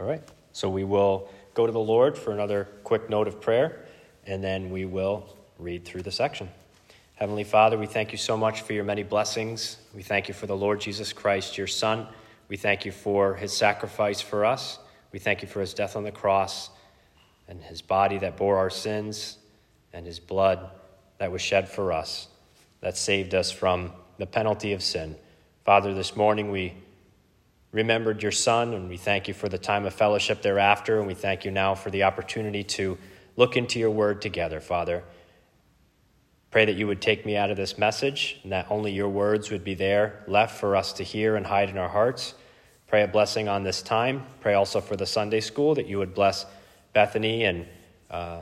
All 0.00 0.06
right. 0.06 0.22
So 0.52 0.68
we 0.68 0.84
will 0.84 1.28
go 1.54 1.66
to 1.66 1.72
the 1.72 1.80
Lord 1.80 2.16
for 2.16 2.32
another 2.32 2.68
quick 2.84 3.10
note 3.10 3.26
of 3.26 3.40
prayer, 3.40 3.84
and 4.26 4.42
then 4.42 4.70
we 4.70 4.84
will 4.84 5.36
read 5.58 5.84
through 5.84 6.02
the 6.02 6.12
section. 6.12 6.48
Heavenly 7.16 7.42
Father, 7.42 7.76
we 7.76 7.86
thank 7.86 8.12
you 8.12 8.18
so 8.18 8.36
much 8.36 8.60
for 8.60 8.74
your 8.74 8.84
many 8.84 9.02
blessings. 9.02 9.78
We 9.92 10.02
thank 10.02 10.28
you 10.28 10.34
for 10.34 10.46
the 10.46 10.56
Lord 10.56 10.80
Jesus 10.80 11.12
Christ, 11.12 11.58
your 11.58 11.66
Son. 11.66 12.06
We 12.48 12.56
thank 12.56 12.84
you 12.84 12.92
for 12.92 13.34
his 13.34 13.52
sacrifice 13.52 14.20
for 14.20 14.44
us. 14.44 14.78
We 15.10 15.18
thank 15.18 15.42
you 15.42 15.48
for 15.48 15.60
his 15.60 15.74
death 15.74 15.96
on 15.96 16.04
the 16.04 16.12
cross 16.12 16.70
and 17.48 17.60
his 17.60 17.82
body 17.82 18.18
that 18.18 18.36
bore 18.36 18.56
our 18.56 18.70
sins 18.70 19.38
and 19.92 20.06
his 20.06 20.20
blood 20.20 20.70
that 21.18 21.32
was 21.32 21.42
shed 21.42 21.68
for 21.68 21.92
us, 21.92 22.28
that 22.82 22.96
saved 22.96 23.34
us 23.34 23.50
from 23.50 23.92
the 24.18 24.26
penalty 24.26 24.72
of 24.72 24.82
sin. 24.82 25.16
Father, 25.64 25.92
this 25.92 26.14
morning 26.14 26.52
we 26.52 26.74
remembered 27.72 28.22
your 28.22 28.32
Son, 28.32 28.74
and 28.74 28.88
we 28.88 28.96
thank 28.96 29.28
you 29.28 29.34
for 29.34 29.48
the 29.48 29.58
time 29.58 29.84
of 29.84 29.94
fellowship 29.94 30.42
thereafter, 30.42 30.98
and 30.98 31.06
we 31.06 31.14
thank 31.14 31.44
you 31.44 31.50
now 31.50 31.74
for 31.74 31.90
the 31.90 32.04
opportunity 32.04 32.64
to 32.64 32.96
look 33.36 33.56
into 33.56 33.78
your 33.78 33.90
word 33.90 34.22
together, 34.22 34.60
Father. 34.60 35.04
Pray 36.50 36.64
that 36.64 36.76
you 36.76 36.86
would 36.86 37.02
take 37.02 37.26
me 37.26 37.36
out 37.36 37.50
of 37.50 37.56
this 37.56 37.76
message, 37.76 38.40
and 38.42 38.52
that 38.52 38.66
only 38.70 38.92
your 38.92 39.08
words 39.08 39.50
would 39.50 39.64
be 39.64 39.74
there 39.74 40.24
left 40.26 40.58
for 40.58 40.76
us 40.76 40.94
to 40.94 41.02
hear 41.02 41.36
and 41.36 41.46
hide 41.46 41.68
in 41.68 41.76
our 41.76 41.90
hearts. 41.90 42.34
Pray 42.86 43.02
a 43.02 43.08
blessing 43.08 43.48
on 43.48 43.64
this 43.64 43.82
time. 43.82 44.24
Pray 44.40 44.54
also 44.54 44.80
for 44.80 44.96
the 44.96 45.04
Sunday 45.04 45.40
school 45.40 45.74
that 45.74 45.86
you 45.86 45.98
would 45.98 46.14
bless 46.14 46.46
Bethany 46.94 47.44
and 47.44 47.66
uh, 48.10 48.40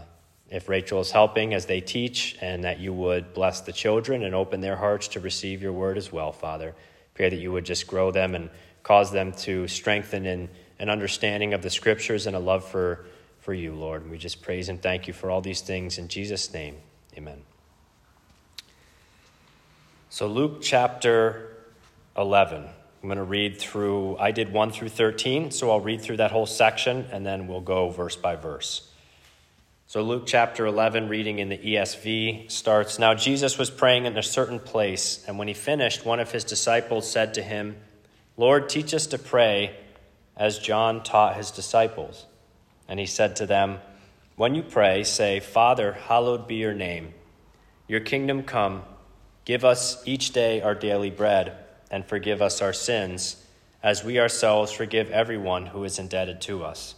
if 0.48 0.69
Rachel 0.69 1.00
is 1.00 1.11
helping 1.11 1.52
as 1.52 1.66
they 1.66 1.80
teach, 1.80 2.36
and 2.41 2.62
that 2.62 2.78
you 2.78 2.92
would 2.92 3.34
bless 3.34 3.61
the 3.62 3.72
children 3.72 4.22
and 4.22 4.36
open 4.36 4.61
their 4.61 4.77
hearts 4.77 5.08
to 5.08 5.20
receive 5.20 5.61
your 5.61 5.72
word 5.72 5.98
as 5.98 6.12
well, 6.12 6.30
Father. 6.30 6.77
Pray 7.14 7.28
that 7.28 7.41
you 7.41 7.50
would 7.50 7.64
just 7.64 7.88
grow 7.88 8.12
them 8.12 8.36
and 8.36 8.48
cause 8.86 9.10
them 9.10 9.32
to 9.32 9.66
strengthen 9.66 10.24
in 10.24 10.48
an 10.78 10.88
understanding 10.88 11.54
of 11.54 11.60
the 11.60 11.68
scriptures 11.68 12.28
and 12.28 12.36
a 12.36 12.38
love 12.38 12.64
for, 12.64 13.04
for 13.40 13.52
you, 13.52 13.74
Lord. 13.74 14.02
And 14.02 14.12
we 14.12 14.16
just 14.16 14.42
praise 14.42 14.69
and 14.69 14.80
thank 14.80 15.08
you 15.08 15.12
for 15.12 15.28
all 15.28 15.41
these 15.41 15.61
things. 15.61 15.98
In 15.98 16.06
Jesus' 16.06 16.52
name, 16.52 16.77
amen. 17.19 17.42
So, 20.08 20.28
Luke 20.28 20.62
chapter 20.62 21.56
11. 22.16 22.62
I'm 22.62 23.08
going 23.08 23.19
to 23.19 23.24
read 23.24 23.58
through, 23.58 24.19
I 24.19 24.30
did 24.30 24.52
1 24.52 24.70
through 24.70 24.91
13, 24.91 25.50
so 25.50 25.72
I'll 25.72 25.80
read 25.80 26.00
through 26.00 26.18
that 26.18 26.30
whole 26.30 26.46
section 26.46 27.06
and 27.11 27.27
then 27.27 27.48
we'll 27.48 27.61
go 27.62 27.91
verse 27.91 28.14
by 28.14 28.36
verse. 28.36 28.89
So, 29.89 30.02
Luke 30.02 30.27
chapter 30.27 30.64
11, 30.64 31.08
reading 31.08 31.41
in 31.41 31.48
the 31.48 31.58
ESV, 31.58 32.52
starts 32.52 33.00
Now 33.00 33.14
Jesus 33.14 33.58
was 33.58 33.68
praying 33.68 34.06
in 34.06 34.16
a 34.16 34.22
certain 34.22 34.61
place, 34.61 35.24
and 35.27 35.41
when 35.41 35.48
he 35.48 35.55
finished, 35.55 36.06
one 36.06 36.20
of 36.20 36.30
his 36.30 36.44
disciples 36.44 37.11
said 37.11 37.34
to 37.34 37.42
him, 37.42 37.77
Lord, 38.37 38.69
teach 38.69 38.92
us 38.92 39.06
to 39.09 39.19
pray 39.19 39.77
as 40.37 40.59
John 40.59 41.03
taught 41.03 41.37
his 41.37 41.51
disciples. 41.51 42.27
And 42.89 43.01
he 43.01 43.06
said 43.06 43.37
to 43.37 43.47
them, 43.47 43.79
When 44.37 44.55
you 44.55 44.62
pray, 44.62 45.05
say, 45.05 45.41
Father, 45.41 45.92
hallowed 45.92 46.47
be 46.47 46.57
your 46.57 46.75
name. 46.75 47.14
Your 47.89 48.01
kingdom 48.01 48.42
come. 48.42 48.83
Give 49.45 49.64
us 49.64 50.03
each 50.07 50.33
day 50.33 50.61
our 50.61 50.75
daily 50.75 51.11
bread, 51.11 51.57
and 51.91 52.05
forgive 52.05 52.42
us 52.42 52.61
our 52.61 52.73
sins, 52.73 53.42
as 53.83 54.05
we 54.05 54.19
ourselves 54.19 54.73
forgive 54.73 55.11
everyone 55.11 55.67
who 55.67 55.84
is 55.84 55.98
indebted 55.98 56.41
to 56.42 56.64
us. 56.64 56.97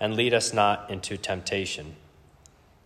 And 0.00 0.14
lead 0.14 0.32
us 0.32 0.52
not 0.52 0.90
into 0.90 1.16
temptation. 1.16 1.96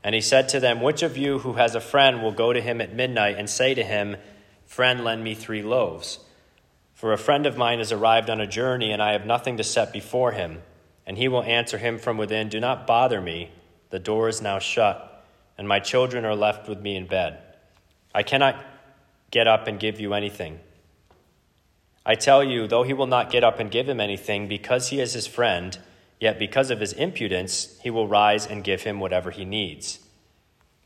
And 0.02 0.14
he 0.14 0.20
said 0.20 0.48
to 0.50 0.60
them, 0.60 0.80
Which 0.80 1.02
of 1.02 1.16
you 1.16 1.40
who 1.40 1.54
has 1.54 1.74
a 1.74 1.80
friend 1.80 2.22
will 2.22 2.32
go 2.32 2.52
to 2.52 2.60
him 2.60 2.80
at 2.80 2.94
midnight 2.94 3.36
and 3.38 3.48
say 3.48 3.74
to 3.74 3.84
him, 3.84 4.16
Friend, 4.64 5.04
lend 5.04 5.22
me 5.22 5.34
three 5.34 5.62
loaves? 5.62 6.18
For 6.96 7.12
a 7.12 7.18
friend 7.18 7.44
of 7.44 7.58
mine 7.58 7.76
has 7.78 7.92
arrived 7.92 8.30
on 8.30 8.40
a 8.40 8.46
journey, 8.46 8.90
and 8.90 9.02
I 9.02 9.12
have 9.12 9.26
nothing 9.26 9.58
to 9.58 9.62
set 9.62 9.92
before 9.92 10.32
him. 10.32 10.62
And 11.06 11.18
he 11.18 11.28
will 11.28 11.42
answer 11.42 11.76
him 11.76 11.98
from 11.98 12.16
within, 12.16 12.48
Do 12.48 12.58
not 12.58 12.86
bother 12.86 13.20
me. 13.20 13.50
The 13.90 13.98
door 13.98 14.30
is 14.30 14.40
now 14.40 14.58
shut, 14.58 15.26
and 15.58 15.68
my 15.68 15.78
children 15.78 16.24
are 16.24 16.34
left 16.34 16.66
with 16.70 16.80
me 16.80 16.96
in 16.96 17.06
bed. 17.06 17.38
I 18.14 18.22
cannot 18.22 18.64
get 19.30 19.46
up 19.46 19.66
and 19.66 19.78
give 19.78 20.00
you 20.00 20.14
anything. 20.14 20.58
I 22.06 22.14
tell 22.14 22.42
you, 22.42 22.66
though 22.66 22.82
he 22.82 22.94
will 22.94 23.06
not 23.06 23.30
get 23.30 23.44
up 23.44 23.60
and 23.60 23.70
give 23.70 23.86
him 23.86 24.00
anything 24.00 24.48
because 24.48 24.88
he 24.88 24.98
is 24.98 25.12
his 25.12 25.26
friend, 25.26 25.78
yet 26.18 26.38
because 26.38 26.70
of 26.70 26.80
his 26.80 26.94
impudence, 26.94 27.78
he 27.82 27.90
will 27.90 28.08
rise 28.08 28.46
and 28.46 28.64
give 28.64 28.84
him 28.84 29.00
whatever 29.00 29.30
he 29.30 29.44
needs. 29.44 29.98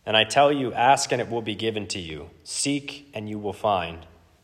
And 0.05 0.17
I 0.17 0.25
tell 0.25 0.51
you, 0.51 0.73
ask 0.73 1.13
and 1.13 1.21
it 1.21 1.31
will 1.31 1.41
be 1.41 1.55
given 1.55 1.87
to 1.87 2.01
you, 2.01 2.31
seek 2.43 3.09
and 3.15 3.29
you 3.29 3.39
will 3.39 3.53
find. 3.53 4.07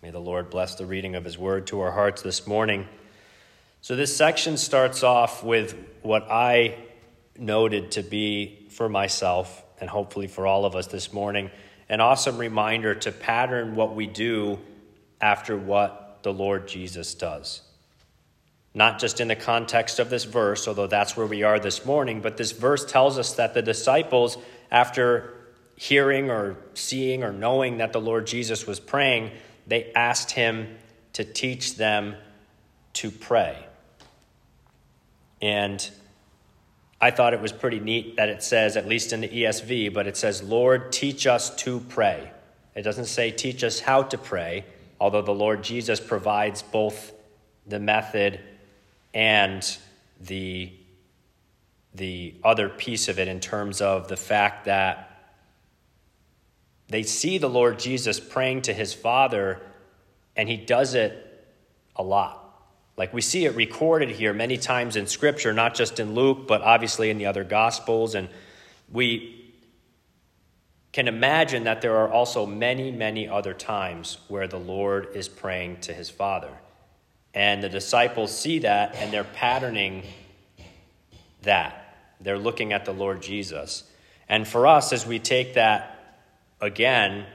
May 0.00 0.10
the 0.12 0.20
Lord 0.20 0.48
bless 0.48 0.76
the 0.76 0.86
reading 0.86 1.16
of 1.16 1.24
his 1.24 1.36
word 1.36 1.66
to 1.68 1.80
our 1.80 1.90
hearts 1.90 2.22
this 2.22 2.46
morning. 2.46 2.86
So, 3.80 3.96
this 3.96 4.16
section 4.16 4.56
starts 4.56 5.02
off 5.02 5.42
with 5.42 5.74
what 6.02 6.30
I 6.30 6.76
noted 7.36 7.90
to 7.92 8.04
be 8.04 8.68
for 8.70 8.88
myself 8.88 9.64
and 9.80 9.90
hopefully 9.90 10.28
for 10.28 10.46
all 10.46 10.64
of 10.64 10.76
us 10.76 10.86
this 10.86 11.12
morning 11.12 11.50
an 11.88 12.00
awesome 12.00 12.38
reminder 12.38 12.94
to 12.94 13.10
pattern 13.10 13.74
what 13.74 13.96
we 13.96 14.06
do 14.06 14.60
after 15.20 15.56
what 15.56 16.20
the 16.22 16.32
Lord 16.32 16.68
Jesus 16.68 17.14
does. 17.14 17.62
Not 18.74 19.00
just 19.00 19.20
in 19.20 19.26
the 19.26 19.36
context 19.36 19.98
of 19.98 20.10
this 20.10 20.24
verse, 20.24 20.68
although 20.68 20.86
that's 20.86 21.16
where 21.16 21.26
we 21.26 21.42
are 21.42 21.58
this 21.58 21.84
morning, 21.84 22.20
but 22.20 22.36
this 22.36 22.52
verse 22.52 22.84
tells 22.84 23.18
us 23.18 23.32
that 23.34 23.54
the 23.54 23.62
disciples, 23.62 24.38
after 24.70 25.34
hearing 25.74 26.30
or 26.30 26.56
seeing 26.74 27.24
or 27.24 27.32
knowing 27.32 27.78
that 27.78 27.92
the 27.92 28.00
Lord 28.00 28.26
Jesus 28.26 28.66
was 28.66 28.78
praying, 28.78 29.32
they 29.68 29.92
asked 29.92 30.32
him 30.32 30.76
to 31.12 31.24
teach 31.24 31.76
them 31.76 32.16
to 32.94 33.10
pray. 33.10 33.64
And 35.40 35.88
I 37.00 37.12
thought 37.12 37.34
it 37.34 37.40
was 37.40 37.52
pretty 37.52 37.78
neat 37.78 38.16
that 38.16 38.28
it 38.28 38.42
says, 38.42 38.76
at 38.76 38.88
least 38.88 39.12
in 39.12 39.20
the 39.20 39.28
ESV, 39.28 39.94
but 39.94 40.06
it 40.06 40.16
says, 40.16 40.42
Lord, 40.42 40.90
teach 40.90 41.26
us 41.26 41.54
to 41.56 41.80
pray. 41.80 42.32
It 42.74 42.82
doesn't 42.82 43.06
say 43.06 43.30
teach 43.30 43.62
us 43.62 43.78
how 43.78 44.02
to 44.04 44.18
pray, 44.18 44.64
although 44.98 45.22
the 45.22 45.34
Lord 45.34 45.62
Jesus 45.62 46.00
provides 46.00 46.62
both 46.62 47.12
the 47.66 47.78
method 47.78 48.40
and 49.14 49.78
the, 50.20 50.72
the 51.94 52.34
other 52.42 52.68
piece 52.68 53.08
of 53.08 53.18
it 53.18 53.28
in 53.28 53.38
terms 53.38 53.80
of 53.80 54.08
the 54.08 54.16
fact 54.16 54.64
that 54.64 55.07
they 56.88 57.02
see 57.02 57.38
the 57.38 57.50
Lord 57.50 57.78
Jesus 57.78 58.18
praying 58.18 58.62
to 58.62 58.72
his 58.72 58.94
Father, 58.94 59.60
and 60.36 60.48
he 60.48 60.56
does 60.56 60.94
it 60.94 61.24
a 61.94 62.02
lot. 62.02 62.44
Like 62.96 63.12
we 63.12 63.20
see 63.20 63.44
it 63.44 63.54
recorded 63.54 64.10
here 64.10 64.32
many 64.32 64.56
times 64.56 64.96
in 64.96 65.06
Scripture, 65.06 65.52
not 65.52 65.74
just 65.74 66.00
in 66.00 66.14
Luke, 66.14 66.48
but 66.48 66.62
obviously 66.62 67.10
in 67.10 67.18
the 67.18 67.26
other 67.26 67.44
Gospels. 67.44 68.14
And 68.14 68.28
we 68.90 69.52
can 70.92 71.06
imagine 71.06 71.64
that 71.64 71.80
there 71.80 71.96
are 71.96 72.10
also 72.10 72.44
many, 72.44 72.90
many 72.90 73.28
other 73.28 73.54
times 73.54 74.18
where 74.26 74.48
the 74.48 74.58
Lord 74.58 75.08
is 75.14 75.28
praying 75.28 75.80
to 75.82 75.92
his 75.92 76.10
Father. 76.10 76.50
And 77.34 77.62
the 77.62 77.68
disciples 77.68 78.36
see 78.36 78.60
that 78.60 78.96
and 78.96 79.12
they're 79.12 79.22
patterning 79.22 80.02
that. 81.42 81.84
They're 82.20 82.38
looking 82.38 82.72
at 82.72 82.84
the 82.84 82.92
Lord 82.92 83.22
Jesus. 83.22 83.84
And 84.28 84.48
for 84.48 84.66
us, 84.66 84.92
as 84.92 85.06
we 85.06 85.20
take 85.20 85.54
that 85.54 85.97
again, 86.60 87.26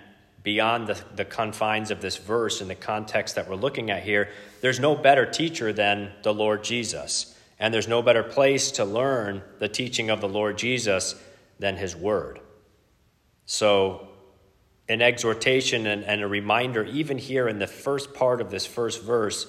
beyond 0.43 0.87
the, 0.87 1.01
the 1.15 1.25
confines 1.25 1.89
of 1.91 2.01
this 2.01 2.17
verse 2.17 2.61
and 2.61 2.69
the 2.69 2.75
context 2.75 3.35
that 3.35 3.49
we're 3.49 3.55
looking 3.55 3.89
at 3.89 4.03
here, 4.03 4.29
there's 4.61 4.79
no 4.79 4.95
better 4.95 5.25
teacher 5.25 5.71
than 5.71 6.11
the 6.21 6.33
Lord 6.33 6.63
Jesus. 6.63 7.37
And 7.59 7.73
there's 7.73 7.87
no 7.87 8.01
better 8.01 8.23
place 8.23 8.71
to 8.71 8.85
learn 8.85 9.41
the 9.59 9.69
teaching 9.69 10.09
of 10.09 10.19
the 10.19 10.27
Lord 10.27 10.57
Jesus 10.57 11.15
than 11.59 11.77
his 11.77 11.95
word. 11.95 12.39
So, 13.45 14.09
an 14.89 15.01
exhortation 15.01 15.87
and, 15.87 16.03
and 16.03 16.21
a 16.21 16.27
reminder, 16.27 16.83
even 16.83 17.17
here 17.17 17.47
in 17.47 17.59
the 17.59 17.67
first 17.67 18.13
part 18.13 18.41
of 18.41 18.51
this 18.51 18.65
first 18.65 19.01
verse, 19.01 19.47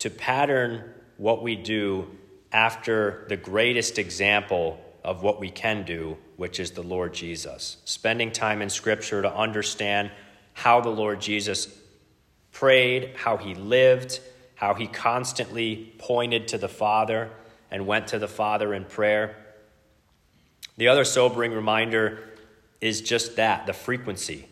to 0.00 0.10
pattern 0.10 0.82
what 1.16 1.42
we 1.42 1.54
do 1.54 2.08
after 2.50 3.24
the 3.28 3.36
greatest 3.36 3.98
example 3.98 4.80
of 5.04 5.22
what 5.22 5.40
we 5.40 5.50
can 5.50 5.84
do 5.84 6.16
which 6.36 6.60
is 6.60 6.70
the 6.70 6.82
Lord 6.82 7.12
Jesus. 7.12 7.78
Spending 7.84 8.30
time 8.30 8.62
in 8.62 8.70
Scripture 8.70 9.22
to 9.22 9.34
understand 9.34 10.10
how 10.54 10.80
the 10.80 10.88
Lord 10.88 11.20
Jesus 11.20 11.68
prayed, 12.52 13.12
how 13.16 13.36
he 13.36 13.54
lived, 13.54 14.20
how 14.54 14.74
he 14.74 14.86
constantly 14.86 15.92
pointed 15.98 16.48
to 16.48 16.58
the 16.58 16.68
Father, 16.68 17.30
and 17.70 17.86
went 17.86 18.08
to 18.08 18.18
the 18.18 18.28
Father 18.28 18.72
in 18.72 18.84
prayer. 18.84 19.36
The 20.76 20.88
other 20.88 21.04
sobering 21.04 21.52
reminder 21.52 22.20
is 22.80 23.00
just 23.00 23.36
that 23.36 23.66
the 23.66 23.72
frequency. 23.72 24.48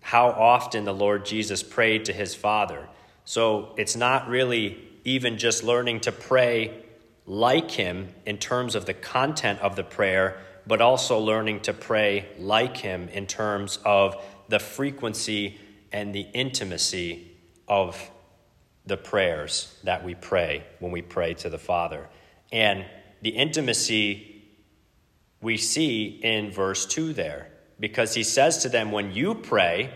How 0.00 0.28
often 0.28 0.84
the 0.84 0.94
Lord 0.94 1.26
Jesus 1.26 1.62
prayed 1.62 2.06
to 2.06 2.12
his 2.12 2.34
Father. 2.34 2.88
So 3.24 3.74
it's 3.76 3.96
not 3.96 4.28
really 4.28 4.78
even 5.04 5.36
just 5.36 5.62
learning 5.62 6.00
to 6.00 6.12
pray 6.12 6.81
like 7.26 7.70
him 7.70 8.08
in 8.26 8.38
terms 8.38 8.74
of 8.74 8.86
the 8.86 8.94
content 8.94 9.60
of 9.60 9.76
the 9.76 9.84
prayer, 9.84 10.40
but 10.66 10.80
also 10.80 11.18
learning 11.18 11.60
to 11.60 11.72
pray 11.72 12.28
like 12.38 12.76
him 12.76 13.08
in 13.08 13.26
terms 13.26 13.78
of 13.84 14.16
the 14.48 14.58
frequency 14.58 15.58
and 15.92 16.14
the 16.14 16.26
intimacy 16.34 17.30
of 17.68 18.10
the 18.86 18.96
prayers 18.96 19.76
that 19.84 20.04
we 20.04 20.14
pray 20.14 20.64
when 20.80 20.90
we 20.90 21.02
pray 21.02 21.34
to 21.34 21.48
the 21.48 21.58
Father. 21.58 22.08
And 22.50 22.84
the 23.20 23.30
intimacy 23.30 24.42
we 25.40 25.56
see 25.56 26.20
in 26.22 26.50
verse 26.50 26.86
2 26.86 27.12
there, 27.12 27.48
because 27.78 28.14
he 28.14 28.22
says 28.22 28.58
to 28.58 28.68
them, 28.68 28.92
When 28.92 29.12
you 29.12 29.34
pray, 29.34 29.92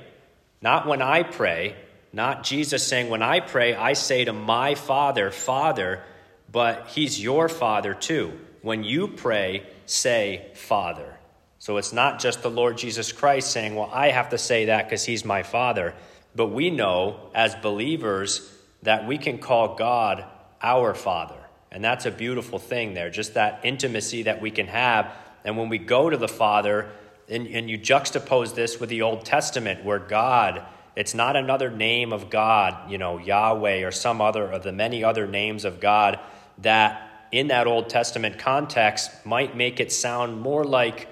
not 0.60 0.86
when 0.86 1.02
I 1.02 1.22
pray, 1.22 1.76
not 2.12 2.44
Jesus 2.44 2.86
saying, 2.86 3.10
When 3.10 3.22
I 3.22 3.40
pray, 3.40 3.74
I 3.74 3.92
say 3.92 4.24
to 4.24 4.32
my 4.32 4.74
Father, 4.74 5.30
Father, 5.30 6.02
but 6.50 6.88
he's 6.88 7.22
your 7.22 7.48
Father 7.48 7.94
too. 7.94 8.38
When 8.62 8.84
you 8.84 9.08
pray, 9.08 9.64
say, 9.86 10.46
Father. 10.54 11.16
So 11.58 11.76
it's 11.78 11.92
not 11.92 12.20
just 12.20 12.42
the 12.42 12.50
Lord 12.50 12.78
Jesus 12.78 13.12
Christ 13.12 13.50
saying, 13.50 13.74
Well, 13.74 13.90
I 13.92 14.10
have 14.10 14.30
to 14.30 14.38
say 14.38 14.66
that 14.66 14.86
because 14.86 15.04
he's 15.04 15.24
my 15.24 15.42
Father. 15.42 15.94
But 16.34 16.48
we 16.48 16.70
know 16.70 17.30
as 17.34 17.54
believers 17.54 18.52
that 18.82 19.06
we 19.06 19.18
can 19.18 19.38
call 19.38 19.74
God 19.74 20.24
our 20.62 20.94
Father. 20.94 21.38
And 21.72 21.82
that's 21.82 22.06
a 22.06 22.10
beautiful 22.10 22.58
thing 22.58 22.94
there, 22.94 23.10
just 23.10 23.34
that 23.34 23.60
intimacy 23.64 24.24
that 24.24 24.40
we 24.40 24.50
can 24.50 24.66
have. 24.66 25.12
And 25.44 25.56
when 25.56 25.68
we 25.68 25.78
go 25.78 26.10
to 26.10 26.16
the 26.16 26.28
Father, 26.28 26.90
and, 27.28 27.46
and 27.48 27.68
you 27.68 27.78
juxtapose 27.78 28.54
this 28.54 28.78
with 28.78 28.88
the 28.88 29.02
Old 29.02 29.24
Testament, 29.24 29.84
where 29.84 29.98
God, 29.98 30.64
it's 30.94 31.14
not 31.14 31.36
another 31.36 31.70
name 31.70 32.12
of 32.12 32.30
God, 32.30 32.90
you 32.90 32.98
know, 32.98 33.18
Yahweh 33.18 33.82
or 33.82 33.90
some 33.90 34.20
other 34.20 34.44
of 34.44 34.62
the 34.62 34.72
many 34.72 35.02
other 35.02 35.26
names 35.26 35.64
of 35.64 35.80
God 35.80 36.18
that 36.58 37.28
in 37.32 37.48
that 37.48 37.66
Old 37.66 37.88
Testament 37.88 38.38
context 38.38 39.24
might 39.26 39.56
make 39.56 39.80
it 39.80 39.92
sound 39.92 40.40
more 40.40 40.64
like, 40.64 41.08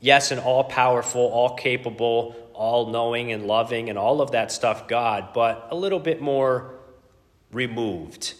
yes, 0.00 0.30
an 0.30 0.38
all 0.38 0.64
powerful, 0.64 1.22
all 1.22 1.54
capable, 1.54 2.34
all 2.54 2.90
knowing 2.90 3.32
and 3.32 3.46
loving 3.46 3.88
and 3.88 3.98
all 3.98 4.20
of 4.20 4.32
that 4.32 4.52
stuff 4.52 4.88
God, 4.88 5.28
but 5.32 5.68
a 5.70 5.74
little 5.74 6.00
bit 6.00 6.20
more 6.20 6.74
removed. 7.52 8.34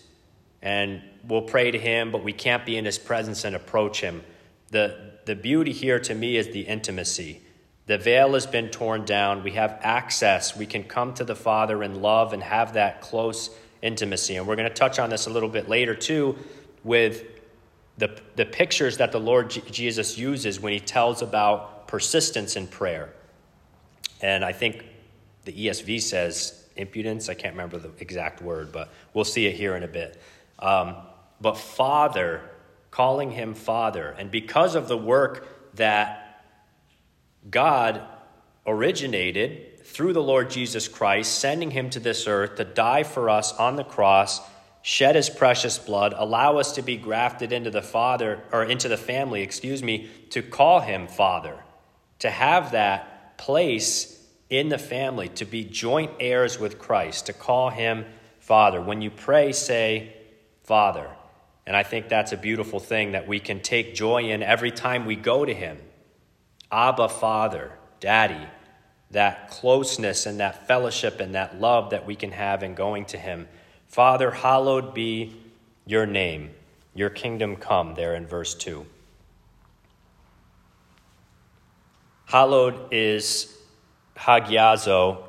And 0.61 1.03
we'll 1.27 1.43
pray 1.43 1.71
to 1.71 1.79
Him, 1.79 2.11
but 2.13 2.23
we 2.25 2.33
can't 2.33 2.65
be 2.65 2.77
in 2.77 2.85
His 2.85 2.99
presence 2.99 3.45
and 3.45 3.55
approach 3.55 4.01
Him. 4.01 4.23
The, 4.71 5.13
the 5.25 5.35
beauty 5.35 5.73
here 5.73 6.01
to 6.01 6.15
me 6.15 6.37
is 6.37 6.49
the 6.49 6.63
intimacy. 6.63 7.43
The 7.87 7.99
veil 7.99 8.35
has 8.35 8.47
been 8.47 8.69
torn 8.69 9.05
down. 9.05 9.43
We 9.43 9.53
have 9.53 9.79
access. 9.83 10.57
We 10.57 10.67
can 10.67 10.85
come 10.85 11.15
to 11.15 11.25
the 11.25 11.35
Father 11.35 11.83
in 11.83 12.01
love 12.01 12.33
and 12.33 12.43
have 12.43 12.75
that 12.75 13.01
close 13.01 13.51
intimacy. 13.83 14.37
And 14.37 14.47
we're 14.47 14.57
going 14.57 14.69
to 14.69 14.75
touch 14.75 14.99
on 14.99 15.11
this 15.11 15.27
a 15.27 15.31
little 15.31 15.49
bit 15.49 15.69
later, 15.69 15.95
too, 15.95 16.39
with 16.85 17.25
the, 17.99 18.19
the 18.37 18.47
pictures 18.47 18.97
that 18.99 19.13
the 19.13 19.21
Lord 19.21 19.51
G- 19.51 19.63
Jesus 19.71 20.17
uses 20.17 20.61
when 20.61 20.73
he 20.73 20.81
tells 20.81 21.21
about 21.21 21.89
persistence 21.89 22.57
in 22.57 22.67
prayer. 22.67 23.13
And 24.21 24.45
I 24.45 24.53
think 24.53 24.87
the 25.45 25.53
ESV 25.53 26.01
says 26.01 26.65
impudence. 26.77 27.29
I 27.29 27.35
can't 27.35 27.55
remember 27.55 27.79
the 27.79 27.91
exact 27.99 28.41
word, 28.41 28.73
but 28.73 28.91
we'll 29.13 29.25
see 29.25 29.47
it 29.47 29.55
here 29.55 29.77
in 29.77 29.83
a 29.83 29.89
bit. 29.89 30.21
Um, 30.59 30.97
but 31.41 31.59
Father, 31.59 32.41
calling 32.91 33.33
him 33.33 33.55
Father. 33.55 34.15
And 34.19 34.31
because 34.31 34.75
of 34.75 34.87
the 34.87 34.97
work 34.97 35.75
that 35.75 36.45
God 37.51 38.03
originated 38.67 39.72
through 39.93 40.15
the 40.15 40.23
Lord 40.23 40.51
Jesus 40.51 40.89
Christ, 40.89 41.39
sending 41.39 41.71
him 41.71 41.91
to 41.91 42.01
this 42.01 42.27
earth 42.27 42.57
to 42.57 42.65
die 42.65 43.03
for 43.03 43.29
us 43.29 43.53
on 43.53 43.77
the 43.77 43.85
cross, 43.85 44.41
shed 44.81 45.15
his 45.15 45.29
precious 45.29 45.79
blood, 45.79 46.15
allow 46.17 46.57
us 46.57 46.73
to 46.73 46.83
be 46.83 46.97
grafted 46.97 47.53
into 47.53 47.71
the 47.71 47.83
Father, 47.83 48.43
or 48.53 48.65
into 48.65 48.89
the 48.89 48.97
family, 48.97 49.43
excuse 49.43 49.83
me, 49.83 50.09
to 50.31 50.43
call 50.43 50.81
him 50.81 51.07
Father, 51.07 51.63
to 52.21 52.31
have 52.31 52.73
that 52.73 53.37
place 53.37 54.19
in 54.49 54.71
the 54.71 54.79
family, 54.79 55.29
to 55.29 55.45
be 55.45 55.63
joint 55.63 56.11
heirs 56.19 56.59
with 56.59 56.79
Christ, 56.79 57.27
to 57.27 57.33
call 57.33 57.71
him 57.71 58.07
Father. 58.41 58.81
When 58.81 59.03
you 59.03 59.11
pray, 59.11 59.53
say, 59.53 60.17
Father. 60.65 61.11
And 61.67 61.77
I 61.77 61.83
think 61.83 62.09
that's 62.09 62.33
a 62.33 62.37
beautiful 62.37 62.81
thing 62.81 63.13
that 63.13 63.29
we 63.29 63.41
can 63.41 63.61
take 63.61 63.95
joy 63.95 64.25
in 64.25 64.43
every 64.43 64.71
time 64.71 65.05
we 65.05 65.17
go 65.17 65.45
to 65.45 65.55
him. 65.55 65.79
Abba, 66.71 67.09
Father, 67.09 67.73
Daddy, 68.01 68.49
that 69.13 69.51
closeness 69.51 70.27
and 70.27 70.41
that 70.41 70.67
fellowship 70.67 71.21
and 71.21 71.35
that 71.35 71.61
love 71.61 71.91
that 71.91 72.07
we 72.07 72.17
can 72.17 72.33
have 72.33 72.63
in 72.63 72.75
going 72.75 73.05
to 73.07 73.19
him. 73.19 73.47
Father, 73.89 74.31
hallowed 74.31 74.95
be 74.95 75.37
your 75.87 76.07
name. 76.07 76.51
Your 76.95 77.11
kingdom 77.11 77.57
come, 77.57 77.95
there 77.95 78.15
in 78.15 78.27
verse 78.27 78.55
2. 78.55 78.85
Hallowed 82.27 82.93
is 82.93 83.55
hagiazo, 84.17 85.25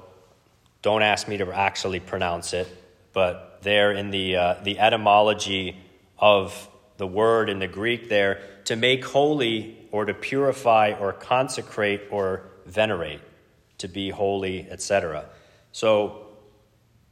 don't 0.81 1.01
ask 1.01 1.27
me 1.27 1.37
to 1.37 1.51
actually 1.51 1.99
pronounce 1.99 2.53
it, 2.53 2.67
but 3.13 3.59
there 3.61 3.91
in 3.91 4.11
the, 4.11 4.35
uh, 4.35 4.55
the 4.63 4.79
etymology 4.79 5.77
of 6.17 6.69
the 6.97 7.07
word 7.07 7.49
in 7.49 7.59
the 7.59 7.67
Greek 7.67 8.07
there, 8.09 8.41
to 8.65 8.75
make 8.75 9.03
holy 9.03 9.77
or 9.91 10.05
to 10.05 10.13
purify 10.13 10.93
or 10.99 11.11
consecrate 11.11 12.01
or 12.11 12.43
venerate, 12.65 13.21
to 13.83 13.89
be 13.89 14.09
holy, 14.09 14.65
etc. 14.71 15.25
So, 15.73 16.27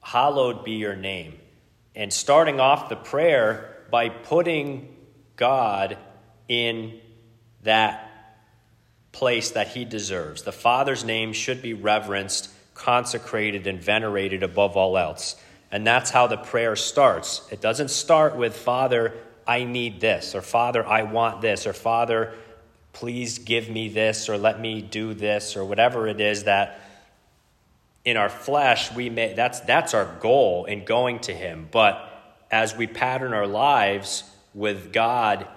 hallowed 0.01 0.63
be 0.63 0.71
your 0.71 0.95
name. 0.95 1.37
And 1.95 2.11
starting 2.11 2.61
off 2.61 2.87
the 2.87 2.95
prayer 2.95 3.77
by 3.91 4.07
putting 4.07 4.95
God 5.35 5.97
in 6.47 6.99
that 7.63 8.07
place 9.11 9.51
that 9.51 9.67
he 9.67 9.83
deserves. 9.83 10.43
The 10.43 10.53
Father's 10.53 11.03
name 11.03 11.33
should 11.33 11.61
be 11.61 11.73
reverenced, 11.73 12.49
consecrated, 12.73 13.67
and 13.67 13.81
venerated 13.81 14.41
above 14.41 14.77
all 14.77 14.97
else. 14.97 15.35
And 15.71 15.85
that's 15.85 16.09
how 16.09 16.27
the 16.27 16.37
prayer 16.37 16.77
starts. 16.77 17.41
It 17.51 17.59
doesn't 17.59 17.89
start 17.89 18.37
with, 18.37 18.55
Father, 18.55 19.13
I 19.45 19.65
need 19.65 19.99
this, 19.99 20.35
or 20.35 20.41
Father, 20.41 20.87
I 20.87 21.03
want 21.03 21.41
this, 21.41 21.67
or 21.67 21.73
Father, 21.73 22.33
please 22.93 23.39
give 23.39 23.69
me 23.69 23.89
this, 23.89 24.29
or 24.29 24.37
let 24.37 24.59
me 24.59 24.81
do 24.81 25.13
this, 25.13 25.55
or 25.55 25.65
whatever 25.65 26.07
it 26.07 26.21
is 26.21 26.43
that 26.45 26.81
in 28.03 28.17
our 28.17 28.29
flesh 28.29 28.91
we 28.95 29.11
may 29.11 29.33
that's 29.33 29.59
that's 29.59 29.93
our 29.93 30.05
goal 30.19 30.65
in 30.65 30.83
going 30.83 31.19
to 31.19 31.31
him 31.31 31.67
but 31.69 32.09
as 32.49 32.75
we 32.75 32.87
pattern 32.87 33.31
our 33.31 33.45
lives 33.45 34.23
with 34.55 34.91
god 34.91 35.47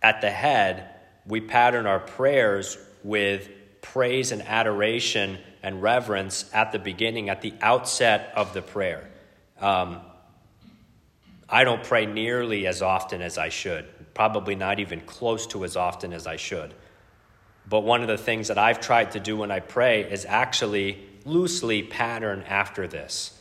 at 0.00 0.22
the 0.22 0.30
head 0.30 0.88
we 1.26 1.42
pattern 1.42 1.86
our 1.86 2.00
prayers 2.00 2.78
with 3.02 3.50
praise 3.80 4.32
and 4.32 4.42
adoration 4.42 5.38
and 5.62 5.82
reverence 5.82 6.50
at 6.52 6.72
the 6.72 6.78
beginning, 6.78 7.30
at 7.30 7.40
the 7.40 7.54
outset 7.60 8.32
of 8.36 8.52
the 8.52 8.62
prayer. 8.62 9.08
Um, 9.60 10.00
I 11.48 11.64
don't 11.64 11.84
pray 11.84 12.06
nearly 12.06 12.66
as 12.66 12.82
often 12.82 13.22
as 13.22 13.38
I 13.38 13.50
should, 13.50 13.86
probably 14.14 14.54
not 14.54 14.80
even 14.80 15.00
close 15.00 15.46
to 15.48 15.64
as 15.64 15.76
often 15.76 16.12
as 16.12 16.26
I 16.26 16.36
should. 16.36 16.72
But 17.68 17.80
one 17.80 18.02
of 18.02 18.08
the 18.08 18.18
things 18.18 18.48
that 18.48 18.58
I've 18.58 18.80
tried 18.80 19.12
to 19.12 19.20
do 19.20 19.36
when 19.36 19.50
I 19.50 19.60
pray 19.60 20.02
is 20.10 20.24
actually 20.24 20.98
loosely 21.24 21.82
pattern 21.82 22.44
after 22.46 22.86
this. 22.86 23.38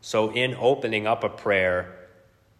So, 0.00 0.32
in 0.32 0.56
opening 0.56 1.06
up 1.06 1.22
a 1.22 1.28
prayer, 1.28 1.94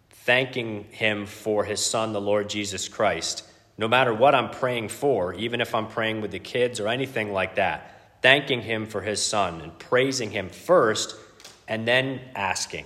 thanking 0.09 0.85
Him 0.91 1.25
for 1.25 1.65
His 1.65 1.85
Son, 1.85 2.13
the 2.13 2.21
Lord 2.21 2.49
Jesus 2.49 2.87
Christ, 2.87 3.43
no 3.77 3.87
matter 3.87 4.13
what 4.13 4.33
I'm 4.33 4.49
praying 4.49 4.89
for, 4.89 5.33
even 5.33 5.59
if 5.59 5.75
I'm 5.75 5.87
praying 5.87 6.21
with 6.21 6.31
the 6.31 6.39
kids 6.39 6.79
or 6.79 6.87
anything 6.87 7.33
like 7.33 7.55
that, 7.55 8.21
thanking 8.21 8.61
Him 8.61 8.85
for 8.85 9.01
His 9.01 9.21
Son 9.23 9.59
and 9.59 9.77
praising 9.77 10.31
Him 10.31 10.47
first, 10.47 11.15
and 11.67 11.85
then 11.85 12.21
asking, 12.33 12.85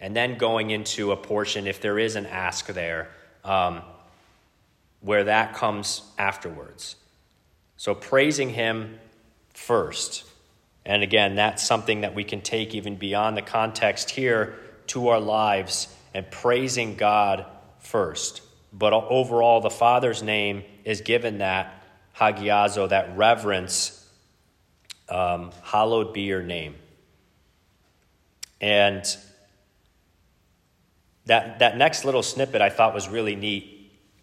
and 0.00 0.14
then 0.14 0.38
going 0.38 0.70
into 0.70 1.10
a 1.10 1.16
portion, 1.16 1.66
if 1.66 1.80
there 1.80 1.98
is 1.98 2.14
an 2.14 2.26
ask 2.26 2.66
there, 2.66 3.10
um, 3.44 3.82
where 5.00 5.24
that 5.24 5.54
comes 5.54 6.02
afterwards. 6.18 6.96
So 7.76 7.94
praising 7.94 8.50
Him 8.50 8.98
first. 9.54 10.24
And 10.84 11.02
again, 11.02 11.36
that's 11.36 11.62
something 11.62 12.00
that 12.00 12.14
we 12.14 12.24
can 12.24 12.40
take 12.40 12.74
even 12.74 12.96
beyond 12.96 13.36
the 13.36 13.42
context 13.42 14.10
here 14.10 14.58
to 14.88 15.08
our 15.08 15.20
lives 15.20 15.94
and 16.14 16.28
praising 16.30 16.96
God 16.96 17.46
first. 17.78 18.42
But 18.72 18.92
overall, 18.92 19.60
the 19.60 19.70
Father's 19.70 20.22
name 20.22 20.64
is 20.84 21.00
given 21.00 21.38
that 21.38 21.82
hagiazo, 22.16 22.88
that 22.88 23.16
reverence. 23.16 23.94
Um, 25.08 25.52
hallowed 25.62 26.12
be 26.12 26.22
your 26.22 26.42
name. 26.42 26.74
And 28.60 29.04
that, 31.26 31.60
that 31.60 31.76
next 31.76 32.04
little 32.04 32.22
snippet 32.22 32.60
I 32.60 32.70
thought 32.70 32.94
was 32.94 33.08
really 33.08 33.36
neat. 33.36 33.77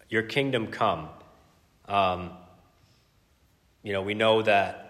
Your 0.08 0.22
kingdom 0.22 0.68
come. 0.68 1.08
Um, 1.88 2.30
you 3.82 3.92
know, 3.92 4.02
we 4.02 4.14
know 4.14 4.42
that 4.42 4.86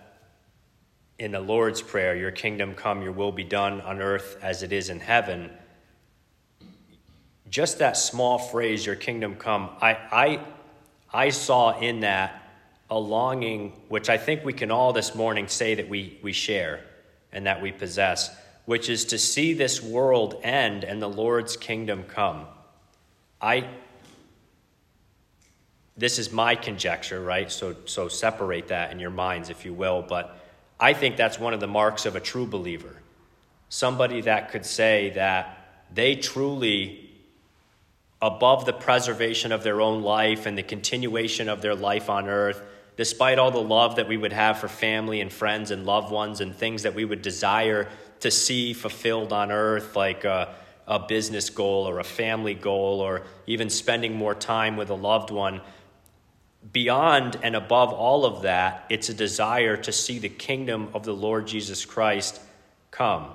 in 1.18 1.32
the 1.32 1.40
Lord's 1.40 1.80
Prayer, 1.80 2.14
your 2.14 2.30
kingdom 2.30 2.74
come, 2.74 3.02
your 3.02 3.12
will 3.12 3.32
be 3.32 3.44
done 3.44 3.80
on 3.80 4.00
earth 4.00 4.38
as 4.42 4.62
it 4.62 4.72
is 4.72 4.90
in 4.90 5.00
heaven. 5.00 5.50
Just 7.48 7.78
that 7.78 7.96
small 7.96 8.38
phrase, 8.38 8.84
your 8.84 8.96
kingdom 8.96 9.36
come, 9.36 9.70
I, 9.80 9.92
I, 9.92 10.40
I 11.12 11.28
saw 11.30 11.78
in 11.78 12.00
that 12.00 12.42
a 12.90 12.98
longing, 12.98 13.72
which 13.88 14.08
I 14.08 14.18
think 14.18 14.44
we 14.44 14.52
can 14.52 14.70
all 14.70 14.92
this 14.92 15.14
morning 15.14 15.48
say 15.48 15.74
that 15.74 15.88
we, 15.88 16.18
we 16.22 16.32
share 16.32 16.80
and 17.32 17.46
that 17.46 17.62
we 17.62 17.72
possess, 17.72 18.34
which 18.64 18.88
is 18.88 19.06
to 19.06 19.18
see 19.18 19.54
this 19.54 19.82
world 19.82 20.38
end 20.42 20.84
and 20.84 21.00
the 21.00 21.08
Lord's 21.08 21.56
kingdom 21.56 22.04
come. 22.04 22.46
I, 23.40 23.68
this 25.96 26.18
is 26.18 26.30
my 26.30 26.54
conjecture, 26.54 27.20
right? 27.22 27.50
So, 27.50 27.74
so 27.86 28.08
separate 28.08 28.68
that 28.68 28.92
in 28.92 28.98
your 28.98 29.10
minds, 29.10 29.48
if 29.50 29.64
you 29.64 29.72
will. 29.72 30.02
But 30.02 30.38
I 30.78 30.92
think 30.92 31.16
that's 31.16 31.38
one 31.38 31.54
of 31.54 31.60
the 31.60 31.66
marks 31.66 32.04
of 32.04 32.16
a 32.16 32.20
true 32.20 32.46
believer. 32.46 32.96
Somebody 33.68 34.20
that 34.22 34.50
could 34.50 34.66
say 34.66 35.10
that 35.10 35.84
they 35.92 36.14
truly 36.16 37.10
above 38.20 38.64
the 38.64 38.72
preservation 38.72 39.52
of 39.52 39.62
their 39.62 39.80
own 39.80 40.02
life 40.02 40.46
and 40.46 40.56
the 40.56 40.62
continuation 40.62 41.48
of 41.48 41.62
their 41.62 41.74
life 41.74 42.08
on 42.08 42.28
earth, 42.28 42.62
despite 42.96 43.38
all 43.38 43.50
the 43.50 43.58
love 43.58 43.96
that 43.96 44.08
we 44.08 44.16
would 44.16 44.32
have 44.32 44.58
for 44.58 44.68
family 44.68 45.20
and 45.20 45.32
friends 45.32 45.70
and 45.70 45.84
loved 45.84 46.10
ones 46.10 46.40
and 46.40 46.54
things 46.54 46.82
that 46.82 46.94
we 46.94 47.04
would 47.04 47.22
desire 47.22 47.88
to 48.20 48.30
see 48.30 48.72
fulfilled 48.72 49.32
on 49.32 49.52
earth, 49.52 49.94
like 49.96 50.24
a, 50.24 50.54
a 50.86 50.98
business 50.98 51.50
goal 51.50 51.86
or 51.88 51.98
a 51.98 52.04
family 52.04 52.54
goal, 52.54 53.00
or 53.00 53.22
even 53.46 53.68
spending 53.68 54.14
more 54.14 54.34
time 54.34 54.76
with 54.76 54.88
a 54.88 54.94
loved 54.94 55.30
one. 55.30 55.60
Beyond 56.72 57.38
and 57.42 57.54
above 57.54 57.92
all 57.92 58.24
of 58.24 58.42
that, 58.42 58.86
it's 58.88 59.08
a 59.08 59.14
desire 59.14 59.76
to 59.76 59.92
see 59.92 60.18
the 60.18 60.28
kingdom 60.28 60.88
of 60.94 61.04
the 61.04 61.14
Lord 61.14 61.46
Jesus 61.46 61.84
Christ 61.84 62.40
come, 62.90 63.26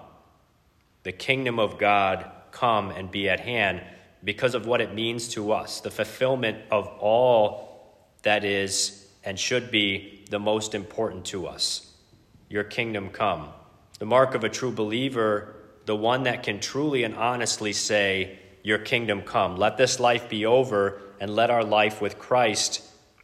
the 1.04 1.12
kingdom 1.12 1.60
of 1.60 1.78
God 1.78 2.30
come 2.52 2.90
and 2.92 3.10
be 3.10 3.30
at 3.30 3.40
hand 3.40 3.82
because 4.24 4.56
of 4.56 4.66
what 4.66 4.82
it 4.82 4.94
means 4.94 5.30
to 5.30 5.52
us, 5.52 5.82
the 5.82 5.92
fulfillment 5.92 6.60
of 6.70 6.88
all 7.00 7.72
that 8.24 8.44
is 8.44 9.08
and 9.24 9.40
should 9.40 9.72
be 9.72 10.26
the 10.30 10.40
most 10.40 10.76
important 10.76 11.26
to 11.26 11.48
us. 11.48 11.92
Your 12.50 12.64
kingdom 12.64 13.10
come. 13.10 13.50
The 14.00 14.06
mark 14.06 14.36
of 14.36 14.44
a 14.44 14.50
true 14.50 14.72
believer, 14.72 15.56
the 15.86 15.96
one 15.96 16.24
that 16.24 16.44
can 16.44 16.60
truly 16.60 17.04
and 17.04 17.16
honestly 17.16 17.74
say, 17.74 18.40
Your 18.64 18.80
kingdom 18.80 19.22
come. 19.22 19.58
Let 19.58 19.78
this 19.78 20.00
life 20.00 20.28
be 20.30 20.46
over 20.46 21.02
and 21.20 21.36
let 21.36 21.50
our 21.50 21.64
life 21.64 22.02
with 22.02 22.20
Christ 22.20 22.82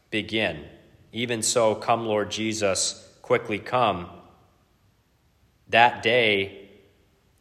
begin. 0.09 0.65
Even 1.11 1.41
so, 1.41 1.75
come, 1.75 2.05
Lord 2.05 2.31
Jesus, 2.31 3.09
quickly 3.21 3.59
come. 3.59 4.09
That 5.69 6.01
day 6.03 6.67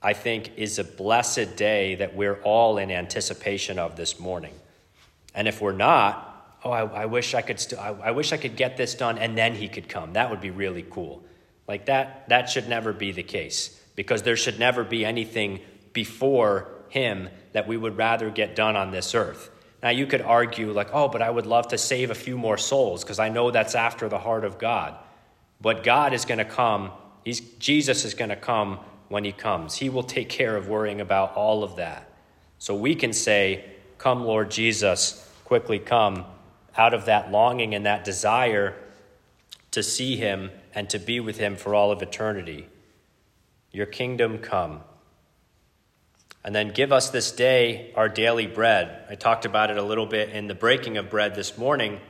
I 0.06 0.12
think, 0.12 0.52
is 0.56 0.78
a 0.78 0.84
blessed 0.84 1.56
day 1.56 1.96
that 1.96 2.14
we're 2.14 2.40
all 2.42 2.78
in 2.78 2.92
anticipation 2.92 3.76
of 3.76 3.96
this 3.96 4.20
morning. 4.20 4.54
And 5.34 5.48
if 5.48 5.60
we're 5.60 5.72
not, 5.72 6.58
oh, 6.62 6.70
I, 6.70 6.82
I 6.82 7.06
wish 7.06 7.34
I 7.34 7.42
could 7.42 7.58
st- 7.58 7.80
I, 7.80 7.88
I 7.88 8.10
wish 8.12 8.32
I 8.32 8.36
could 8.36 8.54
get 8.54 8.76
this 8.76 8.94
done 8.94 9.18
and 9.18 9.36
then 9.36 9.56
he 9.56 9.66
could 9.66 9.88
come. 9.88 10.12
That 10.12 10.30
would 10.30 10.40
be 10.40 10.50
really 10.50 10.86
cool. 10.88 11.24
Like 11.66 11.86
that, 11.86 12.28
that 12.28 12.48
should 12.48 12.68
never 12.68 12.92
be 12.92 13.10
the 13.10 13.24
case 13.24 13.82
because 13.96 14.22
there 14.22 14.36
should 14.36 14.60
never 14.60 14.84
be 14.84 15.04
anything 15.04 15.60
before 15.92 16.68
him 16.88 17.28
that 17.52 17.66
we 17.66 17.76
would 17.76 17.96
rather 17.96 18.30
get 18.30 18.54
done 18.54 18.76
on 18.76 18.92
this 18.92 19.12
earth. 19.12 19.50
Now, 19.86 19.92
you 19.92 20.08
could 20.08 20.20
argue, 20.20 20.72
like, 20.72 20.88
oh, 20.92 21.06
but 21.06 21.22
I 21.22 21.30
would 21.30 21.46
love 21.46 21.68
to 21.68 21.78
save 21.78 22.10
a 22.10 22.14
few 22.16 22.36
more 22.36 22.58
souls 22.58 23.04
because 23.04 23.20
I 23.20 23.28
know 23.28 23.52
that's 23.52 23.76
after 23.76 24.08
the 24.08 24.18
heart 24.18 24.44
of 24.44 24.58
God. 24.58 24.96
But 25.60 25.84
God 25.84 26.12
is 26.12 26.24
going 26.24 26.38
to 26.38 26.44
come, 26.44 26.90
he's, 27.24 27.38
Jesus 27.60 28.04
is 28.04 28.12
going 28.12 28.30
to 28.30 28.36
come 28.36 28.80
when 29.10 29.22
he 29.22 29.30
comes. 29.30 29.76
He 29.76 29.88
will 29.88 30.02
take 30.02 30.28
care 30.28 30.56
of 30.56 30.66
worrying 30.66 31.00
about 31.00 31.36
all 31.36 31.62
of 31.62 31.76
that. 31.76 32.10
So 32.58 32.74
we 32.74 32.96
can 32.96 33.12
say, 33.12 33.64
Come, 33.96 34.24
Lord 34.24 34.50
Jesus, 34.50 35.24
quickly 35.44 35.78
come, 35.78 36.24
out 36.76 36.92
of 36.92 37.04
that 37.04 37.30
longing 37.30 37.72
and 37.72 37.86
that 37.86 38.02
desire 38.02 38.74
to 39.70 39.84
see 39.84 40.16
him 40.16 40.50
and 40.74 40.90
to 40.90 40.98
be 40.98 41.20
with 41.20 41.38
him 41.38 41.54
for 41.54 41.76
all 41.76 41.92
of 41.92 42.02
eternity. 42.02 42.66
Your 43.70 43.86
kingdom 43.86 44.38
come. 44.38 44.80
And 46.46 46.54
then 46.54 46.68
give 46.68 46.92
us 46.92 47.10
this 47.10 47.32
day 47.32 47.92
our 47.96 48.08
daily 48.08 48.46
bread. 48.46 49.04
I 49.10 49.16
talked 49.16 49.44
about 49.44 49.72
it 49.72 49.78
a 49.78 49.82
little 49.82 50.06
bit 50.06 50.30
in 50.30 50.46
the 50.46 50.54
breaking 50.54 50.96
of 50.96 51.10
bread 51.10 51.34
this 51.34 51.58
morning, 51.58 52.00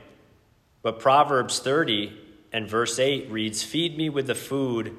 but 0.83 0.99
Proverbs 0.99 1.57
30 1.57 2.15
and 2.53 2.69
verse 2.69 2.99
8 2.99 3.31
reads 3.31 3.63
Feed 3.63 3.97
me 3.97 4.09
with 4.09 4.27
the 4.27 4.35
food 4.35 4.95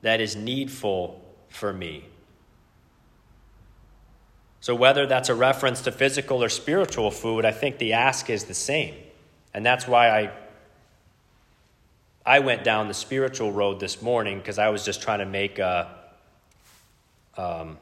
that 0.00 0.18
is 0.18 0.34
needful 0.34 1.22
for 1.50 1.74
me. 1.74 2.06
So, 4.62 4.74
whether 4.74 5.06
that's 5.06 5.28
a 5.28 5.34
reference 5.34 5.82
to 5.82 5.92
physical 5.92 6.42
or 6.42 6.48
spiritual 6.48 7.10
food, 7.10 7.44
I 7.44 7.52
think 7.52 7.76
the 7.76 7.92
ask 7.92 8.30
is 8.30 8.44
the 8.44 8.54
same. 8.54 8.94
And 9.52 9.64
that's 9.64 9.86
why 9.86 10.08
I, 10.08 10.30
I 12.24 12.38
went 12.38 12.64
down 12.64 12.88
the 12.88 12.94
spiritual 12.94 13.52
road 13.52 13.78
this 13.78 14.00
morning 14.00 14.38
because 14.38 14.58
I 14.58 14.70
was 14.70 14.86
just 14.86 15.02
trying 15.02 15.18
to 15.18 15.26
make 15.26 15.58
a, 15.58 15.94
um, 17.36 17.76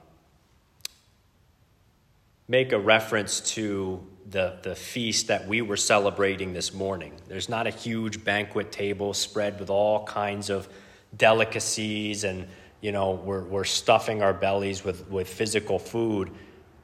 make 2.48 2.72
a 2.72 2.78
reference 2.78 3.40
to 3.40 4.04
the, 4.30 4.58
the 4.62 4.74
feast 4.74 5.28
that 5.28 5.46
we 5.46 5.62
were 5.62 5.76
celebrating 5.76 6.52
this 6.52 6.72
morning. 6.72 7.12
There's 7.28 7.48
not 7.48 7.66
a 7.66 7.70
huge 7.70 8.24
banquet 8.24 8.72
table 8.72 9.14
spread 9.14 9.60
with 9.60 9.70
all 9.70 10.04
kinds 10.04 10.50
of 10.50 10.68
delicacies 11.16 12.24
and 12.24 12.48
you 12.80 12.92
know, 12.92 13.10
we're, 13.10 13.42
we're 13.42 13.64
stuffing 13.64 14.22
our 14.22 14.32
bellies 14.32 14.84
with, 14.84 15.08
with 15.10 15.28
physical 15.28 15.78
food. 15.78 16.30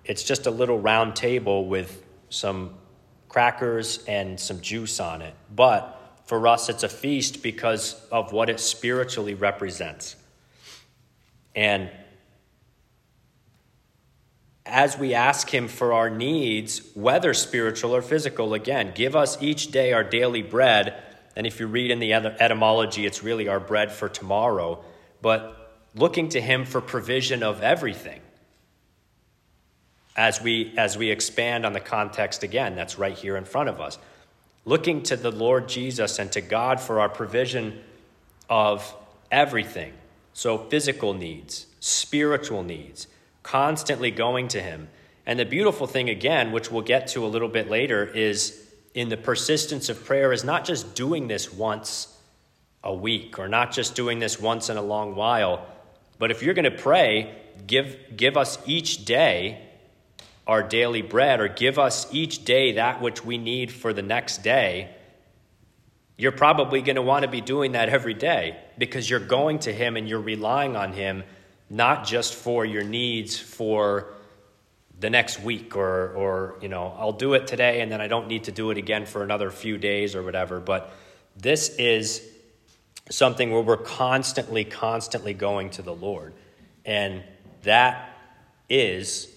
It's 0.04 0.24
just 0.24 0.46
a 0.46 0.50
little 0.50 0.78
round 0.78 1.14
table 1.14 1.66
with 1.66 2.04
some 2.30 2.74
crackers 3.28 4.04
and 4.08 4.38
some 4.38 4.60
juice 4.60 4.98
on 4.98 5.22
it. 5.22 5.34
But 5.54 6.20
for 6.24 6.48
us, 6.48 6.68
it's 6.68 6.82
a 6.82 6.88
feast 6.88 7.42
because 7.42 8.04
of 8.10 8.32
what 8.32 8.50
it 8.50 8.58
spiritually 8.58 9.34
represents. 9.34 10.16
And 11.54 11.90
as 14.66 14.96
we 14.96 15.14
ask 15.14 15.50
Him 15.50 15.68
for 15.68 15.92
our 15.92 16.08
needs, 16.08 16.80
whether 16.94 17.34
spiritual 17.34 17.94
or 17.94 18.02
physical, 18.02 18.54
again, 18.54 18.92
give 18.94 19.14
us 19.14 19.40
each 19.42 19.70
day 19.70 19.92
our 19.92 20.04
daily 20.04 20.42
bread. 20.42 21.02
And 21.36 21.46
if 21.46 21.60
you 21.60 21.66
read 21.66 21.90
in 21.90 21.98
the 21.98 22.12
etymology, 22.12 23.06
it's 23.06 23.22
really 23.22 23.48
our 23.48 23.60
bread 23.60 23.92
for 23.92 24.08
tomorrow. 24.08 24.82
But 25.20 25.64
looking 25.94 26.28
to 26.30 26.40
him 26.40 26.64
for 26.64 26.80
provision 26.80 27.42
of 27.42 27.62
everything. 27.62 28.20
As 30.16 30.40
we, 30.40 30.72
as 30.76 30.96
we 30.96 31.10
expand 31.10 31.66
on 31.66 31.72
the 31.72 31.80
context 31.80 32.42
again, 32.42 32.76
that's 32.76 32.98
right 32.98 33.16
here 33.16 33.36
in 33.36 33.44
front 33.44 33.68
of 33.68 33.80
us. 33.80 33.98
Looking 34.64 35.02
to 35.04 35.16
the 35.16 35.32
Lord 35.32 35.68
Jesus 35.68 36.18
and 36.18 36.30
to 36.32 36.40
God 36.40 36.80
for 36.80 37.00
our 37.00 37.08
provision 37.08 37.80
of 38.48 38.94
everything. 39.30 39.92
So, 40.32 40.58
physical 40.58 41.14
needs, 41.14 41.66
spiritual 41.80 42.62
needs, 42.62 43.08
constantly 43.44 44.10
going 44.10 44.48
to 44.48 44.60
Him. 44.60 44.88
And 45.24 45.38
the 45.38 45.44
beautiful 45.44 45.86
thing, 45.86 46.10
again, 46.10 46.50
which 46.50 46.72
we'll 46.72 46.82
get 46.82 47.06
to 47.08 47.24
a 47.24 47.28
little 47.28 47.48
bit 47.48 47.70
later, 47.70 48.04
is 48.04 48.60
in 48.94 49.08
the 49.08 49.16
persistence 49.16 49.88
of 49.88 50.04
prayer, 50.04 50.32
is 50.32 50.42
not 50.42 50.64
just 50.64 50.96
doing 50.96 51.28
this 51.28 51.52
once 51.52 52.08
a 52.82 52.92
week 52.92 53.38
or 53.38 53.48
not 53.48 53.72
just 53.72 53.94
doing 53.94 54.18
this 54.18 54.40
once 54.40 54.68
in 54.68 54.76
a 54.76 54.82
long 54.82 55.14
while, 55.14 55.66
but 56.18 56.30
if 56.32 56.42
you're 56.42 56.54
going 56.54 56.64
to 56.64 56.70
pray, 56.70 57.34
give, 57.66 57.96
give 58.16 58.36
us 58.36 58.58
each 58.66 59.04
day 59.04 59.60
our 60.46 60.62
daily 60.62 61.00
bread, 61.00 61.40
or 61.40 61.48
give 61.48 61.78
us 61.78 62.06
each 62.12 62.44
day 62.44 62.72
that 62.72 63.00
which 63.00 63.24
we 63.24 63.38
need 63.38 63.72
for 63.72 63.92
the 63.92 64.02
next 64.02 64.42
day, 64.42 64.94
you're 66.16 66.32
probably 66.32 66.82
going 66.82 66.96
to 66.96 67.02
want 67.02 67.22
to 67.24 67.30
be 67.30 67.40
doing 67.40 67.72
that 67.72 67.88
every 67.88 68.14
day 68.14 68.58
because 68.76 69.08
you're 69.08 69.20
going 69.20 69.58
to 69.58 69.72
Him 69.72 69.96
and 69.96 70.08
you're 70.08 70.20
relying 70.20 70.76
on 70.76 70.92
Him 70.92 71.24
not 71.74 72.06
just 72.06 72.34
for 72.36 72.64
your 72.64 72.84
needs 72.84 73.36
for 73.36 74.14
the 75.00 75.10
next 75.10 75.40
week 75.40 75.76
or, 75.76 76.12
or 76.14 76.56
you 76.62 76.68
know, 76.68 76.94
I'll 76.96 77.12
do 77.12 77.34
it 77.34 77.48
today 77.48 77.80
and 77.80 77.90
then 77.90 78.00
I 78.00 78.06
don't 78.06 78.28
need 78.28 78.44
to 78.44 78.52
do 78.52 78.70
it 78.70 78.78
again 78.78 79.06
for 79.06 79.24
another 79.24 79.50
few 79.50 79.76
days 79.76 80.14
or 80.14 80.22
whatever. 80.22 80.60
But 80.60 80.94
this 81.36 81.70
is 81.70 82.22
something 83.10 83.50
where 83.50 83.60
we're 83.60 83.76
constantly, 83.76 84.64
constantly 84.64 85.34
going 85.34 85.70
to 85.70 85.82
the 85.82 85.94
Lord. 85.94 86.32
And 86.84 87.24
that 87.62 88.08
is 88.68 89.28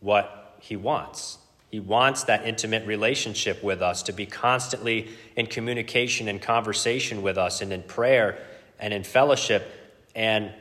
what 0.00 0.58
He 0.60 0.76
wants. 0.76 1.38
He 1.70 1.80
wants 1.80 2.24
that 2.24 2.46
intimate 2.46 2.86
relationship 2.86 3.62
with 3.62 3.80
us, 3.80 4.02
to 4.04 4.12
be 4.12 4.26
constantly 4.26 5.08
in 5.34 5.46
communication 5.46 6.28
and 6.28 6.42
conversation 6.42 7.22
with 7.22 7.38
us, 7.38 7.62
and 7.62 7.72
in 7.72 7.82
prayer 7.82 8.38
and 8.78 8.92
in 8.92 9.02
fellowship. 9.02 9.66
And 10.14 10.52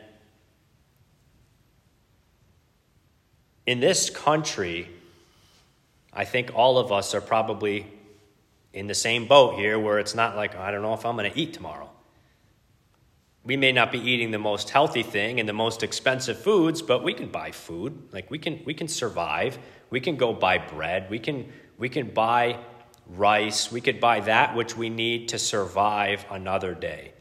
in 3.65 3.79
this 3.79 4.09
country, 4.09 4.89
I 6.13 6.25
think 6.25 6.51
all 6.55 6.77
of 6.77 6.91
us 6.91 7.13
are 7.13 7.21
probably 7.21 7.87
in 8.73 8.87
the 8.87 8.95
same 8.95 9.27
boat 9.27 9.55
here 9.55 9.79
where 9.79 9.99
it's 9.99 10.15
not 10.15 10.35
like, 10.35 10.55
I 10.55 10.71
don't 10.71 10.81
know 10.81 10.93
if 10.93 11.05
I'm 11.05 11.15
going 11.15 11.31
to 11.31 11.39
eat 11.39 11.53
tomorrow. 11.53 11.89
We 13.43 13.57
may 13.57 13.71
not 13.71 13.91
be 13.91 13.99
eating 13.99 14.31
the 14.31 14.39
most 14.39 14.69
healthy 14.69 15.03
thing 15.03 15.39
and 15.39 15.47
the 15.47 15.53
most 15.53 15.83
expensive 15.83 16.39
foods, 16.39 16.81
but 16.81 17.03
we 17.03 17.13
can 17.13 17.29
buy 17.29 17.51
food. 17.51 18.09
Like 18.11 18.31
we 18.31 18.39
can 18.39 18.61
we 18.65 18.73
can 18.73 18.87
survive. 18.87 19.59
We 19.91 19.99
can 19.99 20.15
go 20.15 20.33
buy 20.33 20.57
bread. 20.57 21.11
We 21.11 21.19
can 21.19 21.51
we 21.77 21.87
can 21.87 22.09
buy 22.09 22.57
rice. 23.07 23.71
We 23.71 23.81
could 23.81 23.99
buy 23.99 24.21
that 24.21 24.55
which 24.55 24.75
we 24.75 24.89
need 24.89 25.29
to 25.29 25.37
survive 25.37 26.25
another 26.31 26.73
day. 26.73 27.13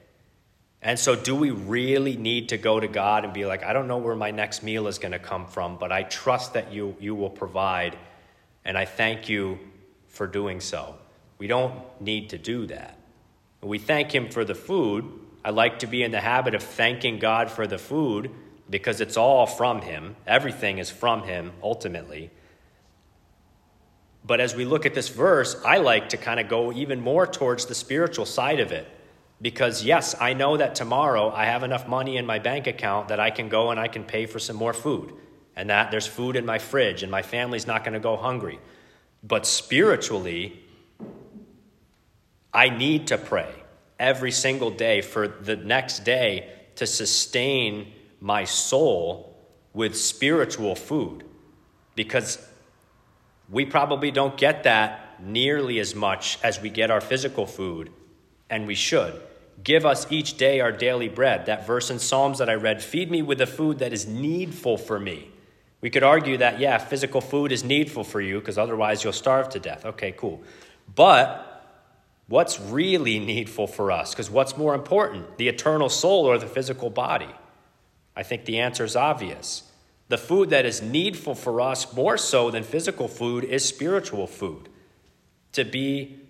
And 0.84 0.98
so, 0.98 1.16
do 1.16 1.34
we 1.34 1.50
really 1.50 2.14
need 2.14 2.50
to 2.50 2.58
go 2.58 2.78
to 2.78 2.86
God 2.86 3.24
and 3.24 3.32
be 3.32 3.46
like, 3.46 3.64
I 3.64 3.72
don't 3.72 3.88
know 3.88 3.96
where 3.96 4.14
my 4.14 4.30
next 4.30 4.62
meal 4.62 4.86
is 4.86 4.98
going 4.98 5.12
to 5.12 5.18
come 5.18 5.46
from, 5.46 5.78
but 5.78 5.90
I 5.90 6.02
trust 6.02 6.52
that 6.52 6.74
you, 6.74 6.94
you 7.00 7.14
will 7.14 7.30
provide, 7.30 7.96
and 8.66 8.76
I 8.76 8.84
thank 8.84 9.30
you 9.30 9.58
for 10.08 10.26
doing 10.26 10.60
so? 10.60 10.96
We 11.38 11.46
don't 11.46 11.80
need 12.02 12.28
to 12.30 12.38
do 12.38 12.66
that. 12.66 12.98
We 13.62 13.78
thank 13.78 14.14
Him 14.14 14.28
for 14.28 14.44
the 14.44 14.54
food. 14.54 15.10
I 15.42 15.50
like 15.50 15.78
to 15.78 15.86
be 15.86 16.02
in 16.02 16.10
the 16.10 16.20
habit 16.20 16.54
of 16.54 16.62
thanking 16.62 17.18
God 17.18 17.50
for 17.50 17.66
the 17.66 17.78
food 17.78 18.30
because 18.68 19.00
it's 19.00 19.16
all 19.16 19.46
from 19.46 19.80
Him. 19.80 20.16
Everything 20.26 20.76
is 20.76 20.90
from 20.90 21.22
Him, 21.22 21.52
ultimately. 21.62 22.30
But 24.22 24.40
as 24.40 24.54
we 24.54 24.66
look 24.66 24.84
at 24.84 24.92
this 24.92 25.08
verse, 25.08 25.56
I 25.64 25.78
like 25.78 26.10
to 26.10 26.18
kind 26.18 26.40
of 26.40 26.48
go 26.48 26.74
even 26.74 27.00
more 27.00 27.26
towards 27.26 27.64
the 27.64 27.74
spiritual 27.74 28.26
side 28.26 28.60
of 28.60 28.70
it. 28.70 28.86
Because, 29.40 29.84
yes, 29.84 30.14
I 30.20 30.32
know 30.32 30.56
that 30.56 30.74
tomorrow 30.74 31.30
I 31.30 31.46
have 31.46 31.62
enough 31.62 31.86
money 31.86 32.16
in 32.16 32.24
my 32.24 32.38
bank 32.38 32.66
account 32.66 33.08
that 33.08 33.20
I 33.20 33.30
can 33.30 33.48
go 33.48 33.70
and 33.70 33.78
I 33.78 33.88
can 33.88 34.04
pay 34.04 34.26
for 34.26 34.38
some 34.38 34.56
more 34.56 34.72
food. 34.72 35.12
And 35.56 35.70
that 35.70 35.90
there's 35.90 36.06
food 36.06 36.36
in 36.36 36.46
my 36.46 36.58
fridge 36.58 37.02
and 37.02 37.10
my 37.10 37.22
family's 37.22 37.66
not 37.66 37.84
going 37.84 37.94
to 37.94 38.00
go 38.00 38.16
hungry. 38.16 38.58
But 39.22 39.46
spiritually, 39.46 40.60
I 42.52 42.68
need 42.68 43.08
to 43.08 43.18
pray 43.18 43.52
every 43.98 44.30
single 44.30 44.70
day 44.70 45.00
for 45.00 45.28
the 45.28 45.56
next 45.56 46.04
day 46.04 46.50
to 46.76 46.86
sustain 46.86 47.92
my 48.20 48.44
soul 48.44 49.36
with 49.72 49.96
spiritual 49.96 50.74
food. 50.74 51.24
Because 51.94 52.38
we 53.48 53.64
probably 53.64 54.10
don't 54.10 54.36
get 54.36 54.62
that 54.64 55.22
nearly 55.22 55.78
as 55.78 55.94
much 55.94 56.38
as 56.42 56.60
we 56.60 56.70
get 56.70 56.90
our 56.90 57.00
physical 57.00 57.46
food, 57.46 57.90
and 58.54 58.68
we 58.68 58.74
should. 58.76 59.20
Give 59.64 59.84
us 59.84 60.06
each 60.12 60.36
day 60.36 60.60
our 60.60 60.70
daily 60.70 61.08
bread. 61.08 61.46
That 61.46 61.66
verse 61.66 61.90
in 61.90 61.98
Psalms 61.98 62.38
that 62.38 62.48
I 62.48 62.54
read 62.54 62.80
feed 62.80 63.10
me 63.10 63.20
with 63.20 63.38
the 63.38 63.48
food 63.48 63.80
that 63.80 63.92
is 63.92 64.06
needful 64.06 64.78
for 64.78 65.00
me. 65.00 65.32
We 65.80 65.90
could 65.90 66.04
argue 66.04 66.36
that, 66.36 66.60
yeah, 66.60 66.78
physical 66.78 67.20
food 67.20 67.50
is 67.50 67.64
needful 67.64 68.04
for 68.04 68.20
you 68.20 68.38
because 68.38 68.56
otherwise 68.56 69.02
you'll 69.02 69.12
starve 69.12 69.48
to 69.50 69.58
death. 69.58 69.84
Okay, 69.84 70.12
cool. 70.12 70.40
But 70.94 71.66
what's 72.28 72.60
really 72.60 73.18
needful 73.18 73.66
for 73.66 73.90
us? 73.90 74.10
Because 74.12 74.30
what's 74.30 74.56
more 74.56 74.74
important, 74.74 75.36
the 75.36 75.48
eternal 75.48 75.88
soul 75.88 76.24
or 76.24 76.38
the 76.38 76.46
physical 76.46 76.90
body? 76.90 77.34
I 78.14 78.22
think 78.22 78.44
the 78.44 78.60
answer 78.60 78.84
is 78.84 78.94
obvious. 78.94 79.64
The 80.08 80.18
food 80.18 80.50
that 80.50 80.64
is 80.64 80.80
needful 80.80 81.34
for 81.34 81.60
us 81.60 81.92
more 81.92 82.16
so 82.16 82.52
than 82.52 82.62
physical 82.62 83.08
food 83.08 83.42
is 83.42 83.64
spiritual 83.64 84.28
food. 84.28 84.68
To 85.54 85.64
be 85.64 86.20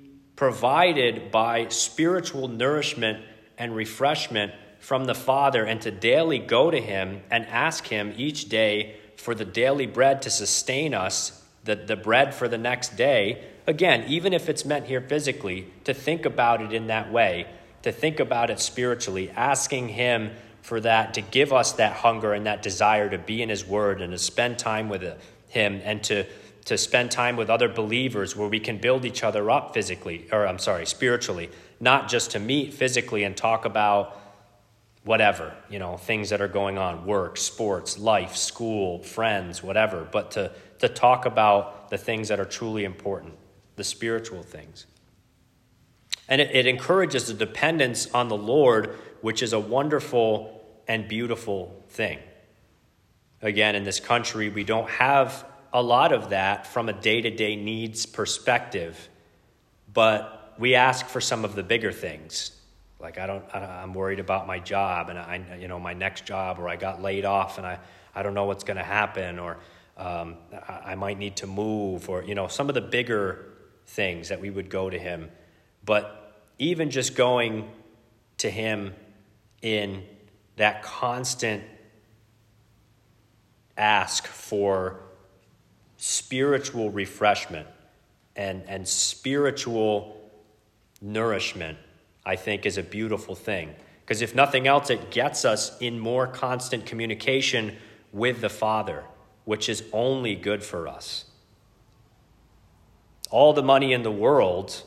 provided 0.45 1.31
by 1.31 1.67
spiritual 1.69 2.49
nourishment 2.49 3.19
and 3.57 3.75
refreshment 3.75 4.53
from 4.79 5.07
the 5.07 5.15
Father, 5.15 5.65
and 5.65 5.81
to 5.81 5.91
daily 5.91 6.39
go 6.39 6.71
to 6.71 6.79
Him 6.79 7.23
and 7.31 7.47
ask 7.47 7.87
Him 7.87 8.13
each 8.19 8.51
day 8.51 8.95
for 9.17 9.35
the 9.35 9.47
daily 9.47 9.87
bread 9.87 10.21
to 10.21 10.29
sustain 10.29 10.93
us, 10.93 11.43
the, 11.65 11.75
the 11.75 11.97
bread 11.97 12.35
for 12.35 12.47
the 12.47 12.59
next 12.59 12.95
day. 12.95 13.43
Again, 13.67 14.05
even 14.07 14.35
if 14.35 14.51
it's 14.51 14.67
meant 14.67 14.85
here 14.85 15.01
physically, 15.01 15.73
to 15.85 15.95
think 15.95 16.27
about 16.27 16.61
it 16.61 16.75
in 16.75 16.89
that 16.89 17.11
way, 17.11 17.47
to 17.81 17.91
think 17.91 18.21
about 18.21 18.51
it 18.51 18.61
spiritually, 18.61 19.31
asking 19.31 19.89
Him 19.89 20.31
for 20.61 20.79
that, 20.79 21.15
to 21.15 21.23
give 21.23 21.55
us 21.55 21.73
that 21.73 21.95
hunger 21.95 22.35
and 22.35 22.45
that 22.45 22.61
desire 22.61 23.09
to 23.09 23.17
be 23.17 23.41
in 23.41 23.49
His 23.49 23.67
Word 23.67 24.03
and 24.03 24.13
to 24.13 24.19
spend 24.19 24.59
time 24.59 24.91
with 24.91 25.05
Him 25.49 25.81
and 25.83 26.05
to, 26.05 26.27
to 26.65 26.79
spend 26.79 27.11
time 27.11 27.37
with 27.37 27.51
other 27.51 27.69
believers 27.69 28.35
where 28.35 28.49
we 28.49 28.59
can 28.59 28.79
build 28.79 29.05
each 29.05 29.23
other 29.23 29.51
up 29.51 29.75
physically, 29.75 30.27
or 30.33 30.47
I'm 30.47 30.59
sorry, 30.59 30.87
spiritually, 30.87 31.51
not 31.79 32.09
just 32.09 32.31
to 32.33 32.39
meet 32.39 32.73
physically 32.73 33.25
and 33.25 33.37
talk 33.37 33.65
about 33.65 34.21
whatever, 35.05 35.55
you 35.69 35.79
know, 35.79 35.99
things 35.99 36.31
that 36.31 36.41
are 36.41 36.49
going 36.49 36.79
on 36.79 37.05
work, 37.05 37.37
sports, 37.37 37.99
life, 37.99 38.35
school, 38.37 39.03
friends, 39.03 39.63
whatever, 39.63 40.09
but 40.11 40.31
to, 40.31 40.51
to 40.79 40.89
talk 40.89 41.27
about 41.27 41.91
the 41.91 41.99
things 41.99 42.29
that 42.29 42.41
are 42.41 42.47
truly 42.47 42.85
important, 42.85 43.35
the 43.77 43.85
spiritual 43.85 44.43
things. 44.43 44.87
And 46.27 46.41
it, 46.41 46.51
it 46.55 46.67
encourages 46.67 47.27
the 47.27 47.35
dependence 47.35 48.13
on 48.15 48.29
the 48.29 48.37
Lord, 48.37 48.99
which 49.21 49.43
is 49.43 49.53
a 49.53 49.61
wonderful 49.61 50.65
and 50.89 51.07
beautiful 51.07 51.85
thing. 51.91 52.19
Again, 53.43 53.75
in 53.75 53.85
this 53.85 54.01
country, 54.01 54.49
we 54.49 54.65
don't 54.65 54.89
have 54.89 55.45
a 55.75 55.83
lot 55.83 56.13
of 56.13 56.31
that 56.31 56.69
from 56.69 56.89
a 56.89 56.93
day 56.93 57.21
to 57.21 57.31
day 57.31 57.57
needs 57.57 58.07
perspective, 58.07 59.09
but 59.93 60.55
we 60.57 60.77
ask 60.77 61.07
for 61.07 61.21
some 61.21 61.45
of 61.45 61.57
the 61.57 61.65
bigger 61.65 61.91
things. 61.91 62.53
Like, 63.01 63.19
I 63.19 63.27
don't, 63.27 63.45
I'm 63.53 63.93
worried 63.93 64.21
about 64.21 64.47
my 64.47 64.61
job 64.61 65.09
and 65.09 65.19
I, 65.19 65.59
you 65.61 65.67
know, 65.67 65.81
my 65.81 65.93
next 65.93 66.25
job, 66.25 66.61
or 66.61 66.69
I 66.69 66.77
got 66.77 67.03
laid 67.03 67.25
off 67.25 67.59
and 67.59 67.67
I, 67.67 67.81
I 68.15 68.23
don't 68.23 68.35
know 68.35 68.45
what's 68.45 68.63
going 68.63 68.77
to 68.77 68.85
happen, 68.85 69.41
or 69.41 69.59
um, 69.97 70.37
I 70.69 70.95
might 70.95 71.19
need 71.19 71.37
to 71.39 71.49
move, 71.49 72.09
or, 72.09 72.23
you 72.23 72.37
know, 72.37 72.47
some 72.47 72.69
of 72.69 72.75
the 72.75 72.81
bigger 72.81 73.47
things 73.89 74.29
that 74.29 74.41
we 74.41 74.51
would 74.51 74.71
go 74.71 74.89
to 74.89 74.99
Him. 74.99 75.31
But 75.85 76.41
even 76.59 76.91
just 76.91 77.17
going 77.17 77.69
to 78.39 78.49
Him 78.49 78.95
in 79.61 80.05
that 80.57 80.85
constant 80.85 81.65
ask 83.77 84.25
for 84.27 85.01
spiritual 86.07 86.91
refreshment 86.91 87.67
and, 88.37 88.63
and 88.69 88.87
spiritual 88.87 90.21
nourishment, 91.01 91.79
I 92.27 92.37
think, 92.37 92.67
is 92.67 92.77
a 92.77 92.83
beautiful 92.83 93.35
thing. 93.35 93.75
Because 94.01 94.21
if 94.21 94.35
nothing 94.35 94.67
else, 94.67 94.91
it 94.91 95.11
gets 95.11 95.47
us 95.47 95.79
in 95.81 95.99
more 95.99 96.27
constant 96.27 96.85
communication 96.85 97.77
with 98.13 98.43
the 98.43 98.51
Father, 98.51 99.05
which 99.47 99.71
is 99.71 99.83
only 99.95 100.35
good 100.35 100.63
for 100.63 100.87
us. 100.87 101.25
All 103.31 103.55
the 103.55 103.63
money 103.63 103.95
in 103.95 104.03
the 104.03 104.13
world 104.13 104.83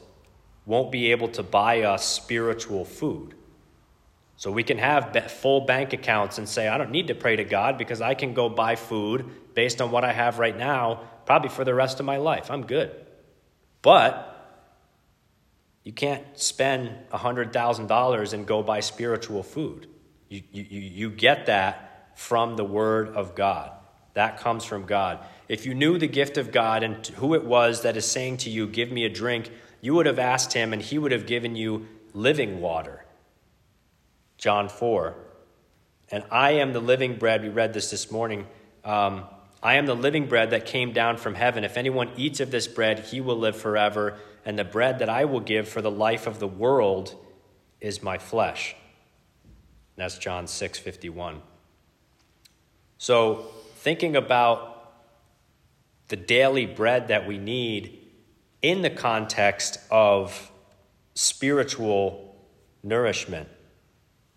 won't 0.67 0.91
be 0.91 1.09
able 1.09 1.29
to 1.29 1.41
buy 1.41 1.81
us 1.81 2.05
spiritual 2.05 2.85
food. 2.85 3.33
So 4.37 4.51
we 4.51 4.63
can 4.63 4.77
have 4.77 5.31
full 5.31 5.61
bank 5.61 5.93
accounts 5.93 6.37
and 6.37 6.47
say, 6.47 6.67
I 6.67 6.77
don't 6.77 6.91
need 6.91 7.07
to 7.07 7.15
pray 7.15 7.35
to 7.35 7.43
God 7.43 7.77
because 7.79 8.01
I 8.01 8.13
can 8.13 8.35
go 8.35 8.49
buy 8.49 8.75
food 8.75 9.25
based 9.55 9.81
on 9.81 9.89
what 9.89 10.03
I 10.03 10.13
have 10.13 10.37
right 10.37 10.55
now, 10.55 11.01
probably 11.25 11.49
for 11.49 11.65
the 11.65 11.73
rest 11.73 11.99
of 11.99 12.05
my 12.05 12.17
life. 12.17 12.51
I'm 12.51 12.65
good. 12.67 12.95
But 13.81 14.35
you 15.83 15.91
can't 15.91 16.23
spend 16.37 16.91
$100,000 17.11 18.33
and 18.33 18.45
go 18.45 18.61
buy 18.61 18.79
spiritual 18.81 19.41
food. 19.41 19.87
You, 20.29 20.43
you, 20.51 20.63
you 20.69 21.09
get 21.09 21.47
that 21.47 22.11
from 22.15 22.57
the 22.57 22.63
Word 22.63 23.09
of 23.09 23.33
God. 23.33 23.71
That 24.13 24.37
comes 24.37 24.65
from 24.65 24.85
God. 24.85 25.25
If 25.47 25.65
you 25.65 25.73
knew 25.73 25.97
the 25.97 26.07
gift 26.07 26.37
of 26.37 26.51
God 26.51 26.83
and 26.83 27.05
who 27.07 27.33
it 27.33 27.43
was 27.43 27.81
that 27.81 27.97
is 27.97 28.05
saying 28.05 28.37
to 28.37 28.51
you, 28.51 28.67
Give 28.67 28.91
me 28.91 29.05
a 29.05 29.09
drink, 29.09 29.49
you 29.81 29.95
would 29.95 30.05
have 30.05 30.19
asked 30.19 30.53
him 30.53 30.73
and 30.73 30.81
he 30.81 30.99
would 30.99 31.11
have 31.11 31.25
given 31.25 31.55
you 31.55 31.87
living 32.13 32.59
water. 32.59 33.05
John 34.37 34.69
4. 34.69 35.15
And 36.09 36.23
I 36.31 36.51
am 36.51 36.73
the 36.73 36.79
living 36.79 37.17
bread. 37.17 37.41
We 37.41 37.49
read 37.49 37.73
this 37.73 37.91
this 37.91 38.11
morning. 38.11 38.47
Um, 38.83 39.25
I 39.61 39.75
am 39.75 39.85
the 39.85 39.95
living 39.95 40.27
bread 40.27 40.51
that 40.51 40.65
came 40.65 40.93
down 40.93 41.17
from 41.17 41.35
heaven. 41.35 41.63
If 41.63 41.77
anyone 41.77 42.11
eats 42.15 42.39
of 42.39 42.51
this 42.51 42.67
bread, 42.67 42.99
he 42.99 43.19
will 43.19 43.37
live 43.37 43.57
forever. 43.57 44.17
And 44.45 44.57
the 44.57 44.63
bread 44.63 44.99
that 44.99 45.09
I 45.09 45.25
will 45.25 45.39
give 45.39 45.67
for 45.67 45.81
the 45.81 45.91
life 45.91 46.27
of 46.27 46.39
the 46.39 46.47
world 46.47 47.15
is 47.81 48.01
my 48.01 48.17
flesh. 48.17 48.75
And 49.43 50.03
that's 50.03 50.17
John 50.17 50.47
6 50.47 50.79
51. 50.79 51.41
So, 52.99 53.47
thinking 53.75 54.15
about 54.15 54.93
the 56.07 56.15
daily 56.15 56.65
bread 56.65 57.09
that 57.09 57.27
we 57.27 57.37
need 57.37 57.99
in 58.61 58.81
the 58.81 58.89
context 58.89 59.79
of 59.91 60.51
spiritual 61.13 62.35
nourishment. 62.83 63.49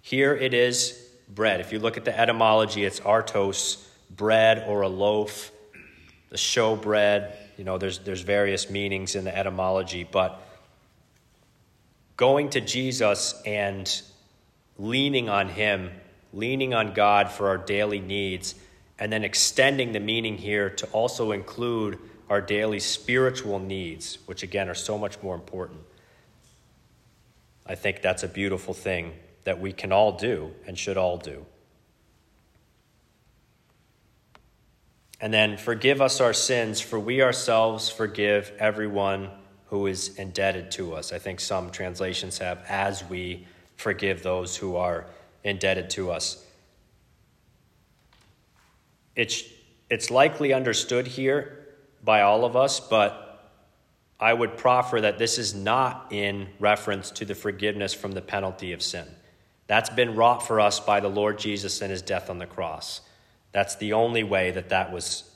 Here 0.02 0.34
it 0.34 0.54
is 0.54 1.10
bread. 1.28 1.60
If 1.60 1.72
you 1.72 1.78
look 1.78 1.96
at 1.96 2.04
the 2.04 2.18
etymology, 2.18 2.84
it's 2.84 3.00
artos, 3.00 3.84
bread 4.10 4.64
or 4.66 4.82
a 4.82 4.88
loaf, 4.88 5.52
the 6.30 6.38
show 6.38 6.76
bread. 6.76 7.36
You 7.56 7.64
know, 7.64 7.78
there's, 7.78 7.98
there's 8.00 8.22
various 8.22 8.70
meanings 8.70 9.14
in 9.14 9.24
the 9.24 9.36
etymology, 9.36 10.04
but 10.04 10.40
going 12.16 12.50
to 12.50 12.60
Jesus 12.60 13.40
and 13.44 14.02
leaning 14.78 15.28
on 15.28 15.48
Him, 15.48 15.90
leaning 16.32 16.74
on 16.74 16.94
God 16.94 17.30
for 17.30 17.48
our 17.48 17.58
daily 17.58 18.00
needs, 18.00 18.54
and 18.98 19.12
then 19.12 19.24
extending 19.24 19.92
the 19.92 20.00
meaning 20.00 20.36
here 20.36 20.70
to 20.70 20.86
also 20.88 21.32
include 21.32 21.98
our 22.28 22.40
daily 22.40 22.80
spiritual 22.80 23.58
needs, 23.58 24.18
which 24.26 24.42
again 24.42 24.68
are 24.68 24.74
so 24.74 24.96
much 24.96 25.20
more 25.22 25.34
important. 25.34 25.80
I 27.66 27.74
think 27.74 28.02
that's 28.02 28.22
a 28.22 28.28
beautiful 28.28 28.72
thing 28.74 29.12
that 29.50 29.58
we 29.60 29.72
can 29.72 29.90
all 29.90 30.12
do 30.12 30.52
and 30.64 30.78
should 30.78 30.96
all 30.96 31.16
do. 31.16 31.44
And 35.20 35.34
then 35.34 35.56
forgive 35.56 36.00
us 36.00 36.20
our 36.20 36.32
sins, 36.32 36.80
for 36.80 37.00
we 37.00 37.20
ourselves 37.20 37.90
forgive 37.90 38.52
everyone 38.60 39.28
who 39.66 39.88
is 39.88 40.16
indebted 40.16 40.70
to 40.70 40.94
us. 40.94 41.12
I 41.12 41.18
think 41.18 41.40
some 41.40 41.70
translations 41.70 42.38
have, 42.38 42.64
as 42.68 43.02
we 43.02 43.44
forgive 43.76 44.22
those 44.22 44.56
who 44.56 44.76
are 44.76 45.06
indebted 45.42 45.90
to 45.90 46.12
us. 46.12 46.46
It's, 49.16 49.42
it's 49.90 50.12
likely 50.12 50.52
understood 50.52 51.08
here 51.08 51.66
by 52.04 52.20
all 52.20 52.44
of 52.44 52.54
us, 52.54 52.78
but 52.78 53.50
I 54.20 54.32
would 54.32 54.56
proffer 54.56 55.00
that 55.00 55.18
this 55.18 55.38
is 55.38 55.56
not 55.56 56.06
in 56.12 56.50
reference 56.60 57.10
to 57.10 57.24
the 57.24 57.34
forgiveness 57.34 57.92
from 57.92 58.12
the 58.12 58.22
penalty 58.22 58.72
of 58.72 58.80
sin. 58.80 59.08
That's 59.70 59.88
been 59.88 60.16
wrought 60.16 60.44
for 60.44 60.58
us 60.58 60.80
by 60.80 60.98
the 60.98 61.08
Lord 61.08 61.38
Jesus 61.38 61.80
and 61.80 61.92
his 61.92 62.02
death 62.02 62.28
on 62.28 62.38
the 62.38 62.46
cross. 62.46 63.02
That's 63.52 63.76
the 63.76 63.92
only 63.92 64.24
way 64.24 64.50
that 64.50 64.70
that 64.70 64.90
was, 64.90 65.30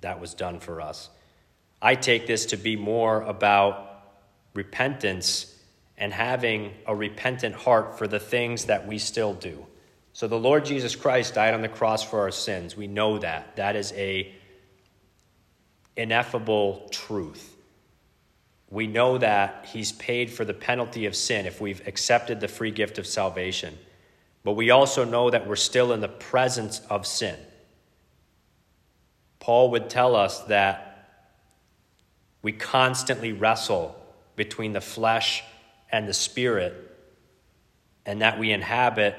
that 0.00 0.18
was 0.18 0.32
done 0.32 0.60
for 0.60 0.80
us. 0.80 1.10
I 1.82 1.94
take 1.94 2.26
this 2.26 2.46
to 2.46 2.56
be 2.56 2.74
more 2.74 3.20
about 3.20 4.02
repentance 4.54 5.54
and 5.98 6.10
having 6.10 6.72
a 6.86 6.96
repentant 6.96 7.54
heart 7.54 7.98
for 7.98 8.08
the 8.08 8.18
things 8.18 8.64
that 8.64 8.86
we 8.86 8.96
still 8.96 9.34
do. 9.34 9.66
So 10.14 10.26
the 10.26 10.38
Lord 10.38 10.64
Jesus 10.64 10.96
Christ 10.96 11.34
died 11.34 11.52
on 11.52 11.60
the 11.60 11.68
cross 11.68 12.02
for 12.02 12.20
our 12.20 12.30
sins. 12.30 12.78
We 12.78 12.86
know 12.86 13.18
that. 13.18 13.56
That 13.56 13.76
is 13.76 13.92
a 13.92 14.34
ineffable 15.98 16.88
truth. 16.90 17.57
We 18.70 18.86
know 18.86 19.18
that 19.18 19.66
he's 19.72 19.92
paid 19.92 20.30
for 20.30 20.44
the 20.44 20.54
penalty 20.54 21.06
of 21.06 21.16
sin 21.16 21.46
if 21.46 21.60
we've 21.60 21.86
accepted 21.86 22.40
the 22.40 22.48
free 22.48 22.70
gift 22.70 22.98
of 22.98 23.06
salvation. 23.06 23.78
But 24.44 24.52
we 24.52 24.70
also 24.70 25.04
know 25.04 25.30
that 25.30 25.46
we're 25.46 25.56
still 25.56 25.92
in 25.92 26.00
the 26.00 26.08
presence 26.08 26.80
of 26.90 27.06
sin. 27.06 27.36
Paul 29.40 29.70
would 29.70 29.88
tell 29.88 30.14
us 30.14 30.40
that 30.44 30.84
we 32.42 32.52
constantly 32.52 33.32
wrestle 33.32 33.96
between 34.36 34.72
the 34.72 34.80
flesh 34.80 35.42
and 35.90 36.06
the 36.06 36.14
spirit, 36.14 36.74
and 38.04 38.20
that 38.22 38.38
we 38.38 38.52
inhabit 38.52 39.16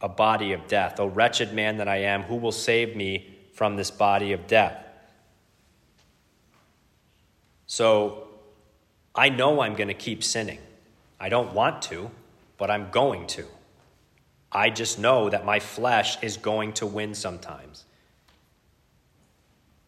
a 0.00 0.08
body 0.08 0.52
of 0.52 0.66
death. 0.66 0.98
O 1.00 1.06
wretched 1.06 1.52
man 1.52 1.78
that 1.78 1.88
I 1.88 1.98
am, 1.98 2.24
who 2.24 2.36
will 2.36 2.52
save 2.52 2.96
me 2.96 3.36
from 3.54 3.76
this 3.76 3.90
body 3.90 4.32
of 4.32 4.46
death? 4.46 4.85
So 7.66 8.28
I 9.14 9.28
know 9.28 9.60
I'm 9.60 9.74
going 9.74 9.88
to 9.88 9.94
keep 9.94 10.22
sinning. 10.22 10.58
I 11.18 11.28
don't 11.28 11.52
want 11.54 11.82
to, 11.82 12.10
but 12.58 12.70
I'm 12.70 12.90
going 12.90 13.26
to. 13.28 13.44
I 14.52 14.70
just 14.70 14.98
know 14.98 15.28
that 15.30 15.44
my 15.44 15.60
flesh 15.60 16.22
is 16.22 16.36
going 16.36 16.74
to 16.74 16.86
win 16.86 17.14
sometimes. 17.14 17.84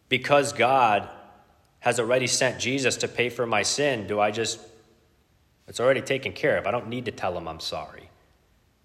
Because 0.09 0.53
God 0.53 1.09
has 1.81 2.01
already 2.01 2.27
sent 2.27 2.59
Jesus 2.59 2.97
to 2.99 3.09
pay 3.09 3.29
for 3.29 3.47
my 3.47 3.63
sin, 3.63 4.07
do 4.07 4.19
I 4.19 4.31
just, 4.31 4.59
it's 5.69 5.81
already 5.81 6.01
taken 6.01 6.33
care 6.33 6.57
of. 6.57 6.67
I 6.67 6.71
don't 6.71 6.89
need 6.89 7.05
to 7.05 7.13
tell 7.13 7.37
him 7.37 7.47
I'm 7.47 7.61
sorry. 7.61 8.09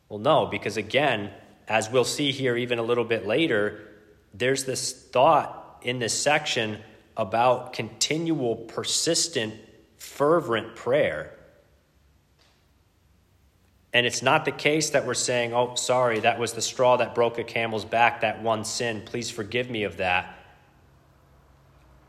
Well, 0.09 0.19
no, 0.19 0.45
because 0.45 0.77
again, 0.77 1.31
as 1.67 1.89
we'll 1.89 2.03
see 2.03 2.31
here 2.31 2.55
even 2.55 2.77
a 2.77 2.83
little 2.83 3.05
bit 3.05 3.25
later, 3.25 3.79
there's 4.33 4.65
this 4.65 4.91
thought 4.91 5.79
in 5.81 5.99
this 5.99 6.13
section 6.13 6.79
about 7.15 7.73
continual, 7.73 8.55
persistent, 8.55 9.53
fervent 9.97 10.75
prayer 10.75 11.37
and 13.93 14.07
it's 14.07 14.23
not 14.23 14.43
the 14.43 14.51
case 14.51 14.89
that 14.89 15.05
we're 15.05 15.13
saying, 15.13 15.53
oh, 15.53 15.75
sorry, 15.75 16.19
that 16.21 16.39
was 16.39 16.53
the 16.53 16.61
straw 16.61 16.97
that 16.97 17.13
broke 17.13 17.37
a 17.37 17.43
camel's 17.43 17.85
back, 17.85 18.21
that 18.21 18.41
one 18.41 18.65
sin. 18.65 19.03
Please 19.05 19.29
forgive 19.29 19.69
me 19.69 19.83
of 19.83 19.97
that. 19.97 20.39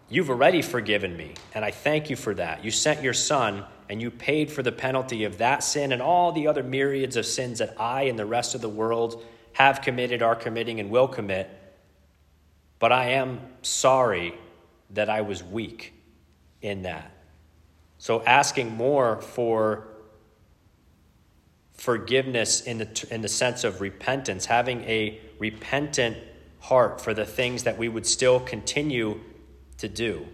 You've 0.09 0.31
already 0.31 0.63
forgiven 0.63 1.15
me, 1.15 1.35
and 1.55 1.65
I 1.65 1.71
thank 1.71 2.09
you 2.09 2.17
for 2.17 2.35
that. 2.35 2.65
You 2.65 2.71
sent 2.71 3.03
your 3.03 3.13
son, 3.13 3.65
and 3.91 4.01
you 4.01 4.11
paid 4.11 4.51
for 4.51 4.63
the 4.63 4.73
penalty 4.73 5.25
of 5.25 5.39
that 5.39 5.63
sin 5.63 5.93
and 5.93 6.01
all 6.01 6.33
the 6.33 6.47
other 6.47 6.63
myriads 6.63 7.17
of 7.17 7.27
sins 7.27 7.59
that 7.59 7.79
I 7.79 8.05
and 8.05 8.19
the 8.19 8.25
rest 8.25 8.55
of 8.55 8.63
the 8.63 8.69
world 8.69 9.23
have 9.53 9.83
committed, 9.83 10.23
are 10.23 10.35
committing, 10.35 10.81
and 10.81 10.91
will 10.91 11.09
commit. 11.09 11.51
But 12.79 12.93
I 12.93 13.11
am 13.11 13.41
sorry 13.61 14.35
that 14.95 15.09
I 15.09 15.21
was 15.21 15.43
weak 15.43 15.93
in 16.63 16.83
that. 16.83 17.11
So 17.99 18.23
asking 18.23 18.77
more 18.77 19.21
for 19.21 19.89
forgiveness 21.73 22.61
in 22.63 22.79
the, 22.79 23.07
in 23.11 23.23
the 23.23 23.29
sense 23.29 23.65
of 23.65 23.81
repentance, 23.81 24.47
having 24.47 24.83
a 24.85 25.21
repentant 25.39 26.17
heart 26.61 27.01
for 27.01 27.13
the 27.13 27.25
things 27.25 27.65
that 27.65 27.77
we 27.77 27.89
would 27.89 28.07
still 28.07 28.41
continue 28.41 29.21
to 29.79 29.89
do. 29.89 30.27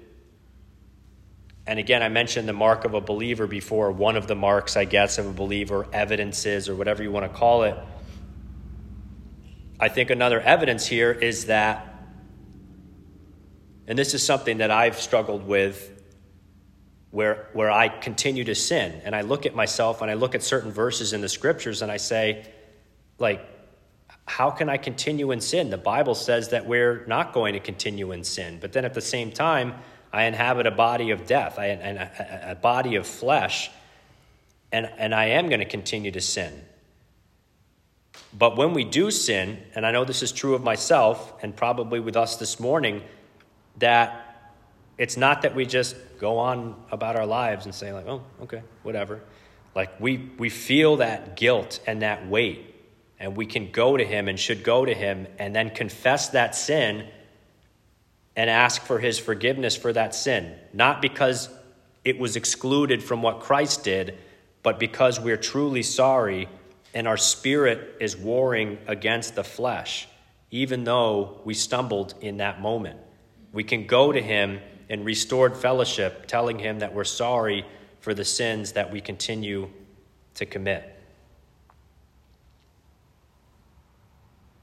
And 1.67 1.79
again, 1.79 2.03
I 2.03 2.09
mentioned 2.09 2.49
the 2.49 2.53
mark 2.53 2.85
of 2.85 2.95
a 2.95 3.01
believer 3.01 3.47
before, 3.47 3.93
one 3.93 4.17
of 4.17 4.27
the 4.27 4.35
marks, 4.35 4.77
I 4.77 4.85
guess, 4.85 5.19
of 5.19 5.27
a 5.27 5.33
believer, 5.33 5.87
evidences, 5.93 6.69
or 6.69 6.75
whatever 6.75 7.03
you 7.03 7.11
want 7.11 7.31
to 7.31 7.39
call 7.39 7.65
it. 7.65 7.77
I 9.79 9.89
think 9.89 10.11
another 10.11 10.41
evidence 10.41 10.87
here 10.87 11.13
is 11.13 11.47
that, 11.47 11.90
and 13.91 13.99
this 13.99 14.15
is 14.15 14.23
something 14.23 14.59
that 14.59 14.71
I've 14.71 15.01
struggled 15.01 15.45
with 15.45 16.01
where, 17.11 17.49
where 17.55 17.73
I 17.73 17.89
continue 17.89 18.45
to 18.45 18.55
sin. 18.55 19.03
And 19.05 19.17
I 19.17 19.23
look 19.23 19.47
at 19.47 19.55
myself 19.57 20.01
and 20.01 20.09
I 20.09 20.15
look 20.15 20.37
at 20.37 20.45
certain 20.45 20.71
verses 20.71 21.13
in 21.13 21.21
the 21.21 21.29
scriptures 21.29 21.83
and 21.83 21.91
I 21.91 21.97
say, 21.97 22.47
like, 23.19 23.45
how 24.29 24.49
can 24.53 24.69
I 24.69 24.77
continue 24.77 25.33
in 25.33 25.41
sin? 25.41 25.71
The 25.71 25.77
Bible 25.77 26.15
says 26.15 26.51
that 26.51 26.67
we're 26.67 27.05
not 27.07 27.33
going 27.33 27.55
to 27.55 27.59
continue 27.59 28.13
in 28.13 28.23
sin. 28.23 28.59
But 28.61 28.73
then 28.73 28.85
at 28.85 28.95
the 28.95 29.01
same 29.01 29.33
time, 29.33 29.75
I 30.13 30.23
inhabit 30.27 30.69
a 30.69 30.71
body 30.71 31.11
of 31.11 31.27
death, 31.27 31.59
I, 31.59 31.67
and 31.67 31.99
a, 31.99 32.53
a 32.53 32.55
body 32.55 32.95
of 32.95 33.09
flesh, 33.09 33.73
and, 34.71 34.89
and 34.99 35.13
I 35.13 35.31
am 35.31 35.49
going 35.49 35.59
to 35.59 35.67
continue 35.67 36.13
to 36.13 36.21
sin. 36.21 36.65
But 38.33 38.57
when 38.57 38.73
we 38.73 38.85
do 38.85 39.11
sin, 39.11 39.59
and 39.75 39.85
I 39.85 39.91
know 39.91 40.05
this 40.05 40.23
is 40.23 40.31
true 40.31 40.55
of 40.55 40.63
myself 40.63 41.43
and 41.43 41.57
probably 41.57 41.99
with 41.99 42.17
us 42.17 42.37
this 42.37 42.61
morning, 42.61 43.03
that 43.81 44.27
it's 44.97 45.17
not 45.17 45.43
that 45.43 45.55
we 45.55 45.67
just 45.67 45.97
go 46.19 46.39
on 46.39 46.77
about 46.91 47.17
our 47.17 47.27
lives 47.27 47.65
and 47.65 47.75
say 47.75 47.93
like 47.93 48.07
oh 48.07 48.23
okay 48.43 48.63
whatever. 48.83 49.21
Like 49.75 50.01
we 50.01 50.31
we 50.39 50.49
feel 50.51 50.99
that 50.99 51.37
guilt 51.37 51.81
and 51.87 52.03
that 52.03 52.29
weight 52.29 52.75
and 53.19 53.37
we 53.37 53.47
can 53.47 53.71
go 53.71 53.97
to 53.97 54.05
him 54.05 54.29
and 54.29 54.39
should 54.39 54.63
go 54.63 54.85
to 54.85 54.95
him 54.95 55.27
and 55.39 55.55
then 55.55 55.71
confess 55.71 56.31
that 56.31 56.55
sin 56.55 57.07
and 58.37 58.49
ask 58.49 58.83
for 58.83 58.99
his 58.99 59.19
forgiveness 59.19 59.77
for 59.77 59.93
that 59.93 60.15
sin. 60.15 60.55
Not 60.73 61.03
because 61.03 61.49
it 62.05 62.19
was 62.19 62.37
excluded 62.37 63.03
from 63.03 63.23
what 63.23 63.41
Christ 63.41 63.85
did 63.85 64.19
but 64.63 64.79
because 64.79 65.19
we're 65.19 65.37
truly 65.37 65.83
sorry 65.83 66.49
and 66.93 67.09
our 67.09 67.17
spirit 67.17 67.97
is 68.01 68.17
warring 68.17 68.79
against 68.87 69.35
the 69.35 69.45
flesh 69.45 70.09
even 70.51 70.85
though 70.85 71.41
we 71.45 71.55
stumbled 71.55 72.15
in 72.21 72.39
that 72.39 72.61
moment 72.61 72.99
we 73.53 73.65
can 73.65 73.87
go 73.87 74.13
to 74.13 74.21
him 74.21 74.61
in 74.89 75.05
restored 75.05 75.57
fellowship, 75.57 76.27
telling 76.27 76.59
him 76.59 76.81
that 76.81 76.95
we're 76.95 77.05
sorry 77.05 77.65
for 78.01 78.15
the 78.15 78.25
sins 78.25 78.73
that 78.73 78.91
we 78.91 79.01
continue 79.01 79.69
to 80.35 80.47
commit. 80.47 80.97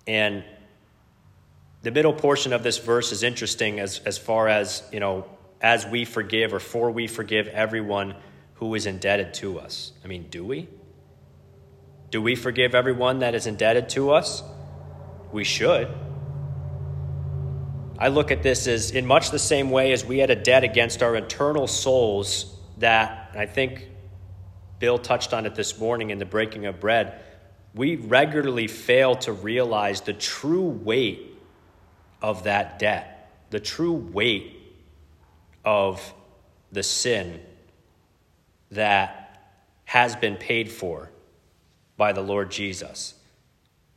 And 0.05 0.43
the 1.83 1.91
middle 1.91 2.13
portion 2.13 2.53
of 2.53 2.63
this 2.63 2.77
verse 2.77 3.11
is 3.11 3.23
interesting 3.23 3.79
as, 3.79 3.99
as 3.99 4.17
far 4.17 4.47
as, 4.47 4.83
you 4.91 4.99
know, 4.99 5.25
as 5.61 5.85
we 5.85 6.05
forgive 6.05 6.53
or 6.53 6.59
for 6.59 6.91
we 6.91 7.07
forgive 7.07 7.47
everyone 7.47 8.15
who 8.55 8.73
is 8.75 8.85
indebted 8.85 9.33
to 9.35 9.59
us. 9.59 9.91
I 10.03 10.07
mean, 10.07 10.27
do 10.29 10.43
we? 10.43 10.67
Do 12.09 12.21
we 12.21 12.35
forgive 12.35 12.73
everyone 12.73 13.19
that 13.19 13.35
is 13.35 13.47
indebted 13.47 13.89
to 13.89 14.11
us? 14.11 14.43
We 15.31 15.43
should. 15.43 15.89
I 17.99 18.09
look 18.09 18.31
at 18.31 18.43
this 18.43 18.67
as 18.67 18.91
in 18.91 19.07
much 19.07 19.31
the 19.31 19.39
same 19.39 19.71
way 19.71 19.91
as 19.91 20.05
we 20.05 20.19
had 20.19 20.29
a 20.29 20.35
debt 20.35 20.63
against 20.63 21.01
our 21.01 21.15
eternal 21.15 21.65
souls 21.65 22.55
that 22.77 23.31
I 23.35 23.47
think 23.47 23.87
Bill 24.77 24.99
touched 24.99 25.33
on 25.33 25.47
it 25.47 25.55
this 25.55 25.79
morning 25.79 26.11
in 26.11 26.19
the 26.19 26.25
breaking 26.25 26.67
of 26.67 26.79
bread. 26.79 27.19
We 27.73 27.95
regularly 27.95 28.67
fail 28.67 29.15
to 29.17 29.31
realize 29.31 30.01
the 30.01 30.13
true 30.13 30.67
weight 30.67 31.39
of 32.21 32.43
that 32.43 32.77
debt, 32.77 33.31
the 33.49 33.59
true 33.59 33.93
weight 33.93 34.53
of 35.65 36.13
the 36.71 36.83
sin 36.83 37.41
that 38.71 39.41
has 39.85 40.15
been 40.15 40.35
paid 40.35 40.71
for 40.71 41.09
by 41.95 42.13
the 42.13 42.21
Lord 42.21 42.51
Jesus. 42.51 43.15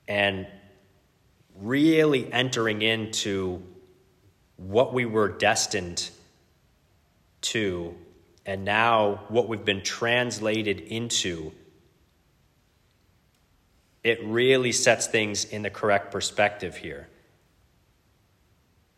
And 0.09 0.47
really 1.57 2.33
entering 2.33 2.81
into 2.81 3.63
what 4.61 4.93
we 4.93 5.07
were 5.07 5.29
destined 5.29 6.11
to 7.41 7.95
and 8.45 8.65
now 8.65 9.21
what 9.29 9.49
we've 9.49 9.65
been 9.65 9.83
translated 9.83 10.81
into, 10.81 11.53
it 14.03 14.23
really 14.25 14.73
sets 14.73 15.07
things 15.07 15.45
in 15.45 15.63
the 15.63 15.71
correct 15.71 16.11
perspective 16.11 16.77
here. 16.77 17.09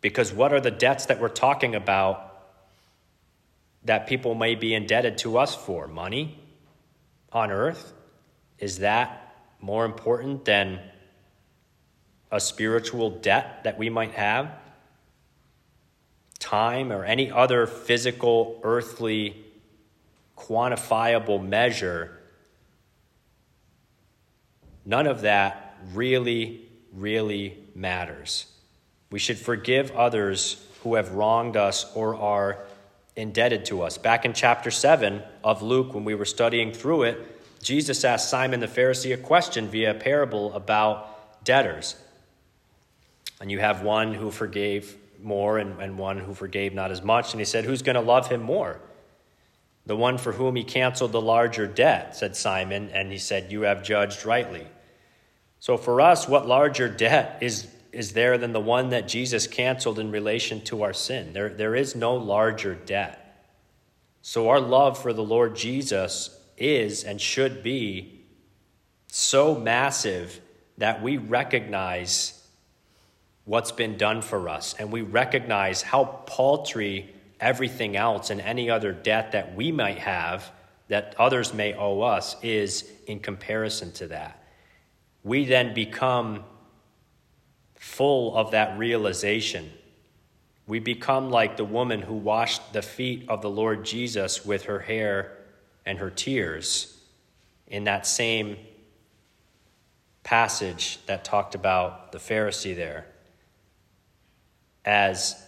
Because 0.00 0.32
what 0.32 0.52
are 0.52 0.60
the 0.60 0.70
debts 0.70 1.06
that 1.06 1.20
we're 1.20 1.28
talking 1.28 1.74
about 1.74 2.28
that 3.84 4.06
people 4.06 4.34
may 4.34 4.54
be 4.54 4.74
indebted 4.74 5.18
to 5.18 5.38
us 5.38 5.54
for? 5.54 5.86
Money 5.86 6.38
on 7.32 7.50
earth? 7.50 7.92
Is 8.58 8.78
that 8.78 9.34
more 9.60 9.84
important 9.84 10.44
than 10.44 10.80
a 12.30 12.40
spiritual 12.40 13.10
debt 13.10 13.64
that 13.64 13.78
we 13.78 13.90
might 13.90 14.12
have? 14.12 14.61
Time 16.42 16.92
or 16.92 17.04
any 17.04 17.30
other 17.30 17.66
physical, 17.66 18.60
earthly, 18.64 19.44
quantifiable 20.36 21.42
measure, 21.42 22.18
none 24.84 25.06
of 25.06 25.20
that 25.22 25.78
really, 25.94 26.68
really 26.92 27.56
matters. 27.74 28.46
We 29.10 29.20
should 29.20 29.38
forgive 29.38 29.92
others 29.92 30.66
who 30.82 30.96
have 30.96 31.12
wronged 31.12 31.56
us 31.56 31.90
or 31.94 32.16
are 32.16 32.64
indebted 33.14 33.64
to 33.66 33.82
us. 33.82 33.96
Back 33.96 34.24
in 34.24 34.32
chapter 34.32 34.70
7 34.70 35.22
of 35.44 35.62
Luke, 35.62 35.94
when 35.94 36.04
we 36.04 36.14
were 36.14 36.24
studying 36.24 36.72
through 36.72 37.04
it, 37.04 37.62
Jesus 37.62 38.04
asked 38.04 38.28
Simon 38.28 38.58
the 38.58 38.66
Pharisee 38.66 39.14
a 39.14 39.16
question 39.16 39.68
via 39.68 39.92
a 39.92 39.94
parable 39.94 40.52
about 40.54 41.44
debtors. 41.44 41.94
And 43.40 43.50
you 43.50 43.60
have 43.60 43.82
one 43.82 44.12
who 44.14 44.32
forgave 44.32 44.96
more 45.22 45.58
and, 45.58 45.80
and 45.80 45.98
one 45.98 46.18
who 46.18 46.34
forgave 46.34 46.74
not 46.74 46.90
as 46.90 47.02
much. 47.02 47.32
And 47.32 47.40
he 47.40 47.44
said, 47.44 47.64
Who's 47.64 47.82
going 47.82 47.94
to 47.94 48.00
love 48.00 48.28
him 48.28 48.42
more? 48.42 48.80
The 49.86 49.96
one 49.96 50.18
for 50.18 50.32
whom 50.32 50.56
he 50.56 50.64
canceled 50.64 51.12
the 51.12 51.20
larger 51.20 51.66
debt, 51.66 52.16
said 52.16 52.36
Simon. 52.36 52.90
And 52.90 53.10
he 53.10 53.18
said, 53.18 53.50
You 53.50 53.62
have 53.62 53.82
judged 53.82 54.24
rightly. 54.24 54.66
So 55.58 55.76
for 55.76 56.00
us, 56.00 56.28
what 56.28 56.46
larger 56.46 56.88
debt 56.88 57.38
is, 57.40 57.68
is 57.92 58.12
there 58.12 58.36
than 58.38 58.52
the 58.52 58.60
one 58.60 58.90
that 58.90 59.08
Jesus 59.08 59.46
canceled 59.46 59.98
in 59.98 60.10
relation 60.10 60.60
to 60.62 60.82
our 60.82 60.92
sin? 60.92 61.32
There, 61.32 61.50
there 61.50 61.74
is 61.74 61.94
no 61.94 62.14
larger 62.14 62.74
debt. 62.74 63.46
So 64.22 64.48
our 64.48 64.60
love 64.60 65.00
for 65.00 65.12
the 65.12 65.24
Lord 65.24 65.56
Jesus 65.56 66.38
is 66.56 67.04
and 67.04 67.20
should 67.20 67.62
be 67.62 68.24
so 69.08 69.54
massive 69.54 70.40
that 70.78 71.02
we 71.02 71.16
recognize 71.16 72.41
what's 73.44 73.72
been 73.72 73.96
done 73.96 74.22
for 74.22 74.48
us, 74.48 74.74
and 74.78 74.92
we 74.92 75.02
recognize 75.02 75.82
how 75.82 76.04
paltry 76.26 77.12
everything 77.40 77.96
else 77.96 78.30
and 78.30 78.40
any 78.40 78.70
other 78.70 78.92
debt 78.92 79.32
that 79.32 79.54
we 79.54 79.72
might 79.72 79.98
have 79.98 80.50
that 80.88 81.14
others 81.18 81.52
may 81.52 81.74
owe 81.74 82.02
us 82.02 82.36
is 82.42 82.90
in 83.06 83.18
comparison 83.18 83.90
to 83.92 84.06
that. 84.08 84.42
We 85.24 85.44
then 85.44 85.74
become 85.74 86.44
full 87.74 88.36
of 88.36 88.52
that 88.52 88.78
realization. 88.78 89.70
We 90.66 90.78
become 90.78 91.30
like 91.30 91.56
the 91.56 91.64
woman 91.64 92.02
who 92.02 92.14
washed 92.14 92.72
the 92.72 92.82
feet 92.82 93.24
of 93.28 93.42
the 93.42 93.50
Lord 93.50 93.84
Jesus 93.84 94.44
with 94.44 94.64
her 94.64 94.80
hair 94.80 95.36
and 95.84 95.98
her 95.98 96.10
tears 96.10 96.96
in 97.66 97.84
that 97.84 98.06
same 98.06 98.56
passage 100.22 101.00
that 101.06 101.24
talked 101.24 101.56
about 101.56 102.12
the 102.12 102.18
Pharisee 102.18 102.76
there 102.76 103.06
as 104.84 105.42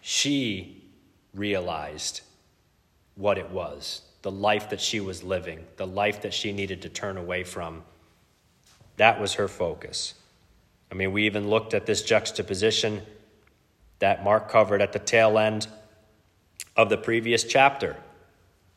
she 0.00 0.84
realized 1.34 2.22
what 3.16 3.38
it 3.38 3.50
was 3.50 4.02
the 4.22 4.30
life 4.30 4.70
that 4.70 4.80
she 4.80 5.00
was 5.00 5.22
living, 5.22 5.64
the 5.76 5.86
life 5.86 6.22
that 6.22 6.34
she 6.34 6.52
needed 6.52 6.82
to 6.82 6.88
turn 6.88 7.16
away 7.16 7.44
from. 7.44 7.84
That 8.96 9.20
was 9.20 9.34
her 9.34 9.46
focus. 9.46 10.14
I 10.90 10.94
mean, 10.94 11.12
we 11.12 11.26
even 11.26 11.48
looked 11.48 11.72
at 11.72 11.86
this 11.86 12.02
juxtaposition 12.02 13.02
that 14.00 14.24
Mark 14.24 14.48
covered 14.48 14.82
at 14.82 14.92
the 14.92 14.98
tail 14.98 15.38
end 15.38 15.68
of 16.76 16.88
the 16.88 16.96
previous 16.96 17.44
chapter, 17.44 17.96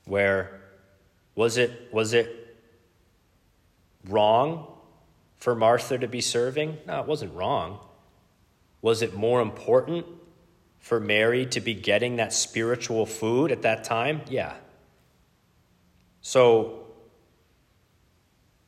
where 0.06 0.62
was 1.36 1.58
it, 1.58 1.90
was 1.92 2.14
it 2.14 2.58
wrong 4.08 4.68
for 5.38 5.56
Martha 5.56 5.98
to 5.98 6.08
be 6.08 6.22
serving? 6.22 6.78
No, 6.86 7.00
it 7.00 7.08
wasn't 7.08 7.34
wrong. 7.34 7.80
Was 8.82 9.02
it 9.02 9.14
more 9.14 9.42
important 9.42 10.06
for 10.80 11.00
Mary 11.00 11.46
to 11.48 11.60
be 11.60 11.74
getting 11.74 12.16
that 12.16 12.34
spiritual 12.34 13.06
food 13.06 13.52
at 13.52 13.62
that 13.62 13.84
time? 13.84 14.22
Yeah. 14.30 14.54
So, 16.22 16.88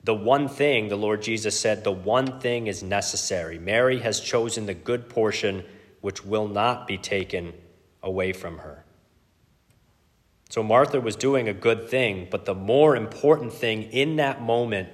the 0.04 0.14
one 0.14 0.50
thing, 0.50 0.90
the 0.90 0.98
Lord 0.98 1.22
Jesus 1.22 1.58
said, 1.60 1.84
the 1.84 1.92
one 1.92 2.40
thing 2.40 2.68
is 2.68 2.84
necessary. 2.84 3.58
Mary 3.58 4.00
has 4.00 4.20
chosen 4.20 4.66
the 4.66 4.74
good 4.74 5.10
portion 5.10 5.64
which 6.02 6.26
will 6.26 6.48
not 6.48 6.86
be 6.86 6.98
taken 6.98 7.54
away 8.02 8.34
from 8.34 8.58
her. 8.58 8.84
So 10.50 10.62
Martha 10.62 11.00
was 11.00 11.16
doing 11.16 11.48
a 11.48 11.54
good 11.54 11.90
thing, 11.90 12.28
but 12.30 12.46
the 12.46 12.54
more 12.54 12.96
important 12.96 13.54
thing 13.54 13.84
in 13.84 14.18
that 14.18 14.42
moment 14.42 14.90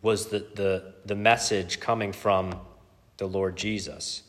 was 0.00 0.28
the, 0.28 0.46
the, 0.54 0.94
the 1.04 1.16
message 1.16 1.80
coming 1.80 2.12
from 2.12 2.60
the 3.16 3.26
Lord 3.26 3.56
Jesus. 3.56 4.22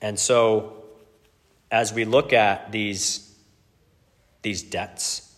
And 0.00 0.18
so, 0.18 0.84
as 1.70 1.92
we 1.92 2.04
look 2.04 2.32
at 2.32 2.70
these, 2.72 3.34
these 4.42 4.62
debts, 4.62 5.34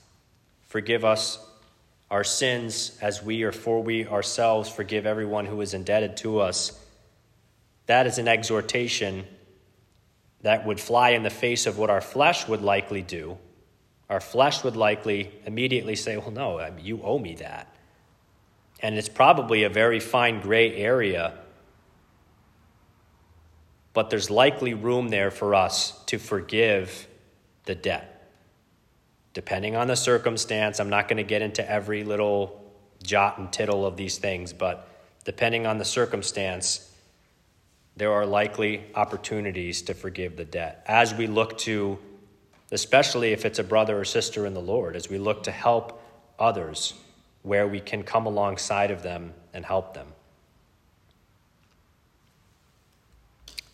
forgive 0.68 1.05
us 1.05 1.38
our 2.11 2.25
sins 2.25 2.96
as 3.01 3.22
we 3.22 3.42
or 3.42 3.53
for 3.53 3.83
we 3.83 4.07
ourselves 4.07 4.68
forgive 4.68 5.07
everyone 5.07 5.46
who 5.46 5.61
is 5.61 5.75
indebted 5.75 6.16
to 6.18 6.40
us. 6.40 6.79
That 7.87 8.07
is 8.07 8.18
an 8.18 8.29
exhortation 8.29 9.25
that 10.42 10.66
would 10.66 10.79
fly 10.79 11.11
in 11.11 11.22
the 11.22 11.31
face 11.31 11.66
of 11.66 11.79
what 11.79 11.90
our 11.90 12.01
flesh 12.01 12.46
would 12.46 12.62
likely 12.62 13.03
do. 13.03 13.38
Our 14.09 14.20
flesh 14.20 14.62
would 14.62 14.77
likely 14.77 15.33
immediately 15.44 15.96
say, 15.96 16.16
Well, 16.16 16.31
no, 16.31 16.61
um, 16.61 16.79
you 16.81 17.03
owe 17.03 17.18
me 17.18 17.35
that. 17.37 17.75
And 18.81 18.96
it's 18.96 19.09
probably 19.09 19.64
a 19.64 19.68
very 19.68 20.01
fine 20.01 20.40
gray 20.40 20.77
area 20.77 21.35
but 23.96 24.11
there's 24.11 24.28
likely 24.28 24.74
room 24.74 25.09
there 25.09 25.30
for 25.30 25.54
us 25.54 25.98
to 26.04 26.18
forgive 26.18 27.09
the 27.64 27.74
debt. 27.74 28.30
Depending 29.32 29.74
on 29.74 29.87
the 29.87 29.96
circumstance, 29.96 30.80
I'm 30.80 30.90
not 30.90 31.09
going 31.09 31.16
to 31.16 31.22
get 31.22 31.40
into 31.40 31.66
every 31.66 32.04
little 32.04 32.62
jot 33.02 33.38
and 33.38 33.50
tittle 33.50 33.87
of 33.87 33.96
these 33.96 34.18
things, 34.18 34.52
but 34.52 34.87
depending 35.24 35.66
on 35.66 35.78
the 35.78 35.85
circumstance, 35.87 36.94
there 37.96 38.12
are 38.12 38.26
likely 38.26 38.85
opportunities 38.94 39.80
to 39.80 39.94
forgive 39.94 40.37
the 40.37 40.44
debt. 40.44 40.85
As 40.87 41.14
we 41.14 41.26
look 41.26 41.56
to, 41.61 41.98
especially 42.72 43.32
if 43.32 43.46
it's 43.46 43.61
a 43.61 43.64
brother 43.64 43.98
or 43.98 44.04
sister 44.04 44.44
in 44.44 44.52
the 44.52 44.61
Lord, 44.61 44.94
as 44.94 45.09
we 45.09 45.16
look 45.16 45.44
to 45.44 45.50
help 45.50 46.02
others 46.38 46.92
where 47.40 47.66
we 47.66 47.80
can 47.80 48.02
come 48.02 48.26
alongside 48.26 48.90
of 48.90 49.02
them 49.02 49.32
and 49.54 49.64
help 49.64 49.94
them. 49.94 50.09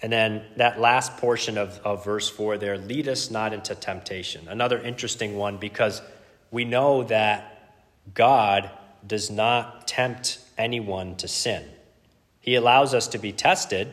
And 0.02 0.12
then 0.12 0.44
that 0.56 0.80
last 0.80 1.16
portion 1.18 1.56
of, 1.56 1.80
of 1.84 2.04
verse 2.04 2.28
4 2.28 2.58
there 2.58 2.76
lead 2.76 3.06
us 3.08 3.30
not 3.30 3.52
into 3.52 3.74
temptation. 3.76 4.48
Another 4.48 4.80
interesting 4.80 5.36
one 5.36 5.58
because 5.58 6.02
we 6.50 6.64
know 6.64 7.04
that 7.04 7.72
God 8.12 8.68
does 9.06 9.30
not 9.30 9.86
tempt 9.86 10.38
anyone 10.58 11.16
to 11.16 11.28
sin. 11.28 11.64
He 12.40 12.56
allows 12.56 12.92
us 12.94 13.06
to 13.08 13.18
be 13.18 13.32
tested, 13.32 13.92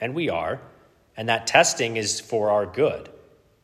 and 0.00 0.14
we 0.14 0.30
are, 0.30 0.60
and 1.16 1.28
that 1.28 1.46
testing 1.46 1.98
is 1.98 2.20
for 2.20 2.50
our 2.50 2.64
good, 2.64 3.10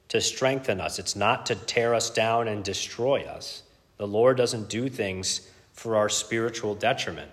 to 0.09 0.21
strengthen 0.21 0.81
us. 0.81 0.99
It's 0.99 1.17
not 1.17 1.47
to 1.47 1.55
tear 1.55 1.95
us 1.95 2.11
down 2.11 2.47
and 2.47 2.63
destroy 2.63 3.23
us. 3.23 3.63
The 3.97 4.07
Lord 4.07 4.37
doesn't 4.37 4.69
do 4.69 4.89
things 4.89 5.49
for 5.73 5.97
our 5.97 6.11
spiritual 6.11 6.75
detriment. 6.75 7.31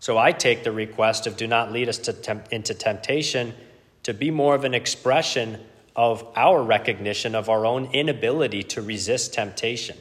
So 0.00 0.16
I 0.18 0.32
take 0.32 0.64
the 0.64 0.72
request 0.72 1.26
of 1.26 1.36
do 1.36 1.46
not 1.46 1.72
lead 1.72 1.88
us 1.88 1.98
temp- 1.98 2.52
into 2.52 2.74
temptation 2.74 3.54
to 4.02 4.14
be 4.14 4.30
more 4.30 4.54
of 4.54 4.64
an 4.64 4.74
expression 4.74 5.60
of 5.94 6.26
our 6.36 6.62
recognition 6.62 7.34
of 7.34 7.48
our 7.48 7.66
own 7.66 7.86
inability 7.92 8.62
to 8.62 8.80
resist 8.80 9.34
temptation. 9.34 9.96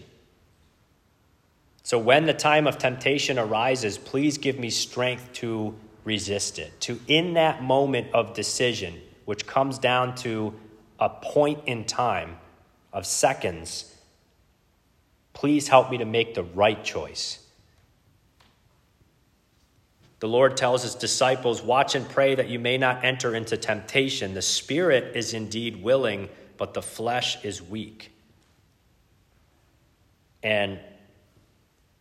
So 1.83 1.97
when 1.97 2.25
the 2.25 2.33
time 2.33 2.67
of 2.67 2.77
temptation 2.77 3.37
arises, 3.39 3.97
please 3.97 4.37
give 4.37 4.57
me 4.59 4.69
strength 4.69 5.33
to 5.33 5.75
resist 6.05 6.59
it. 6.59 6.79
To, 6.81 6.99
in 7.07 7.33
that 7.33 7.63
moment 7.63 8.07
of 8.13 8.33
decision, 8.33 9.01
which 9.25 9.45
comes 9.47 9.79
down 9.79 10.15
to 10.17 10.53
a 10.99 11.09
point 11.09 11.61
in 11.65 11.85
time 11.85 12.37
of 12.93 13.05
seconds, 13.05 13.95
please 15.33 15.67
help 15.67 15.89
me 15.89 15.97
to 15.97 16.05
make 16.05 16.35
the 16.35 16.43
right 16.43 16.83
choice. 16.83 17.38
The 20.19 20.27
Lord 20.27 20.57
tells 20.57 20.83
his 20.83 20.95
disciples, 20.95 21.61
Watch 21.61 21.95
and 21.95 22.07
pray 22.07 22.35
that 22.35 22.49
you 22.49 22.59
may 22.59 22.77
not 22.77 23.05
enter 23.05 23.35
into 23.35 23.57
temptation. 23.57 24.33
The 24.33 24.41
spirit 24.41 25.15
is 25.15 25.33
indeed 25.33 25.81
willing, 25.81 26.29
but 26.57 26.73
the 26.73 26.81
flesh 26.81 27.43
is 27.43 27.61
weak. 27.61 28.11
And 30.43 30.79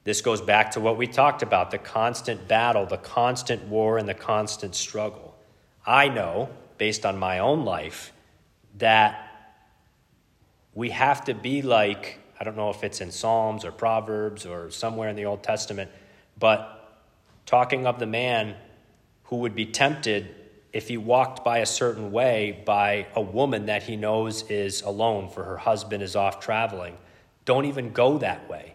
this 0.05 0.21
goes 0.21 0.41
back 0.41 0.73
to 0.73 0.81
what 0.81 0.97
we 0.97 1.07
talked 1.07 1.43
about 1.43 1.71
the 1.71 1.79
constant 1.79 2.49
battle, 2.49 2.87
the 2.87 2.97
constant 2.97 3.65
war, 3.65 3.99
and 3.99 4.09
the 4.09 4.15
constant 4.15 4.75
struggle. 4.75 5.37
I 5.87 6.09
know, 6.09 6.49
based 6.77 7.07
on 7.07 7.19
my 7.19 7.39
own 7.39 7.65
life, 7.65 8.13
that 8.79 9.25
we 10.75 10.91
have 10.91 11.25
to 11.25 11.35
be 11.35 11.63
like, 11.63 12.21
I 12.41 12.45
don't 12.45 12.57
know 12.57 12.71
if 12.71 12.85
it's 12.85 13.01
in 13.01 13.11
Psalms 13.11 13.65
or 13.65 13.73
Proverbs 13.73 14.47
or 14.47 14.71
somewhere 14.71 15.09
in 15.09 15.17
the 15.17 15.25
Old 15.25 15.43
Testament, 15.43 15.91
but 16.39 16.78
talking 17.49 17.87
of 17.87 17.99
the 17.99 18.07
man 18.07 18.55
who 19.25 19.37
would 19.37 19.55
be 19.55 19.65
tempted 19.65 20.35
if 20.71 20.87
he 20.87 20.99
walked 20.99 21.43
by 21.43 21.59
a 21.59 21.67
certain 21.67 22.13
way 22.13 22.63
by 22.67 23.07
a 23.15 23.23
woman 23.23 23.65
that 23.65 23.83
he 23.83 23.97
knows 23.97 24.43
is 24.51 24.83
alone 24.83 25.31
for 25.31 25.45
her 25.45 25.57
husband 25.57 26.03
is 26.03 26.15
off 26.15 26.41
traveling. 26.41 26.95
Don't 27.47 27.65
even 27.65 27.91
go 27.95 28.19
that 28.19 28.47
way. 28.51 28.75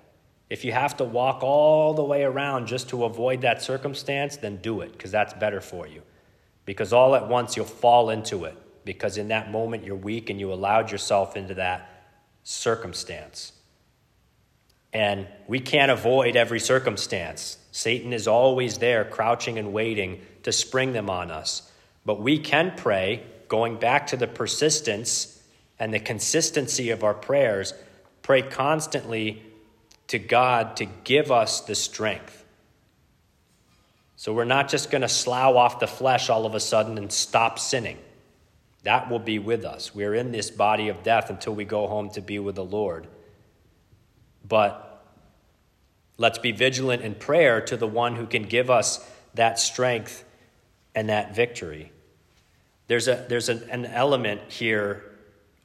If 0.49 0.65
you 0.65 0.71
have 0.71 0.97
to 0.97 1.03
walk 1.03 1.43
all 1.43 1.93
the 1.93 2.03
way 2.03 2.23
around 2.23 2.65
just 2.65 2.89
to 2.89 3.03
avoid 3.05 3.41
that 3.41 3.61
circumstance, 3.61 4.37
then 4.37 4.57
do 4.57 4.81
it 4.81 4.91
because 4.93 5.11
that's 5.11 5.35
better 5.35 5.61
for 5.61 5.85
you. 5.85 6.01
Because 6.65 6.93
all 6.93 7.13
at 7.13 7.27
once 7.27 7.55
you'll 7.55 7.65
fall 7.65 8.09
into 8.09 8.45
it 8.45 8.57
because 8.85 9.19
in 9.19 9.27
that 9.27 9.51
moment 9.51 9.83
you're 9.83 9.95
weak 9.95 10.31
and 10.31 10.39
you 10.39 10.51
allowed 10.51 10.91
yourself 10.91 11.37
into 11.37 11.53
that 11.53 12.07
circumstance. 12.41 13.51
And 14.93 15.27
we 15.47 15.59
can't 15.59 15.91
avoid 15.91 16.35
every 16.35 16.59
circumstance. 16.59 17.57
Satan 17.71 18.13
is 18.13 18.27
always 18.27 18.77
there, 18.77 19.03
crouching 19.03 19.57
and 19.57 19.73
waiting 19.73 20.21
to 20.43 20.51
spring 20.51 20.93
them 20.93 21.09
on 21.09 21.31
us. 21.31 21.71
But 22.05 22.21
we 22.21 22.37
can 22.37 22.73
pray, 22.77 23.23
going 23.47 23.77
back 23.77 24.07
to 24.07 24.17
the 24.17 24.27
persistence 24.27 25.41
and 25.79 25.91
the 25.93 25.99
consistency 25.99 26.91
of 26.91 27.03
our 27.03 27.15
prayers, 27.15 27.73
pray 28.21 28.43
constantly 28.43 29.41
to 30.07 30.19
God 30.19 30.77
to 30.77 30.85
give 30.85 31.31
us 31.31 31.61
the 31.61 31.75
strength. 31.75 32.45
So 34.15 34.31
we're 34.31 34.45
not 34.45 34.69
just 34.69 34.91
going 34.91 35.01
to 35.01 35.09
slough 35.09 35.55
off 35.55 35.79
the 35.79 35.87
flesh 35.87 36.29
all 36.29 36.45
of 36.45 36.53
a 36.53 36.59
sudden 36.59 36.97
and 36.97 37.11
stop 37.11 37.57
sinning. 37.57 37.97
That 38.83 39.09
will 39.09 39.19
be 39.19 39.39
with 39.39 39.65
us. 39.65 39.95
We're 39.95 40.13
in 40.13 40.31
this 40.31 40.51
body 40.51 40.89
of 40.89 41.03
death 41.03 41.29
until 41.29 41.55
we 41.55 41.65
go 41.65 41.87
home 41.87 42.09
to 42.11 42.21
be 42.21 42.37
with 42.37 42.55
the 42.55 42.63
Lord. 42.63 43.07
But 44.53 44.93
Let's 46.17 46.37
be 46.37 46.51
vigilant 46.51 47.01
in 47.01 47.15
prayer 47.15 47.59
to 47.61 47.77
the 47.77 47.87
one 47.87 48.15
who 48.15 48.27
can 48.27 48.43
give 48.43 48.69
us 48.69 49.05
that 49.33 49.59
strength 49.59 50.23
and 50.93 51.09
that 51.09 51.35
victory. 51.35 51.91
There's, 52.87 53.07
a, 53.07 53.25
there's 53.27 53.49
an, 53.49 53.67
an 53.69 53.85
element 53.85 54.41
here 54.49 55.03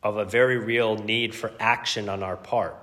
of 0.02 0.16
a 0.16 0.24
very 0.24 0.56
real 0.56 0.96
need 0.96 1.34
for 1.34 1.52
action 1.60 2.08
on 2.08 2.22
our 2.22 2.36
part 2.36 2.76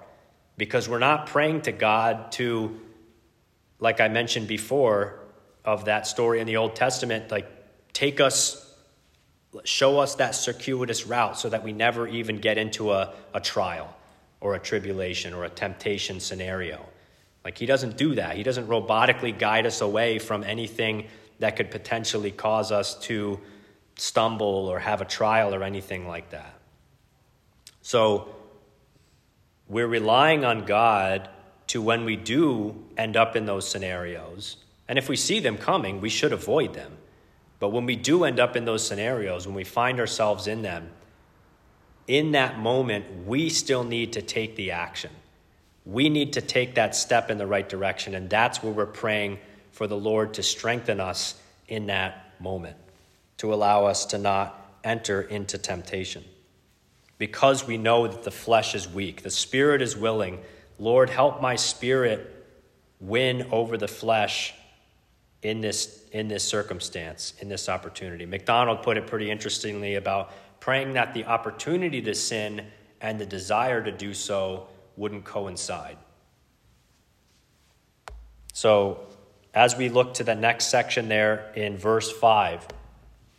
because 0.58 0.88
we're 0.88 1.00
not 1.00 1.28
praying 1.28 1.62
to 1.64 1.72
God 1.72 2.32
to, 2.34 2.80
like 3.80 4.00
I 4.00 4.10
mentioned 4.10 4.48
before, 4.48 5.20
of 5.64 5.86
that 5.86 6.06
story 6.06 6.40
in 6.40 6.46
the 6.46 6.58
Old 6.58 6.76
Testament, 6.76 7.32
like 7.32 7.50
take 7.94 8.20
us, 8.20 8.74
show 9.64 9.98
us 9.98 10.16
that 10.16 10.36
circuitous 10.36 11.08
route 11.08 11.40
so 11.40 11.50
that 11.50 11.64
we 11.64 11.74
never 11.74 12.08
even 12.08 12.38
get 12.38 12.60
into 12.60 12.92
a, 12.92 13.12
a 13.34 13.40
trial 13.42 13.96
or 14.46 14.54
a 14.54 14.60
tribulation 14.60 15.34
or 15.34 15.44
a 15.44 15.50
temptation 15.50 16.20
scenario. 16.20 16.86
Like, 17.44 17.58
he 17.58 17.66
doesn't 17.66 17.98
do 17.98 18.14
that. 18.14 18.38
He 18.38 18.44
doesn't 18.44 18.68
robotically 18.68 19.36
guide 19.38 19.66
us 19.66 19.82
away 19.82 20.20
from 20.20 20.44
anything 20.44 21.08
that 21.40 21.56
could 21.56 21.72
potentially 21.72 22.30
cause 22.30 22.72
us 22.72 22.94
to 23.00 23.40
stumble 23.96 24.68
or 24.68 24.78
have 24.78 25.02
a 25.02 25.06
trial 25.06 25.56
or 25.56 25.64
anything 25.64 26.08
like 26.08 26.30
that. 26.30 26.60
So, 27.82 28.36
we're 29.68 29.88
relying 29.88 30.46
on 30.46 30.66
God 30.66 31.28
to 31.68 31.82
when 31.82 32.06
we 32.06 32.16
do 32.16 32.86
end 32.98 33.18
up 33.18 33.36
in 33.36 33.48
those 33.48 33.68
scenarios, 33.68 34.58
and 34.88 35.00
if 35.00 35.10
we 35.10 35.16
see 35.16 35.40
them 35.40 35.58
coming, 35.58 36.02
we 36.02 36.10
should 36.10 36.32
avoid 36.32 36.76
them. 36.76 36.92
But 37.58 37.70
when 37.70 37.88
we 37.88 37.96
do 37.96 38.26
end 38.26 38.40
up 38.40 38.56
in 38.56 38.66
those 38.66 38.86
scenarios, 38.86 39.48
when 39.48 39.56
we 39.56 39.64
find 39.64 40.00
ourselves 40.00 40.46
in 40.46 40.62
them, 40.62 40.92
in 42.08 42.32
that 42.34 42.60
moment, 42.60 43.26
we 43.26 43.50
still 43.50 43.84
need 43.84 44.14
to 44.14 44.22
take 44.22 44.56
the 44.56 44.72
action 44.72 45.12
we 45.86 46.10
need 46.10 46.34
to 46.34 46.42
take 46.42 46.76
that 46.76 46.96
step 46.96 47.30
in 47.30 47.38
the 47.38 47.46
right 47.46 47.68
direction. 47.68 48.16
And 48.16 48.30
that's 48.30 48.64
where 48.64 48.74
we're 48.74 48.86
praying 48.86 49.40
for 49.72 49.88
the 49.88 49.98
Lord 49.98 50.34
to 50.36 50.44
strengthen 50.44 51.00
us 51.00 51.36
in 51.68 51.88
that 51.88 52.34
moment, 52.40 52.78
to 53.38 53.54
allow 53.54 53.86
us 53.86 54.06
to 54.08 54.18
not 54.18 54.80
enter 54.84 55.22
into 55.22 55.58
temptation. 55.58 56.24
Because 57.18 57.66
we 57.66 57.78
know 57.78 58.08
that 58.08 58.24
the 58.24 58.32
flesh 58.32 58.76
is 58.76 58.90
weak, 58.90 59.22
the 59.22 59.30
spirit 59.30 59.82
is 59.82 59.96
willing. 59.96 60.40
Lord, 60.80 61.10
help 61.10 61.42
my 61.42 61.56
spirit 61.56 62.32
win 63.00 63.48
over 63.52 63.78
the 63.78 63.88
flesh 63.88 64.54
in 65.42 65.62
this, 65.62 66.04
in 66.12 66.28
this 66.28 66.44
circumstance, 66.44 67.34
in 67.40 67.48
this 67.48 67.70
opportunity. 67.70 68.26
MacDonald 68.26 68.82
put 68.82 68.98
it 68.98 69.06
pretty 69.06 69.30
interestingly 69.30 69.96
about 69.96 70.34
praying 70.66 70.94
that 70.94 71.14
the 71.14 71.26
opportunity 71.26 72.02
to 72.02 72.16
sin 72.16 72.66
and 73.00 73.20
the 73.20 73.26
desire 73.26 73.84
to 73.84 73.92
do 73.92 74.16
so 74.16 74.66
wouldn't 74.98 75.24
coincide. 75.24 75.96
So, 78.52 79.02
as 79.54 79.78
we 79.78 79.90
look 79.90 80.16
to 80.16 80.24
the 80.24 80.34
next 80.34 80.72
section 80.72 81.08
there 81.08 81.52
in 81.56 81.78
verse 81.78 82.12
5, 82.12 82.68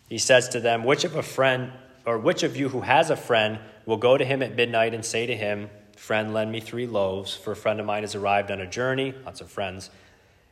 he 0.08 0.18
says 0.18 0.50
to 0.50 0.60
them, 0.60 0.84
Which 0.84 1.02
of 1.02 1.16
a 1.16 1.22
friend, 1.22 1.72
or 2.04 2.16
which 2.16 2.44
of 2.44 2.56
you 2.56 2.68
who 2.68 2.82
has 2.82 3.10
a 3.10 3.16
friend, 3.16 3.58
will 3.86 3.96
go 3.96 4.16
to 4.16 4.24
him 4.24 4.40
at 4.40 4.54
midnight 4.54 4.94
and 4.94 5.04
say 5.04 5.26
to 5.26 5.36
him, 5.36 5.68
Friend, 5.96 6.32
lend 6.32 6.52
me 6.52 6.60
three 6.60 6.86
loaves, 6.86 7.34
for 7.34 7.50
a 7.50 7.56
friend 7.56 7.80
of 7.80 7.86
mine 7.86 8.04
has 8.04 8.14
arrived 8.14 8.52
on 8.52 8.60
a 8.60 8.68
journey, 8.68 9.12
lots 9.24 9.40
of 9.40 9.50
friends, 9.50 9.90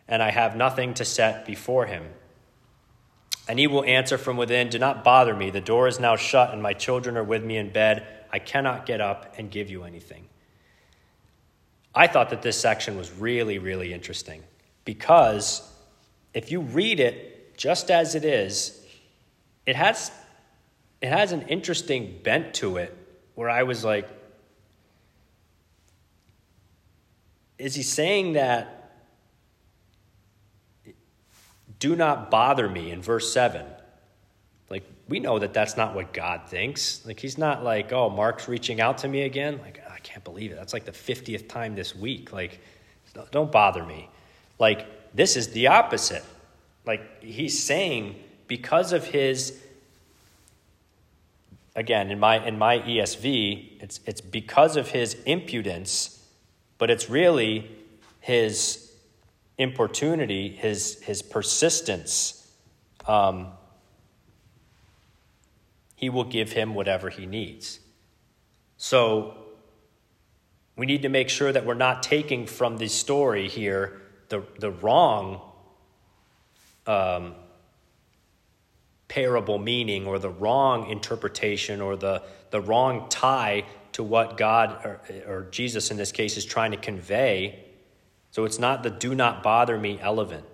and 0.09 0.21
I 0.21 0.33
have 0.33 0.57
nothing 0.57 0.95
to 0.95 1.05
set 1.05 1.47
before 1.47 1.87
him. 1.87 2.03
And 3.49 3.59
he 3.59 3.67
will 3.67 3.85
answer 3.85 4.17
from 4.17 4.37
within, 4.37 4.71
Do 4.71 4.79
not 4.79 5.05
bother 5.05 5.35
me. 5.35 5.51
The 5.51 5.61
door 5.61 5.87
is 5.87 6.01
now 6.01 6.17
shut, 6.17 6.53
and 6.53 6.63
my 6.63 6.73
children 6.73 7.17
are 7.17 7.25
with 7.25 7.45
me 7.45 7.57
in 7.57 7.71
bed. 7.71 8.07
I 8.33 8.39
cannot 8.39 8.87
get 8.87 9.01
up 9.01 9.35
and 9.39 9.51
give 9.51 9.71
you 9.71 9.85
anything. 9.85 10.27
I 11.95 12.07
thought 12.07 12.31
that 12.31 12.43
this 12.43 12.59
section 12.59 12.97
was 12.97 13.13
really, 13.13 13.59
really 13.59 13.93
interesting 13.93 14.43
because 14.85 15.63
if 16.33 16.51
you 16.51 16.61
read 16.61 16.99
it 16.99 17.57
just 17.57 17.91
as 17.91 18.15
it 18.15 18.25
is, 18.25 18.85
it 19.65 19.77
has, 19.77 20.11
it 21.01 21.11
has 21.11 21.33
an 21.33 21.43
interesting 21.43 22.19
bent 22.25 22.55
to 22.55 22.79
it 22.79 22.97
where 23.35 23.49
I 23.49 23.63
was 23.63 23.85
like, 23.85 24.09
is 27.59 27.75
he 27.75 27.83
saying 27.83 28.33
that 28.33 28.84
do 31.85 31.95
not 31.95 32.31
bother 32.31 32.67
me 32.67 32.91
in 32.91 33.03
verse 33.03 33.31
7? 33.31 33.63
Like, 34.71 34.85
we 35.07 35.21
know 35.21 35.39
that 35.39 35.53
that's 35.53 35.77
not 35.77 35.95
what 35.95 36.15
God 36.15 36.49
thinks. 36.49 37.05
Like, 37.05 37.21
he's 37.21 37.37
not 37.37 37.63
like, 37.63 37.93
oh, 37.93 38.09
Mark's 38.09 38.49
reaching 38.49 38.81
out 38.81 38.97
to 38.99 39.09
me 39.09 39.21
again. 39.25 39.59
Like, 39.59 39.83
I 39.91 39.99
can't 39.99 40.25
believe 40.25 40.51
it. 40.51 40.55
That's 40.55 40.73
like 40.73 40.87
the 40.87 40.93
50th 40.93 41.47
time 41.47 41.75
this 41.75 41.95
week. 41.95 42.33
Like, 42.33 42.59
don't 43.31 43.53
bother 43.53 43.85
me. 43.85 44.09
Like, 44.59 44.87
this 45.15 45.37
is 45.37 45.49
the 45.49 45.67
opposite. 45.67 46.25
Like, 46.87 47.23
he's 47.23 47.63
saying 47.63 48.17
because 48.49 48.95
of 48.95 49.05
his 49.05 49.61
again 51.77 52.11
in 52.11 52.19
my 52.19 52.47
in 52.47 52.57
my 52.57 52.79
ESV 52.79 53.83
it's 53.83 53.99
it's 54.07 54.21
because 54.21 54.77
of 54.77 54.89
his 54.89 55.15
impudence 55.25 56.25
but 56.79 56.89
it's 56.89 57.11
really 57.11 57.69
his 58.21 58.84
importunity 59.59 60.49
his 60.49 61.03
his 61.03 61.23
persistence 61.23 62.53
um, 63.07 63.49
he 65.95 66.11
will 66.11 66.25
give 66.25 66.53
him 66.53 66.75
whatever 66.75 67.11
he 67.11 67.27
needs 67.27 67.81
so 68.77 69.37
we 70.77 70.87
need 70.87 71.03
to 71.03 71.09
make 71.09 71.29
sure 71.29 71.53
that 71.53 71.65
we're 71.65 71.75
not 71.75 72.03
taking 72.03 72.47
from 72.47 72.77
this 72.79 72.93
story 72.93 73.49
here 73.49 74.01
the, 74.29 74.43
the 74.59 74.71
wrong 74.71 75.41
um, 76.87 77.35
parable 79.09 79.59
meaning 79.59 80.07
or 80.07 80.19
the 80.19 80.31
wrong 80.31 80.91
interpretation 80.91 81.81
or 81.81 81.97
the, 81.97 82.23
the 82.51 82.61
wrong 82.61 83.09
tie 83.09 83.65
to 83.93 84.03
what 84.03 84.37
God 84.37 84.85
or, 84.85 85.01
or 85.27 85.49
Jesus 85.51 85.91
in 85.91 85.97
this 85.97 86.11
case 86.11 86.37
is 86.37 86.45
trying 86.45 86.73
to 86.73 86.77
convey. 86.77 87.64
So 88.35 88.45
it's 88.45 88.59
not 88.59 88.83
the 88.83 88.91
do 88.91 89.15
not 89.15 89.45
bother 89.45 89.79
me 89.79 90.01
element, 90.03 90.45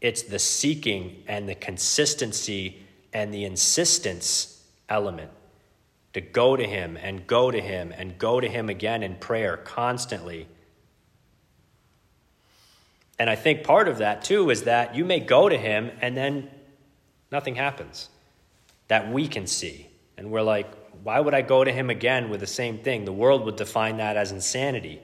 it's 0.00 0.22
the 0.22 0.38
seeking 0.38 1.24
and 1.28 1.46
the 1.46 1.54
consistency 1.54 2.86
and 3.12 3.34
the 3.34 3.44
insistence 3.44 4.64
element 4.88 5.30
to 6.14 6.22
go 6.22 6.56
to 6.56 6.66
Him 6.66 6.96
and 6.96 7.26
go 7.26 7.50
to 7.50 7.60
Him 7.60 7.92
and 7.94 8.16
go 8.16 8.40
to 8.40 8.48
Him 8.48 8.70
again 8.70 9.02
in 9.02 9.16
prayer 9.16 9.58
constantly. 9.58 10.48
And 13.18 13.28
I 13.28 13.36
think 13.36 13.62
part 13.62 13.88
of 13.88 13.98
that 13.98 14.24
too 14.24 14.48
is 14.48 14.62
that 14.62 14.94
you 14.94 15.04
may 15.04 15.20
go 15.20 15.50
to 15.50 15.58
him 15.58 15.90
and 16.00 16.16
then 16.16 16.48
nothing 17.30 17.56
happens 17.56 18.08
that 18.86 19.12
we 19.12 19.28
can 19.28 19.46
see. 19.46 19.88
And 20.16 20.30
we're 20.30 20.40
like, 20.40 20.72
why 21.02 21.20
would 21.20 21.34
I 21.34 21.42
go 21.42 21.62
to 21.62 21.70
him 21.70 21.90
again 21.90 22.30
with 22.30 22.40
the 22.40 22.46
same 22.46 22.78
thing? 22.78 23.04
The 23.04 23.12
world 23.12 23.44
would 23.44 23.56
define 23.56 23.98
that 23.98 24.16
as 24.16 24.32
insanity, 24.32 25.02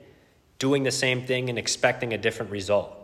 doing 0.59 0.83
the 0.83 0.91
same 0.91 1.25
thing 1.25 1.49
and 1.49 1.57
expecting 1.57 2.13
a 2.13 2.17
different 2.17 2.51
result. 2.51 2.95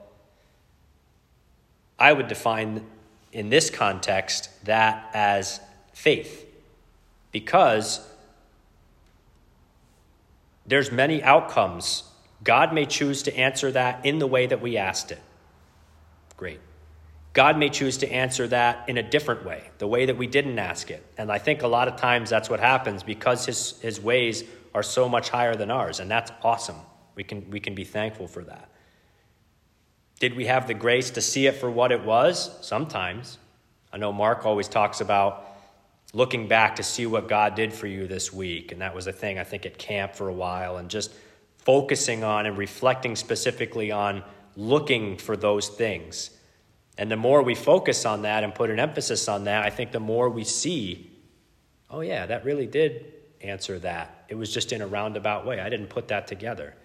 I 2.00 2.14
would 2.14 2.28
define 2.28 2.86
in 3.32 3.50
this 3.50 3.70
context 3.70 4.50
that 4.66 5.10
as 5.14 5.60
faith. 5.94 6.48
Because 7.32 8.08
there's 10.66 10.92
many 10.92 11.24
outcomes. 11.24 12.04
God 12.44 12.74
may 12.74 12.86
choose 12.86 13.24
to 13.24 13.36
answer 13.36 13.72
that 13.72 14.06
in 14.06 14.20
the 14.20 14.28
way 14.28 14.48
that 14.48 14.62
we 14.62 14.78
asked 14.78 15.12
it. 15.12 15.22
Great. 16.38 16.60
God 17.34 17.58
may 17.58 17.70
choose 17.70 17.98
to 17.98 18.12
answer 18.12 18.48
that 18.48 18.90
in 18.90 18.98
a 18.98 19.04
different 19.04 19.46
way 19.46 19.70
the 19.78 19.88
way 19.88 20.06
that 20.06 20.18
we 20.18 20.28
didn't 20.28 20.60
ask 20.60 20.92
it. 20.92 21.06
And 21.18 21.32
i 21.32 21.38
think 21.38 21.62
a 21.62 21.68
lot 21.68 21.88
of 21.88 21.96
times 21.96 22.30
that's 22.30 22.50
what 22.50 22.60
happens 22.60 23.04
because 23.04 23.46
his, 23.46 23.80
his 23.82 24.02
ways 24.02 24.44
are 24.74 24.84
so 24.84 25.08
much 25.08 25.30
higher 25.30 25.56
than 25.56 25.72
ours 25.72 26.00
and 26.00 26.12
that's 26.12 26.32
awesome 26.44 26.76
we 27.16 27.24
can, 27.24 27.50
we 27.50 27.60
can 27.60 27.76
be 27.76 27.84
thankful 27.84 28.28
for 28.28 28.44
that 28.44 28.70
did 30.20 30.36
we 30.36 30.46
have 30.46 30.68
the 30.68 30.74
grace 30.74 31.10
to 31.10 31.22
see 31.22 31.48
it 31.48 31.56
for 31.56 31.70
what 31.70 31.92
it 31.92 32.04
was 32.04 32.58
sometimes 32.62 33.38
I 33.94 33.98
know 33.98 34.14
Mark 34.14 34.46
always 34.46 34.68
talks 34.68 35.02
about 35.02 35.48
looking 36.14 36.48
back 36.48 36.76
to 36.78 36.84
see 36.84 37.06
what 37.06 37.28
God 37.28 37.56
did 37.56 37.74
for 37.74 37.88
you 37.88 38.08
this 38.08 38.32
week. 38.32 38.72
And 38.72 38.82
that 38.82 38.96
was 38.96 39.08
a 39.08 39.14
thing, 39.14 39.40
I 39.40 39.44
think, 39.44 39.66
at 39.66 39.78
camp 39.78 40.16
for 40.16 40.30
a 40.30 40.34
while, 40.34 40.78
and 40.78 40.90
just 40.90 41.14
focusing 41.58 42.24
on 42.24 42.46
and 42.46 42.58
reflecting 42.58 43.16
specifically 43.16 43.92
on 43.92 44.24
looking 44.56 45.18
for 45.18 45.38
those 45.38 45.68
things. 45.70 46.32
And 46.98 47.10
the 47.10 47.18
more 47.18 47.42
we 47.42 47.56
focus 47.56 48.06
on 48.06 48.24
that 48.24 48.44
and 48.44 48.54
put 48.54 48.70
an 48.70 48.80
emphasis 48.80 49.28
on 49.28 49.46
that, 49.46 49.66
I 49.66 49.70
think 49.70 49.92
the 49.92 50.00
more 50.00 50.30
we 50.30 50.44
see, 50.44 51.12
oh, 51.90 52.02
yeah, 52.02 52.26
that 52.26 52.44
really 52.44 52.68
did 52.68 53.14
answer 53.42 53.80
that. 53.80 54.26
It 54.28 54.36
was 54.36 54.54
just 54.54 54.72
in 54.72 54.82
a 54.82 54.88
roundabout 54.88 55.46
way. 55.46 55.60
I 55.60 55.70
didn't 55.70 55.88
put 55.88 56.10
that 56.10 56.28
together. 56.28 56.76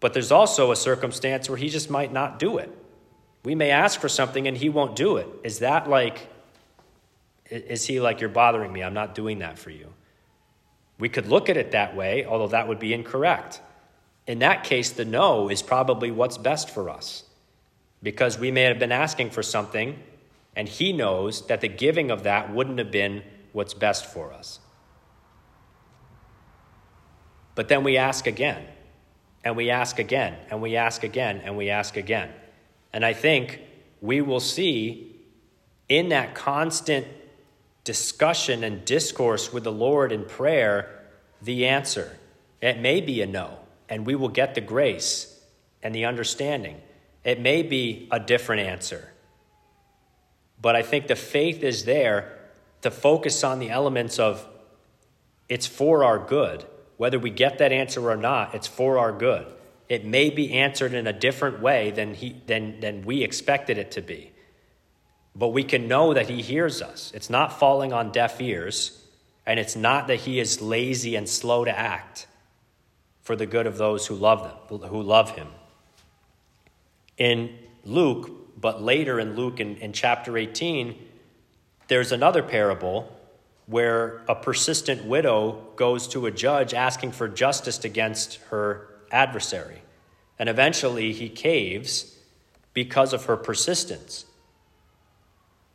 But 0.00 0.12
there's 0.12 0.30
also 0.30 0.70
a 0.70 0.76
circumstance 0.76 1.48
where 1.48 1.58
he 1.58 1.68
just 1.68 1.90
might 1.90 2.12
not 2.12 2.38
do 2.38 2.58
it. 2.58 2.70
We 3.44 3.54
may 3.54 3.70
ask 3.70 4.00
for 4.00 4.08
something 4.08 4.46
and 4.46 4.56
he 4.56 4.68
won't 4.68 4.96
do 4.96 5.16
it. 5.16 5.28
Is 5.42 5.60
that 5.60 5.88
like, 5.88 6.28
is 7.50 7.86
he 7.86 8.00
like, 8.00 8.20
you're 8.20 8.30
bothering 8.30 8.72
me? 8.72 8.82
I'm 8.82 8.94
not 8.94 9.14
doing 9.14 9.40
that 9.40 9.58
for 9.58 9.70
you. 9.70 9.92
We 10.98 11.08
could 11.08 11.28
look 11.28 11.48
at 11.48 11.56
it 11.56 11.72
that 11.72 11.96
way, 11.96 12.24
although 12.24 12.48
that 12.48 12.68
would 12.68 12.78
be 12.78 12.92
incorrect. 12.92 13.60
In 14.26 14.40
that 14.40 14.64
case, 14.64 14.90
the 14.90 15.04
no 15.04 15.48
is 15.48 15.62
probably 15.62 16.10
what's 16.10 16.36
best 16.36 16.70
for 16.70 16.90
us 16.90 17.24
because 18.02 18.38
we 18.38 18.50
may 18.50 18.62
have 18.62 18.78
been 18.78 18.92
asking 18.92 19.30
for 19.30 19.42
something 19.42 19.98
and 20.54 20.68
he 20.68 20.92
knows 20.92 21.46
that 21.46 21.60
the 21.60 21.68
giving 21.68 22.10
of 22.10 22.24
that 22.24 22.52
wouldn't 22.52 22.78
have 22.78 22.90
been 22.90 23.22
what's 23.52 23.74
best 23.74 24.06
for 24.06 24.32
us. 24.32 24.60
But 27.54 27.68
then 27.68 27.82
we 27.82 27.96
ask 27.96 28.26
again, 28.26 28.64
and 29.44 29.56
we 29.56 29.70
ask 29.70 29.98
again, 29.98 30.36
and 30.50 30.60
we 30.60 30.76
ask 30.76 31.04
again, 31.04 31.40
and 31.44 31.56
we 31.56 31.70
ask 31.70 31.96
again. 31.96 32.30
And 32.92 33.04
I 33.04 33.12
think 33.12 33.60
we 34.00 34.20
will 34.20 34.40
see 34.40 35.16
in 35.88 36.10
that 36.10 36.34
constant 36.34 37.06
discussion 37.84 38.64
and 38.64 38.84
discourse 38.84 39.52
with 39.52 39.64
the 39.64 39.72
Lord 39.72 40.12
in 40.12 40.24
prayer 40.24 41.04
the 41.40 41.66
answer. 41.66 42.18
It 42.60 42.78
may 42.78 43.00
be 43.00 43.22
a 43.22 43.26
no, 43.26 43.58
and 43.88 44.06
we 44.06 44.14
will 44.14 44.28
get 44.28 44.54
the 44.54 44.60
grace 44.60 45.40
and 45.82 45.94
the 45.94 46.04
understanding. 46.04 46.80
It 47.24 47.40
may 47.40 47.62
be 47.62 48.08
a 48.10 48.20
different 48.20 48.62
answer. 48.62 49.12
But 50.60 50.74
I 50.76 50.82
think 50.82 51.06
the 51.06 51.16
faith 51.16 51.62
is 51.62 51.84
there 51.84 52.38
to 52.82 52.90
focus 52.90 53.44
on 53.44 53.58
the 53.58 53.70
elements 53.70 54.18
of 54.18 54.46
it's 55.48 55.66
for 55.66 56.04
our 56.04 56.18
good. 56.18 56.66
Whether 56.98 57.18
we 57.18 57.30
get 57.30 57.58
that 57.58 57.72
answer 57.72 58.10
or 58.10 58.16
not, 58.16 58.54
it's 58.54 58.66
for 58.66 58.98
our 58.98 59.12
good 59.12 59.46
it 59.88 60.04
may 60.04 60.28
be 60.30 60.52
answered 60.52 60.92
in 60.92 61.06
a 61.06 61.12
different 61.12 61.60
way 61.60 61.90
than, 61.90 62.14
he, 62.14 62.36
than, 62.46 62.80
than 62.80 63.04
we 63.04 63.22
expected 63.22 63.78
it 63.78 63.90
to 63.92 64.02
be. 64.02 64.32
But 65.34 65.48
we 65.48 65.64
can 65.64 65.88
know 65.88 66.14
that 66.14 66.28
He 66.28 66.42
hears 66.42 66.82
us. 66.82 67.10
It's 67.14 67.30
not 67.30 67.58
falling 67.58 67.92
on 67.92 68.12
deaf 68.12 68.40
ears, 68.40 69.02
and 69.46 69.58
it's 69.58 69.76
not 69.76 70.08
that 70.08 70.20
He 70.20 70.40
is 70.40 70.60
lazy 70.60 71.16
and 71.16 71.28
slow 71.28 71.64
to 71.64 71.76
act 71.76 72.26
for 73.22 73.36
the 73.36 73.46
good 73.46 73.66
of 73.66 73.78
those 73.78 74.06
who 74.06 74.14
love 74.14 74.42
them, 74.42 74.90
who 74.90 75.02
love 75.02 75.36
Him. 75.36 75.48
In 77.16 77.56
Luke, 77.84 78.30
but 78.60 78.82
later 78.82 79.18
in 79.18 79.36
Luke 79.36 79.60
in, 79.60 79.76
in 79.76 79.92
chapter 79.92 80.36
18, 80.36 80.98
there's 81.86 82.12
another 82.12 82.42
parable 82.42 83.16
where 83.68 84.22
a 84.28 84.34
persistent 84.34 85.04
widow 85.04 85.62
goes 85.76 86.08
to 86.08 86.24
a 86.24 86.30
judge 86.30 86.72
asking 86.72 87.12
for 87.12 87.28
justice 87.28 87.84
against 87.84 88.36
her 88.48 88.88
adversary. 89.10 89.82
And 90.38 90.48
eventually 90.48 91.12
he 91.12 91.28
caves 91.28 92.16
because 92.72 93.12
of 93.12 93.26
her 93.26 93.36
persistence. 93.36 94.24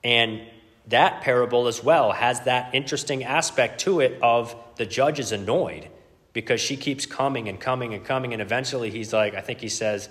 And 0.03 0.41
that 0.87 1.21
parable 1.21 1.67
as 1.67 1.83
well 1.83 2.11
has 2.11 2.41
that 2.41 2.73
interesting 2.73 3.23
aspect 3.23 3.81
to 3.81 3.99
it 3.99 4.19
of 4.23 4.55
the 4.75 4.87
judge 4.87 5.19
is 5.19 5.31
annoyed 5.31 5.87
because 6.33 6.59
she 6.59 6.75
keeps 6.75 7.05
coming 7.05 7.47
and 7.47 7.59
coming 7.59 7.93
and 7.93 8.03
coming. 8.03 8.33
And 8.33 8.41
eventually 8.41 8.89
he's 8.89 9.13
like, 9.13 9.35
I 9.35 9.41
think 9.41 9.61
he 9.61 9.69
says, 9.69 10.09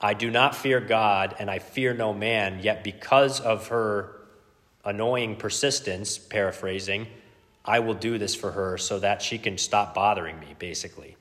I 0.00 0.14
do 0.14 0.32
not 0.32 0.56
fear 0.56 0.80
God 0.80 1.36
and 1.38 1.48
I 1.48 1.60
fear 1.60 1.94
no 1.94 2.12
man, 2.12 2.58
yet 2.60 2.82
because 2.82 3.38
of 3.40 3.68
her 3.68 4.21
annoying 4.84 5.36
persistence, 5.36 6.18
paraphrasing, 6.18 7.06
I 7.64 7.78
will 7.78 7.94
do 7.94 8.18
this 8.18 8.34
for 8.34 8.52
her 8.52 8.76
so 8.78 8.98
that 8.98 9.22
she 9.22 9.38
can 9.38 9.58
stop 9.58 9.94
bothering 9.94 10.38
me, 10.40 10.54
basically. 10.58 11.16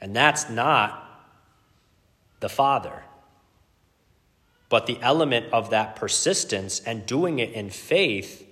And 0.00 0.14
that's 0.14 0.48
not 0.48 1.06
the 2.40 2.48
Father. 2.48 3.02
But 4.68 4.86
the 4.86 4.98
element 5.02 5.52
of 5.52 5.70
that 5.70 5.96
persistence 5.96 6.80
and 6.80 7.04
doing 7.04 7.40
it 7.40 7.52
in 7.52 7.70
faith 7.70 8.46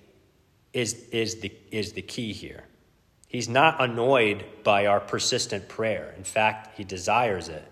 is, 0.73 0.95
is, 1.13 1.41
the, 1.41 1.53
is 1.71 1.93
the 1.93 2.03
key 2.03 2.33
here. 2.33 2.65
He's 3.29 3.49
not 3.49 3.81
annoyed 3.81 4.45
by 4.65 4.87
our 4.87 5.01
persistent 5.01 5.69
prayer. 5.69 6.15
In 6.17 6.25
fact, 6.25 6.77
he 6.77 6.85
desires 6.85 7.49
it. 7.49 7.65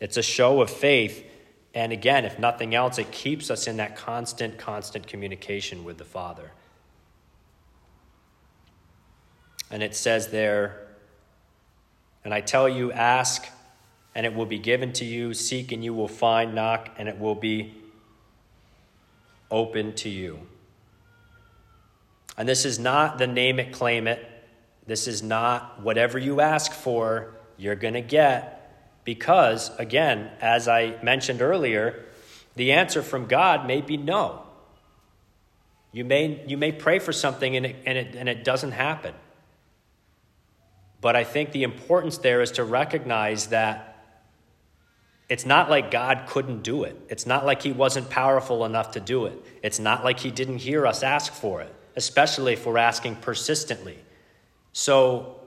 It's 0.00 0.16
a 0.16 0.22
show 0.22 0.60
of 0.60 0.70
faith. 0.70 1.24
And 1.74 1.92
again, 1.92 2.24
if 2.24 2.38
nothing 2.38 2.74
else, 2.74 2.98
it 2.98 3.10
keeps 3.10 3.50
us 3.50 3.66
in 3.66 3.78
that 3.78 3.96
constant, 3.96 4.58
constant 4.58 5.08
communication 5.08 5.82
with 5.82 5.98
the 5.98 6.04
Father. 6.04 6.52
And 9.70 9.82
it 9.82 9.96
says 9.96 10.28
there, 10.28 10.86
and 12.24 12.32
I 12.32 12.40
tell 12.40 12.68
you, 12.68 12.92
ask, 12.92 13.46
and 14.14 14.24
it 14.24 14.34
will 14.34 14.46
be 14.46 14.58
given 14.58 14.92
to 14.94 15.04
you. 15.04 15.34
Seek, 15.34 15.72
and 15.72 15.84
you 15.84 15.92
will 15.92 16.08
find. 16.08 16.54
Knock, 16.54 16.90
and 16.96 17.08
it 17.08 17.18
will 17.18 17.34
be 17.34 17.74
open 19.50 19.92
to 19.94 20.08
you. 20.08 20.46
And 22.38 22.48
this 22.48 22.64
is 22.64 22.78
not 22.78 23.18
the 23.18 23.26
name 23.26 23.58
it, 23.58 23.72
claim 23.72 24.06
it. 24.06 24.24
This 24.86 25.08
is 25.08 25.22
not 25.22 25.82
whatever 25.82 26.18
you 26.18 26.40
ask 26.40 26.72
for, 26.72 27.34
you're 27.56 27.74
going 27.74 27.94
to 27.94 28.00
get. 28.00 28.63
Because, 29.04 29.70
again, 29.78 30.30
as 30.40 30.66
I 30.66 30.96
mentioned 31.02 31.42
earlier, 31.42 32.04
the 32.56 32.72
answer 32.72 33.02
from 33.02 33.26
God 33.26 33.66
may 33.66 33.80
be 33.80 33.96
no. 33.96 34.42
You 35.92 36.04
may, 36.04 36.42
you 36.46 36.56
may 36.56 36.72
pray 36.72 36.98
for 36.98 37.12
something 37.12 37.56
and 37.56 37.66
it, 37.66 37.76
and, 37.86 37.98
it, 37.98 38.14
and 38.16 38.28
it 38.28 38.44
doesn't 38.44 38.72
happen. 38.72 39.14
But 41.00 41.16
I 41.16 41.24
think 41.24 41.52
the 41.52 41.62
importance 41.62 42.18
there 42.18 42.40
is 42.40 42.52
to 42.52 42.64
recognize 42.64 43.48
that 43.48 43.90
it's 45.28 45.46
not 45.46 45.70
like 45.70 45.90
God 45.90 46.24
couldn't 46.26 46.62
do 46.62 46.84
it. 46.84 47.00
It's 47.08 47.26
not 47.26 47.46
like 47.46 47.62
He 47.62 47.72
wasn't 47.72 48.10
powerful 48.10 48.64
enough 48.64 48.92
to 48.92 49.00
do 49.00 49.26
it. 49.26 49.38
It's 49.62 49.78
not 49.78 50.02
like 50.02 50.20
He 50.20 50.30
didn't 50.30 50.58
hear 50.58 50.86
us 50.86 51.02
ask 51.02 51.32
for 51.32 51.60
it, 51.60 51.74
especially 51.96 52.54
if 52.54 52.66
we're 52.66 52.78
asking 52.78 53.16
persistently. 53.16 53.98
So 54.72 55.40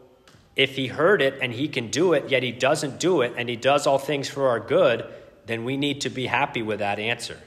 if 0.58 0.76
He 0.76 0.88
heard 0.88 1.22
it 1.22 1.38
and 1.42 1.54
He 1.54 1.70
can 1.70 1.90
do 1.90 2.12
it, 2.12 2.30
yet 2.30 2.44
He 2.44 2.52
doesn't 2.52 3.00
do 3.00 3.22
it, 3.22 3.34
and 3.38 3.48
He 3.48 3.56
does 3.56 3.88
all 3.88 4.00
things 4.00 4.28
for 4.28 4.50
our 4.50 4.60
good, 4.60 5.06
then 5.46 5.64
we 5.64 5.78
need 5.78 6.02
to 6.02 6.10
be 6.10 6.26
happy 6.26 6.62
with 6.62 6.80
that 6.80 7.00
answer. 7.00 7.40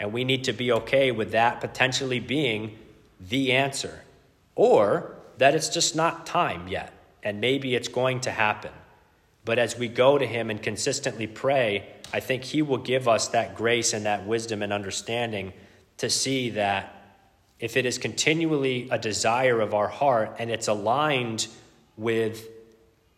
And 0.00 0.12
we 0.12 0.24
need 0.24 0.44
to 0.44 0.52
be 0.52 0.72
okay 0.72 1.12
with 1.12 1.30
that 1.30 1.60
potentially 1.60 2.18
being 2.18 2.76
the 3.20 3.52
answer. 3.52 4.02
Or 4.56 5.14
that 5.38 5.54
it's 5.54 5.68
just 5.68 5.94
not 5.94 6.26
time 6.26 6.66
yet 6.66 6.92
and 7.22 7.40
maybe 7.40 7.74
it's 7.74 7.88
going 7.88 8.20
to 8.20 8.30
happen. 8.30 8.70
But 9.44 9.58
as 9.58 9.76
we 9.76 9.88
go 9.88 10.16
to 10.16 10.26
Him 10.26 10.48
and 10.50 10.62
consistently 10.62 11.26
pray, 11.26 11.88
I 12.12 12.20
think 12.20 12.44
He 12.44 12.62
will 12.62 12.78
give 12.78 13.08
us 13.08 13.28
that 13.28 13.56
grace 13.56 13.92
and 13.92 14.06
that 14.06 14.26
wisdom 14.26 14.62
and 14.62 14.72
understanding 14.72 15.52
to 15.98 16.08
see 16.08 16.50
that 16.50 16.92
if 17.58 17.76
it 17.76 17.86
is 17.86 17.98
continually 17.98 18.88
a 18.90 18.98
desire 18.98 19.60
of 19.60 19.74
our 19.74 19.88
heart 19.88 20.36
and 20.38 20.50
it's 20.50 20.68
aligned 20.68 21.48
with 21.96 22.46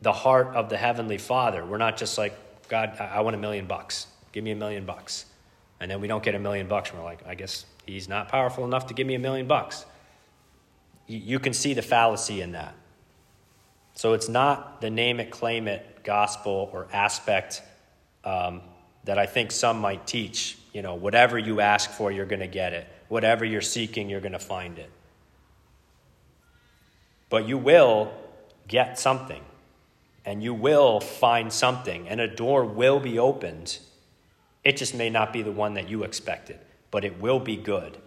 the 0.01 0.13
heart 0.13 0.55
of 0.55 0.69
the 0.69 0.77
Heavenly 0.77 1.19
Father, 1.19 1.65
we're 1.65 1.79
not 1.79 1.97
just 1.97 2.19
like 2.19 2.39
God, 2.69 2.99
I, 3.01 3.21
want 3.23 3.35
a 3.35 3.39
million 3.39 3.67
bucks. 3.67 4.07
Give 4.33 4.45
me 4.45 4.51
a 4.51 4.57
million 4.57 4.85
bucks. 4.85 5.25
And 5.81 5.91
then 5.91 6.01
we 6.01 6.09
don't 6.09 6.23
get 6.23 6.35
a 6.35 6.39
million 6.39 6.69
bucks, 6.69 6.91
and 6.91 6.99
we're 6.99 7.05
like, 7.05 7.27
I 7.27 7.35
guess 7.35 7.65
he's 7.87 8.09
not 8.09 8.29
powerful 8.29 8.65
enough 8.65 8.89
to 8.89 8.95
give 8.95 9.07
me 9.07 9.15
a 9.15 9.19
million 9.19 9.47
bucks. 9.47 9.87
You, 11.07 11.19
you 11.19 11.39
can 11.39 11.53
see 11.53 11.75
the 11.75 11.83
fallacy 11.83 12.41
in 12.41 12.53
that. 12.53 12.75
So 13.95 14.13
it's 14.13 14.29
not 14.29 14.81
the 14.81 14.91
name 14.91 15.19
it, 15.19 15.31
claim 15.31 15.67
it 15.67 16.05
gospel 16.05 16.71
or 16.73 16.89
aspect 16.93 17.63
um, 18.25 18.61
that 19.05 19.19
I 19.19 19.27
think 19.27 19.51
some 19.51 19.81
might 19.81 20.07
teach. 20.07 20.59
You 20.73 20.83
know, 20.83 20.95
whatever 20.95 21.39
you 21.39 21.61
ask 21.61 21.91
for, 21.91 22.13
you're 22.13 22.27
going 22.27 22.41
to 22.41 22.47
get 22.47 22.75
it. 22.75 22.87
Whatever 23.09 23.45
you're 23.45 23.61
seeking, 23.61 24.09
you're 24.11 24.21
going 24.21 24.33
to 24.33 24.39
find 24.39 24.79
it. 24.79 24.91
But 27.31 27.49
you 27.49 27.59
will 27.59 28.13
get 28.69 28.99
something, 28.99 29.43
and 30.25 30.43
you 30.43 30.55
will 30.55 31.01
find 31.01 31.53
something, 31.53 32.09
and 32.09 32.21
a 32.21 32.29
door 32.29 32.65
will 32.65 33.01
be 33.01 33.19
opened. 33.19 33.79
It 34.63 34.77
just 34.77 34.95
may 34.95 35.11
not 35.11 35.33
be 35.33 35.43
the 35.43 35.53
one 35.53 35.75
that 35.75 35.89
you 35.89 36.05
expected, 36.05 36.61
but 36.91 37.05
it 37.05 37.21
will 37.21 37.41
be 37.41 37.57
good. 37.57 37.99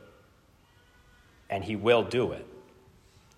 And 1.50 1.64
He 1.64 1.76
will 1.76 2.04
do 2.04 2.32
it. 2.32 2.46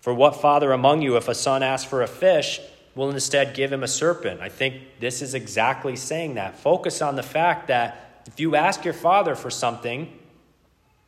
For 0.00 0.12
what 0.12 0.40
father 0.40 0.70
among 0.70 1.02
you, 1.02 1.16
if 1.16 1.28
a 1.28 1.34
son 1.34 1.62
asks 1.62 1.88
for 1.88 2.02
a 2.02 2.06
fish, 2.06 2.60
will 2.94 3.10
instead 3.10 3.54
give 3.54 3.72
him 3.72 3.82
a 3.82 3.88
serpent? 3.88 4.40
I 4.40 4.48
think 4.48 4.82
this 5.00 5.22
is 5.22 5.34
exactly 5.34 5.96
saying 5.96 6.34
that. 6.34 6.58
Focus 6.58 7.02
on 7.02 7.16
the 7.16 7.22
fact 7.22 7.68
that 7.68 8.22
if 8.26 8.38
you 8.38 8.54
ask 8.54 8.84
your 8.84 8.94
father 8.94 9.34
for 9.34 9.50
something, 9.50 10.12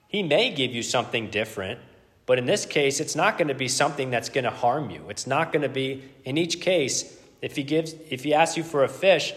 he 0.08 0.22
may 0.22 0.50
give 0.54 0.72
you 0.72 0.82
something 0.82 1.30
different, 1.30 1.80
but 2.26 2.38
in 2.38 2.46
this 2.46 2.66
case, 2.66 2.98
it's 2.98 3.14
not 3.14 3.38
going 3.38 3.48
to 3.48 3.54
be 3.54 3.68
something 3.68 4.10
that's 4.10 4.28
going 4.28 4.44
to 4.44 4.50
harm 4.50 4.90
you. 4.90 5.06
It's 5.08 5.26
not 5.26 5.52
going 5.52 5.62
to 5.62 5.68
be, 5.68 6.02
in 6.24 6.36
each 6.36 6.60
case, 6.60 7.16
if 7.40 7.54
he 7.54 7.62
gives, 7.62 7.94
if 8.10 8.24
he 8.24 8.34
asks 8.34 8.56
you 8.56 8.64
for 8.64 8.82
a 8.82 8.88
fish, 8.88 9.32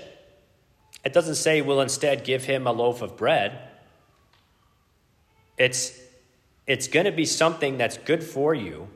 it 1.06 1.14
doesn't 1.14 1.36
say 1.36 1.62
we'll 1.62 1.82
instead 1.82 2.24
give 2.24 2.46
him 2.46 2.66
a 2.66 2.72
loaf 2.72 3.04
of 3.04 3.16
bread. 3.16 3.60
It's, 5.58 6.00
it's 6.66 6.88
going 6.88 7.06
to 7.06 7.12
be 7.12 7.26
something 7.26 7.78
that's 7.78 7.98
good 7.98 8.24
for 8.24 8.56
you 8.56 8.88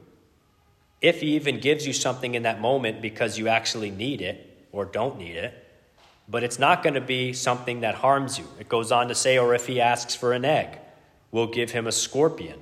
if 1.01 1.21
he 1.21 1.35
even 1.35 1.59
gives 1.59 1.85
you 1.85 1.93
something 1.93 2.33
in 2.33 2.43
that 2.43 2.61
moment 2.61 3.01
because 3.01 3.37
you 3.37 3.47
actually 3.47 3.91
need 3.91 4.21
it 4.21 4.67
or 4.71 4.85
don't 4.85 5.17
need 5.17 5.35
it, 5.35 5.53
but 6.29 6.43
it's 6.43 6.57
not 6.57 6.81
going 6.81 6.93
to 6.95 7.01
be 7.01 7.33
something 7.33 7.81
that 7.81 7.95
harms 7.95 8.39
you. 8.39 8.47
It 8.59 8.69
goes 8.69 8.91
on 8.91 9.09
to 9.09 9.15
say, 9.15 9.37
or 9.37 9.53
if 9.53 9.67
he 9.67 9.81
asks 9.81 10.15
for 10.15 10.33
an 10.33 10.45
egg, 10.45 10.79
we'll 11.31 11.47
give 11.47 11.71
him 11.71 11.85
a 11.85 11.91
scorpion. 11.91 12.59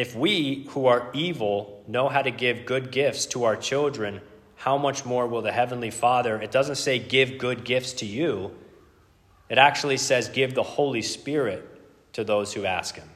If 0.00 0.16
we, 0.16 0.66
who 0.70 0.86
are 0.86 1.10
evil, 1.12 1.84
know 1.86 2.08
how 2.08 2.22
to 2.22 2.30
give 2.30 2.64
good 2.64 2.90
gifts 2.90 3.26
to 3.26 3.44
our 3.44 3.54
children, 3.54 4.22
how 4.54 4.78
much 4.78 5.04
more 5.04 5.26
will 5.26 5.42
the 5.42 5.52
Heavenly 5.52 5.90
Father? 5.90 6.40
It 6.40 6.50
doesn't 6.50 6.76
say 6.76 6.98
give 6.98 7.36
good 7.36 7.64
gifts 7.66 7.92
to 8.00 8.06
you, 8.06 8.56
it 9.50 9.58
actually 9.58 9.98
says 9.98 10.30
give 10.30 10.54
the 10.54 10.62
Holy 10.62 11.02
Spirit 11.02 11.68
to 12.14 12.24
those 12.24 12.54
who 12.54 12.64
ask 12.64 12.94
Him. 12.94 13.10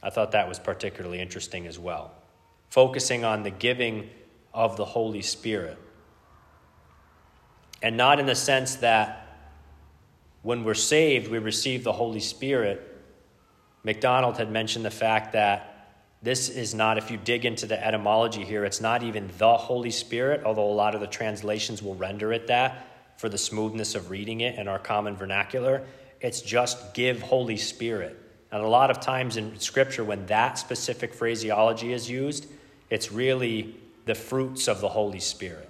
I 0.00 0.10
thought 0.10 0.30
that 0.30 0.48
was 0.48 0.60
particularly 0.60 1.18
interesting 1.18 1.66
as 1.66 1.76
well. 1.76 2.12
Focusing 2.70 3.24
on 3.24 3.42
the 3.42 3.50
giving 3.50 4.10
of 4.54 4.76
the 4.76 4.84
Holy 4.84 5.22
Spirit. 5.22 5.76
And 7.82 7.96
not 7.96 8.20
in 8.20 8.26
the 8.26 8.36
sense 8.36 8.76
that 8.76 9.26
when 10.42 10.62
we're 10.62 10.74
saved, 10.74 11.28
we 11.28 11.38
receive 11.38 11.82
the 11.82 11.94
Holy 11.94 12.20
Spirit. 12.20 12.87
MacDonald 13.84 14.36
had 14.38 14.50
mentioned 14.50 14.84
the 14.84 14.90
fact 14.90 15.32
that 15.32 15.74
this 16.20 16.48
is 16.48 16.74
not, 16.74 16.98
if 16.98 17.10
you 17.10 17.16
dig 17.16 17.44
into 17.44 17.66
the 17.66 17.84
etymology 17.84 18.44
here, 18.44 18.64
it's 18.64 18.80
not 18.80 19.02
even 19.02 19.30
the 19.38 19.56
Holy 19.56 19.90
Spirit, 19.90 20.42
although 20.44 20.68
a 20.68 20.74
lot 20.74 20.94
of 20.94 21.00
the 21.00 21.06
translations 21.06 21.82
will 21.82 21.94
render 21.94 22.32
it 22.32 22.48
that 22.48 22.86
for 23.16 23.28
the 23.28 23.38
smoothness 23.38 23.94
of 23.94 24.10
reading 24.10 24.40
it 24.40 24.58
in 24.58 24.66
our 24.66 24.78
common 24.78 25.16
vernacular. 25.16 25.84
It's 26.20 26.40
just 26.40 26.94
give 26.94 27.22
Holy 27.22 27.56
Spirit. 27.56 28.16
And 28.50 28.62
a 28.62 28.68
lot 28.68 28.90
of 28.90 29.00
times 29.00 29.36
in 29.36 29.58
Scripture, 29.60 30.02
when 30.02 30.26
that 30.26 30.58
specific 30.58 31.14
phraseology 31.14 31.92
is 31.92 32.10
used, 32.10 32.46
it's 32.90 33.12
really 33.12 33.76
the 34.06 34.14
fruits 34.14 34.68
of 34.68 34.80
the 34.80 34.88
Holy 34.88 35.20
Spirit, 35.20 35.68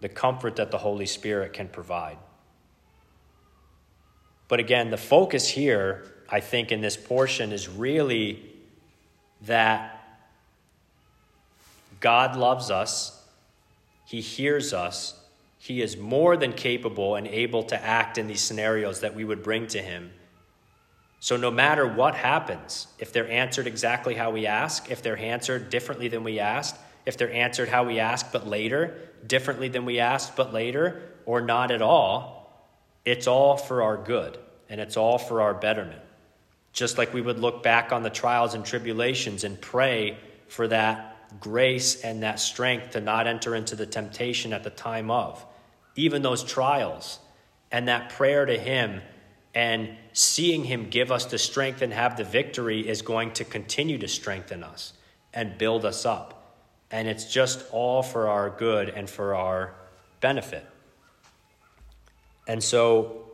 the 0.00 0.08
comfort 0.08 0.56
that 0.56 0.70
the 0.70 0.78
Holy 0.78 1.06
Spirit 1.06 1.52
can 1.52 1.68
provide. 1.68 2.18
But 4.48 4.60
again, 4.60 4.90
the 4.90 4.96
focus 4.96 5.48
here, 5.48 6.04
I 6.28 6.40
think, 6.40 6.72
in 6.72 6.80
this 6.80 6.96
portion 6.96 7.52
is 7.52 7.68
really 7.68 8.42
that 9.42 9.94
God 12.00 12.36
loves 12.36 12.70
us, 12.70 13.24
He 14.04 14.20
hears 14.20 14.72
us, 14.72 15.18
He 15.58 15.80
is 15.80 15.96
more 15.96 16.36
than 16.36 16.52
capable 16.52 17.16
and 17.16 17.26
able 17.26 17.62
to 17.64 17.82
act 17.82 18.18
in 18.18 18.26
these 18.26 18.42
scenarios 18.42 19.00
that 19.00 19.14
we 19.14 19.24
would 19.24 19.42
bring 19.42 19.66
to 19.68 19.80
Him. 19.80 20.12
So, 21.20 21.36
no 21.36 21.50
matter 21.50 21.86
what 21.86 22.14
happens, 22.14 22.86
if 22.98 23.12
they're 23.12 23.30
answered 23.30 23.66
exactly 23.66 24.14
how 24.14 24.30
we 24.30 24.46
ask, 24.46 24.90
if 24.90 25.02
they're 25.02 25.18
answered 25.18 25.70
differently 25.70 26.08
than 26.08 26.22
we 26.22 26.38
asked, 26.38 26.76
if 27.06 27.16
they're 27.16 27.32
answered 27.32 27.68
how 27.68 27.84
we 27.84 27.98
asked 27.98 28.32
but 28.32 28.46
later, 28.46 29.08
differently 29.26 29.68
than 29.68 29.84
we 29.84 29.98
asked 29.98 30.36
but 30.36 30.52
later, 30.52 31.02
or 31.26 31.40
not 31.40 31.70
at 31.70 31.82
all, 31.82 32.38
it's 33.04 33.26
all 33.26 33.56
for 33.56 33.82
our 33.82 33.96
good 33.96 34.38
and 34.68 34.80
it's 34.80 34.96
all 34.96 35.18
for 35.18 35.40
our 35.40 35.54
betterment. 35.54 36.02
Just 36.78 36.96
like 36.96 37.12
we 37.12 37.20
would 37.20 37.40
look 37.40 37.64
back 37.64 37.90
on 37.90 38.04
the 38.04 38.08
trials 38.08 38.54
and 38.54 38.64
tribulations 38.64 39.42
and 39.42 39.60
pray 39.60 40.16
for 40.46 40.68
that 40.68 41.40
grace 41.40 42.02
and 42.02 42.22
that 42.22 42.38
strength 42.38 42.90
to 42.90 43.00
not 43.00 43.26
enter 43.26 43.56
into 43.56 43.74
the 43.74 43.84
temptation 43.84 44.52
at 44.52 44.62
the 44.62 44.70
time 44.70 45.10
of. 45.10 45.44
Even 45.96 46.22
those 46.22 46.44
trials 46.44 47.18
and 47.72 47.88
that 47.88 48.10
prayer 48.10 48.46
to 48.46 48.56
Him 48.56 49.02
and 49.56 49.96
seeing 50.12 50.62
Him 50.62 50.88
give 50.88 51.10
us 51.10 51.24
the 51.24 51.36
strength 51.36 51.82
and 51.82 51.92
have 51.92 52.16
the 52.16 52.22
victory 52.22 52.88
is 52.88 53.02
going 53.02 53.32
to 53.32 53.44
continue 53.44 53.98
to 53.98 54.06
strengthen 54.06 54.62
us 54.62 54.92
and 55.34 55.58
build 55.58 55.84
us 55.84 56.06
up. 56.06 56.60
And 56.92 57.08
it's 57.08 57.24
just 57.24 57.64
all 57.72 58.04
for 58.04 58.28
our 58.28 58.50
good 58.50 58.88
and 58.88 59.10
for 59.10 59.34
our 59.34 59.74
benefit. 60.20 60.64
And 62.46 62.62
so, 62.62 63.24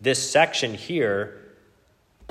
this 0.00 0.30
section 0.30 0.72
here, 0.72 1.45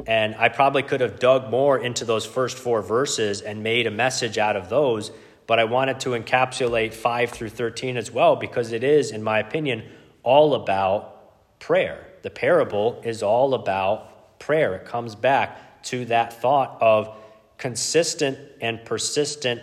and 0.07 0.35
I 0.35 0.49
probably 0.49 0.83
could 0.83 1.01
have 1.01 1.19
dug 1.19 1.49
more 1.49 1.77
into 1.77 2.05
those 2.05 2.25
first 2.25 2.57
four 2.57 2.81
verses 2.81 3.41
and 3.41 3.63
made 3.63 3.87
a 3.87 3.91
message 3.91 4.37
out 4.37 4.55
of 4.55 4.69
those, 4.69 5.11
but 5.47 5.59
I 5.59 5.63
wanted 5.63 5.99
to 6.01 6.09
encapsulate 6.09 6.93
5 6.93 7.29
through 7.29 7.49
13 7.49 7.97
as 7.97 8.11
well 8.11 8.35
because 8.35 8.71
it 8.71 8.83
is, 8.83 9.11
in 9.11 9.23
my 9.23 9.39
opinion, 9.39 9.83
all 10.23 10.55
about 10.55 11.59
prayer 11.59 12.05
the 12.25 12.31
parable 12.31 12.99
is 13.03 13.21
all 13.21 13.53
about 13.53 14.39
prayer. 14.39 14.73
It 14.73 14.85
comes 14.85 15.13
back 15.13 15.83
to 15.83 16.05
that 16.05 16.41
thought 16.41 16.75
of 16.81 17.15
consistent 17.59 18.39
and 18.59 18.83
persistent 18.83 19.61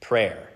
prayer. 0.00 0.50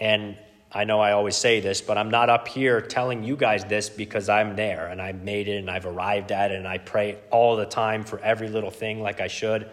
And 0.00 0.36
I 0.72 0.84
know 0.84 1.00
I 1.00 1.12
always 1.12 1.36
say 1.36 1.60
this, 1.60 1.80
but 1.80 1.98
I'm 1.98 2.10
not 2.10 2.30
up 2.30 2.46
here 2.46 2.80
telling 2.80 3.24
you 3.24 3.36
guys 3.36 3.64
this 3.64 3.88
because 3.88 4.28
I'm 4.28 4.54
there 4.54 4.86
and 4.86 5.02
I 5.02 5.12
made 5.12 5.48
it 5.48 5.56
and 5.56 5.68
I've 5.68 5.86
arrived 5.86 6.30
at 6.30 6.52
it 6.52 6.56
and 6.56 6.68
I 6.68 6.78
pray 6.78 7.18
all 7.30 7.56
the 7.56 7.66
time 7.66 8.04
for 8.04 8.20
every 8.20 8.48
little 8.48 8.70
thing 8.70 9.02
like 9.02 9.20
I 9.20 9.26
should. 9.26 9.68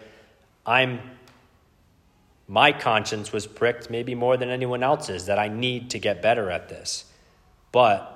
I'm 0.66 1.00
my 2.50 2.72
conscience 2.72 3.30
was 3.30 3.46
pricked 3.46 3.90
maybe 3.90 4.14
more 4.14 4.38
than 4.38 4.48
anyone 4.48 4.82
else's 4.82 5.26
that 5.26 5.38
I 5.38 5.48
need 5.48 5.90
to 5.90 5.98
get 5.98 6.22
better 6.22 6.50
at 6.50 6.70
this. 6.70 7.04
But 7.72 8.14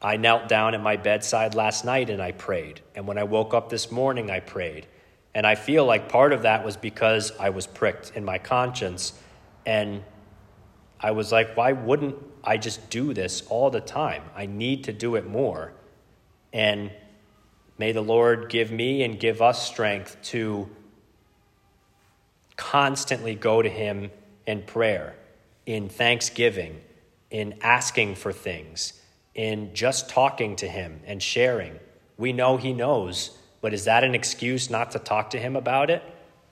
I 0.00 0.16
knelt 0.16 0.48
down 0.48 0.74
at 0.74 0.80
my 0.80 0.96
bedside 0.96 1.54
last 1.54 1.84
night 1.84 2.08
and 2.08 2.22
I 2.22 2.32
prayed. 2.32 2.80
And 2.94 3.06
when 3.06 3.18
I 3.18 3.24
woke 3.24 3.52
up 3.52 3.68
this 3.68 3.90
morning, 3.90 4.30
I 4.30 4.40
prayed. 4.40 4.86
And 5.34 5.46
I 5.46 5.54
feel 5.54 5.84
like 5.84 6.08
part 6.08 6.32
of 6.32 6.42
that 6.42 6.64
was 6.64 6.78
because 6.78 7.30
I 7.38 7.50
was 7.50 7.66
pricked 7.66 8.12
in 8.14 8.24
my 8.24 8.38
conscience. 8.38 9.12
And 9.66 10.02
I 11.04 11.10
was 11.10 11.30
like, 11.30 11.56
why 11.56 11.72
wouldn't 11.72 12.16
I 12.42 12.56
just 12.56 12.90
do 12.90 13.12
this 13.12 13.42
all 13.48 13.70
the 13.70 13.80
time? 13.80 14.22
I 14.34 14.46
need 14.46 14.84
to 14.84 14.92
do 14.92 15.16
it 15.16 15.26
more. 15.26 15.72
And 16.52 16.90
may 17.78 17.92
the 17.92 18.00
Lord 18.00 18.48
give 18.48 18.70
me 18.70 19.02
and 19.02 19.18
give 19.18 19.42
us 19.42 19.66
strength 19.66 20.16
to 20.24 20.68
constantly 22.56 23.34
go 23.34 23.60
to 23.60 23.68
Him 23.68 24.10
in 24.46 24.62
prayer, 24.62 25.16
in 25.66 25.88
thanksgiving, 25.88 26.80
in 27.30 27.58
asking 27.62 28.14
for 28.14 28.32
things 28.32 29.00
in 29.34 29.74
just 29.74 30.08
talking 30.08 30.56
to 30.56 30.68
him 30.68 31.00
and 31.06 31.22
sharing. 31.22 31.78
We 32.16 32.32
know 32.32 32.56
he 32.56 32.72
knows, 32.72 33.36
but 33.60 33.74
is 33.74 33.84
that 33.84 34.04
an 34.04 34.14
excuse 34.14 34.70
not 34.70 34.92
to 34.92 34.98
talk 34.98 35.30
to 35.30 35.38
him 35.38 35.56
about 35.56 35.90
it? 35.90 36.02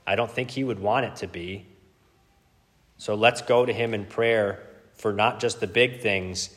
I 0.07 0.17
don't 0.17 0.31
think 0.31 0.51
he 0.51 0.65
would 0.65 0.81
want 0.81 1.07
it 1.07 1.17
to 1.17 1.29
be. 1.29 1.67
So 3.03 3.17
let's 3.17 3.43
go 3.43 3.67
to 3.67 3.73
him 3.73 3.95
in 3.95 4.05
prayer 4.05 4.63
for 4.95 5.13
not 5.13 5.41
just 5.41 5.59
the 5.59 5.67
big 5.67 6.03
things, 6.03 6.51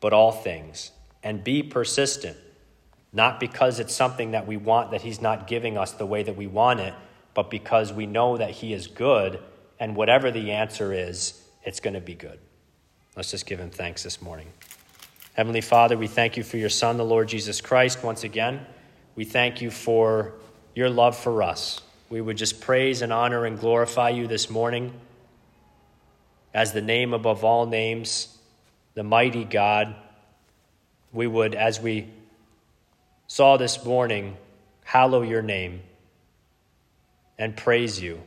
but 0.00 0.12
all 0.12 0.32
things. 0.32 0.90
And 1.22 1.44
be 1.44 1.62
persistent, 1.62 2.36
not 3.12 3.38
because 3.38 3.78
it's 3.78 3.94
something 3.94 4.32
that 4.32 4.44
we 4.44 4.56
want 4.56 4.90
that 4.90 5.02
he's 5.02 5.20
not 5.20 5.46
giving 5.46 5.78
us 5.78 5.92
the 5.92 6.04
way 6.04 6.24
that 6.24 6.36
we 6.36 6.48
want 6.48 6.80
it, 6.80 6.92
but 7.34 7.52
because 7.52 7.92
we 7.92 8.06
know 8.06 8.36
that 8.36 8.50
he 8.50 8.72
is 8.72 8.88
good, 8.88 9.38
and 9.78 9.94
whatever 9.94 10.32
the 10.32 10.50
answer 10.50 10.92
is, 10.92 11.40
it's 11.62 11.78
going 11.78 11.94
to 11.94 12.00
be 12.00 12.14
good. 12.14 12.40
Let's 13.14 13.30
just 13.30 13.46
give 13.46 13.60
him 13.60 13.70
thanks 13.70 14.02
this 14.02 14.20
morning. 14.20 14.48
Heavenly 15.34 15.60
Father, 15.60 15.96
we 15.96 16.08
thank 16.08 16.36
you 16.36 16.42
for 16.42 16.56
your 16.56 16.68
Son, 16.68 16.96
the 16.96 17.04
Lord 17.04 17.28
Jesus 17.28 17.60
Christ, 17.60 18.02
once 18.02 18.24
again. 18.24 18.66
We 19.14 19.24
thank 19.24 19.62
you 19.62 19.70
for 19.70 20.34
your 20.74 20.90
love 20.90 21.16
for 21.16 21.44
us. 21.44 21.80
We 22.10 22.20
would 22.20 22.38
just 22.38 22.60
praise 22.60 23.02
and 23.02 23.12
honor 23.12 23.44
and 23.44 23.56
glorify 23.56 24.08
you 24.10 24.26
this 24.26 24.50
morning 24.50 24.94
as 26.54 26.72
the 26.72 26.82
name 26.82 27.14
above 27.14 27.44
all 27.44 27.66
names, 27.66 28.36
the 28.94 29.02
mighty 29.02 29.44
God. 29.44 29.94
We 31.12 31.26
would, 31.26 31.54
as 31.54 31.80
we 31.80 32.08
saw 33.26 33.56
this 33.56 33.84
morning, 33.84 34.36
hallow 34.84 35.22
your 35.22 35.42
name 35.42 35.82
and 37.38 37.56
praise 37.56 38.00
you 38.00 38.22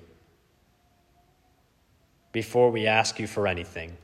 before 2.32 2.72
we 2.72 2.88
ask 2.88 3.20
you 3.20 3.28
for 3.28 3.48
anything. 3.48 3.96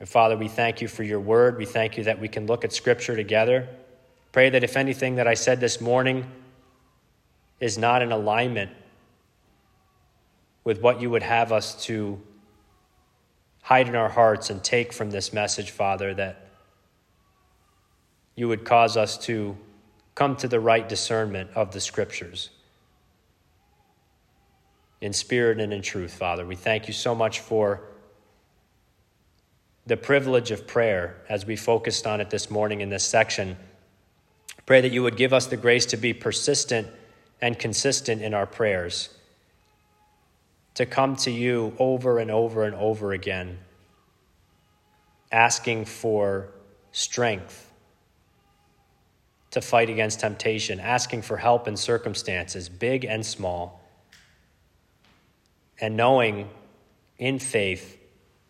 And 0.00 0.08
Father, 0.08 0.36
we 0.36 0.48
thank 0.48 0.80
you 0.80 0.88
for 0.88 1.02
your 1.02 1.20
word. 1.20 1.56
We 1.56 1.64
thank 1.64 1.96
you 1.96 2.04
that 2.04 2.20
we 2.20 2.28
can 2.28 2.46
look 2.46 2.64
at 2.64 2.72
Scripture 2.72 3.16
together. 3.16 3.68
Pray 4.32 4.50
that 4.50 4.62
if 4.62 4.76
anything 4.76 5.16
that 5.16 5.26
I 5.26 5.34
said 5.34 5.60
this 5.60 5.80
morning 5.80 6.26
is 7.60 7.78
not 7.78 8.02
in 8.02 8.12
alignment 8.12 8.70
with 10.64 10.80
what 10.80 11.00
you 11.00 11.08
would 11.10 11.22
have 11.22 11.52
us 11.52 11.84
to 11.84 12.20
hide 13.64 13.88
in 13.88 13.96
our 13.96 14.10
hearts 14.10 14.50
and 14.50 14.62
take 14.62 14.92
from 14.92 15.10
this 15.10 15.32
message, 15.32 15.70
Father, 15.70 16.12
that 16.12 16.48
you 18.36 18.46
would 18.46 18.62
cause 18.62 18.94
us 18.94 19.16
to 19.16 19.56
come 20.14 20.36
to 20.36 20.46
the 20.46 20.60
right 20.60 20.86
discernment 20.86 21.50
of 21.54 21.72
the 21.72 21.80
Scriptures. 21.80 22.50
In 25.00 25.14
spirit 25.14 25.60
and 25.60 25.72
in 25.72 25.80
truth, 25.80 26.12
Father. 26.12 26.44
We 26.44 26.56
thank 26.56 26.86
you 26.88 26.92
so 26.92 27.14
much 27.14 27.40
for 27.40 27.82
the 29.86 29.96
privilege 29.96 30.50
of 30.50 30.66
prayer 30.66 31.16
as 31.30 31.46
we 31.46 31.56
focused 31.56 32.06
on 32.06 32.20
it 32.20 32.28
this 32.28 32.50
morning 32.50 32.82
in 32.82 32.90
this 32.90 33.04
section. 33.04 33.56
Pray 34.66 34.82
that 34.82 34.92
you 34.92 35.02
would 35.02 35.16
give 35.16 35.32
us 35.32 35.46
the 35.46 35.56
grace 35.56 35.86
to 35.86 35.96
be 35.96 36.12
persistent 36.12 36.86
and 37.40 37.58
consistent 37.58 38.20
in 38.20 38.34
our 38.34 38.46
prayers, 38.46 39.08
to 40.74 40.86
come 40.86 41.16
to 41.16 41.30
you 41.30 41.74
over 41.78 42.18
and 42.18 42.30
over 42.30 42.64
and 42.64 42.74
over 42.74 43.12
again, 43.12 43.58
asking 45.30 45.84
for 45.84 46.48
strength 46.92 47.70
to 49.52 49.60
fight 49.60 49.88
against 49.88 50.20
temptation, 50.20 50.80
asking 50.80 51.22
for 51.22 51.36
help 51.36 51.68
in 51.68 51.76
circumstances, 51.76 52.68
big 52.68 53.04
and 53.04 53.24
small, 53.24 53.80
and 55.80 55.96
knowing 55.96 56.48
in 57.18 57.38
faith 57.38 57.98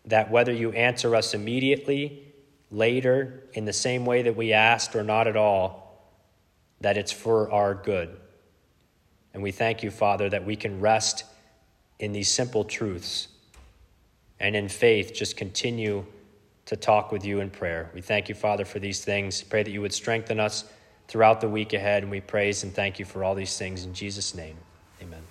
that 0.05 0.31
whether 0.31 0.51
you 0.51 0.71
answer 0.71 1.15
us 1.15 1.33
immediately, 1.35 2.23
later, 2.71 3.43
in 3.53 3.65
the 3.65 3.73
same 3.73 4.05
way 4.05 4.23
that 4.23 4.35
we 4.35 4.51
asked, 4.51 4.95
or 4.95 5.03
not 5.03 5.27
at 5.27 5.35
all, 5.35 6.09
that 6.81 6.97
it's 6.97 7.11
for 7.11 7.51
our 7.51 7.75
good. 7.75 8.15
And 9.33 9.43
we 9.43 9.51
thank 9.51 9.83
you, 9.83 9.91
Father, 9.91 10.29
that 10.29 10.45
we 10.45 10.55
can 10.55 10.79
rest 10.79 11.23
in 11.99 12.11
these 12.11 12.29
simple 12.29 12.63
truths 12.63 13.29
and 14.39 14.55
in 14.55 14.67
faith 14.67 15.13
just 15.13 15.37
continue 15.37 16.05
to 16.65 16.75
talk 16.75 17.11
with 17.11 17.23
you 17.23 17.39
in 17.39 17.49
prayer. 17.49 17.91
We 17.93 18.01
thank 18.01 18.27
you, 18.27 18.35
Father, 18.35 18.65
for 18.65 18.79
these 18.79 19.03
things. 19.03 19.43
Pray 19.43 19.63
that 19.63 19.71
you 19.71 19.81
would 19.81 19.93
strengthen 19.93 20.39
us 20.39 20.65
throughout 21.07 21.39
the 21.39 21.49
week 21.49 21.73
ahead, 21.73 22.01
and 22.03 22.11
we 22.11 22.21
praise 22.21 22.63
and 22.63 22.73
thank 22.73 22.97
you 22.97 23.05
for 23.05 23.23
all 23.23 23.35
these 23.35 23.57
things 23.57 23.85
in 23.85 23.93
Jesus' 23.93 24.33
name. 24.33 24.57
Amen. 25.01 25.21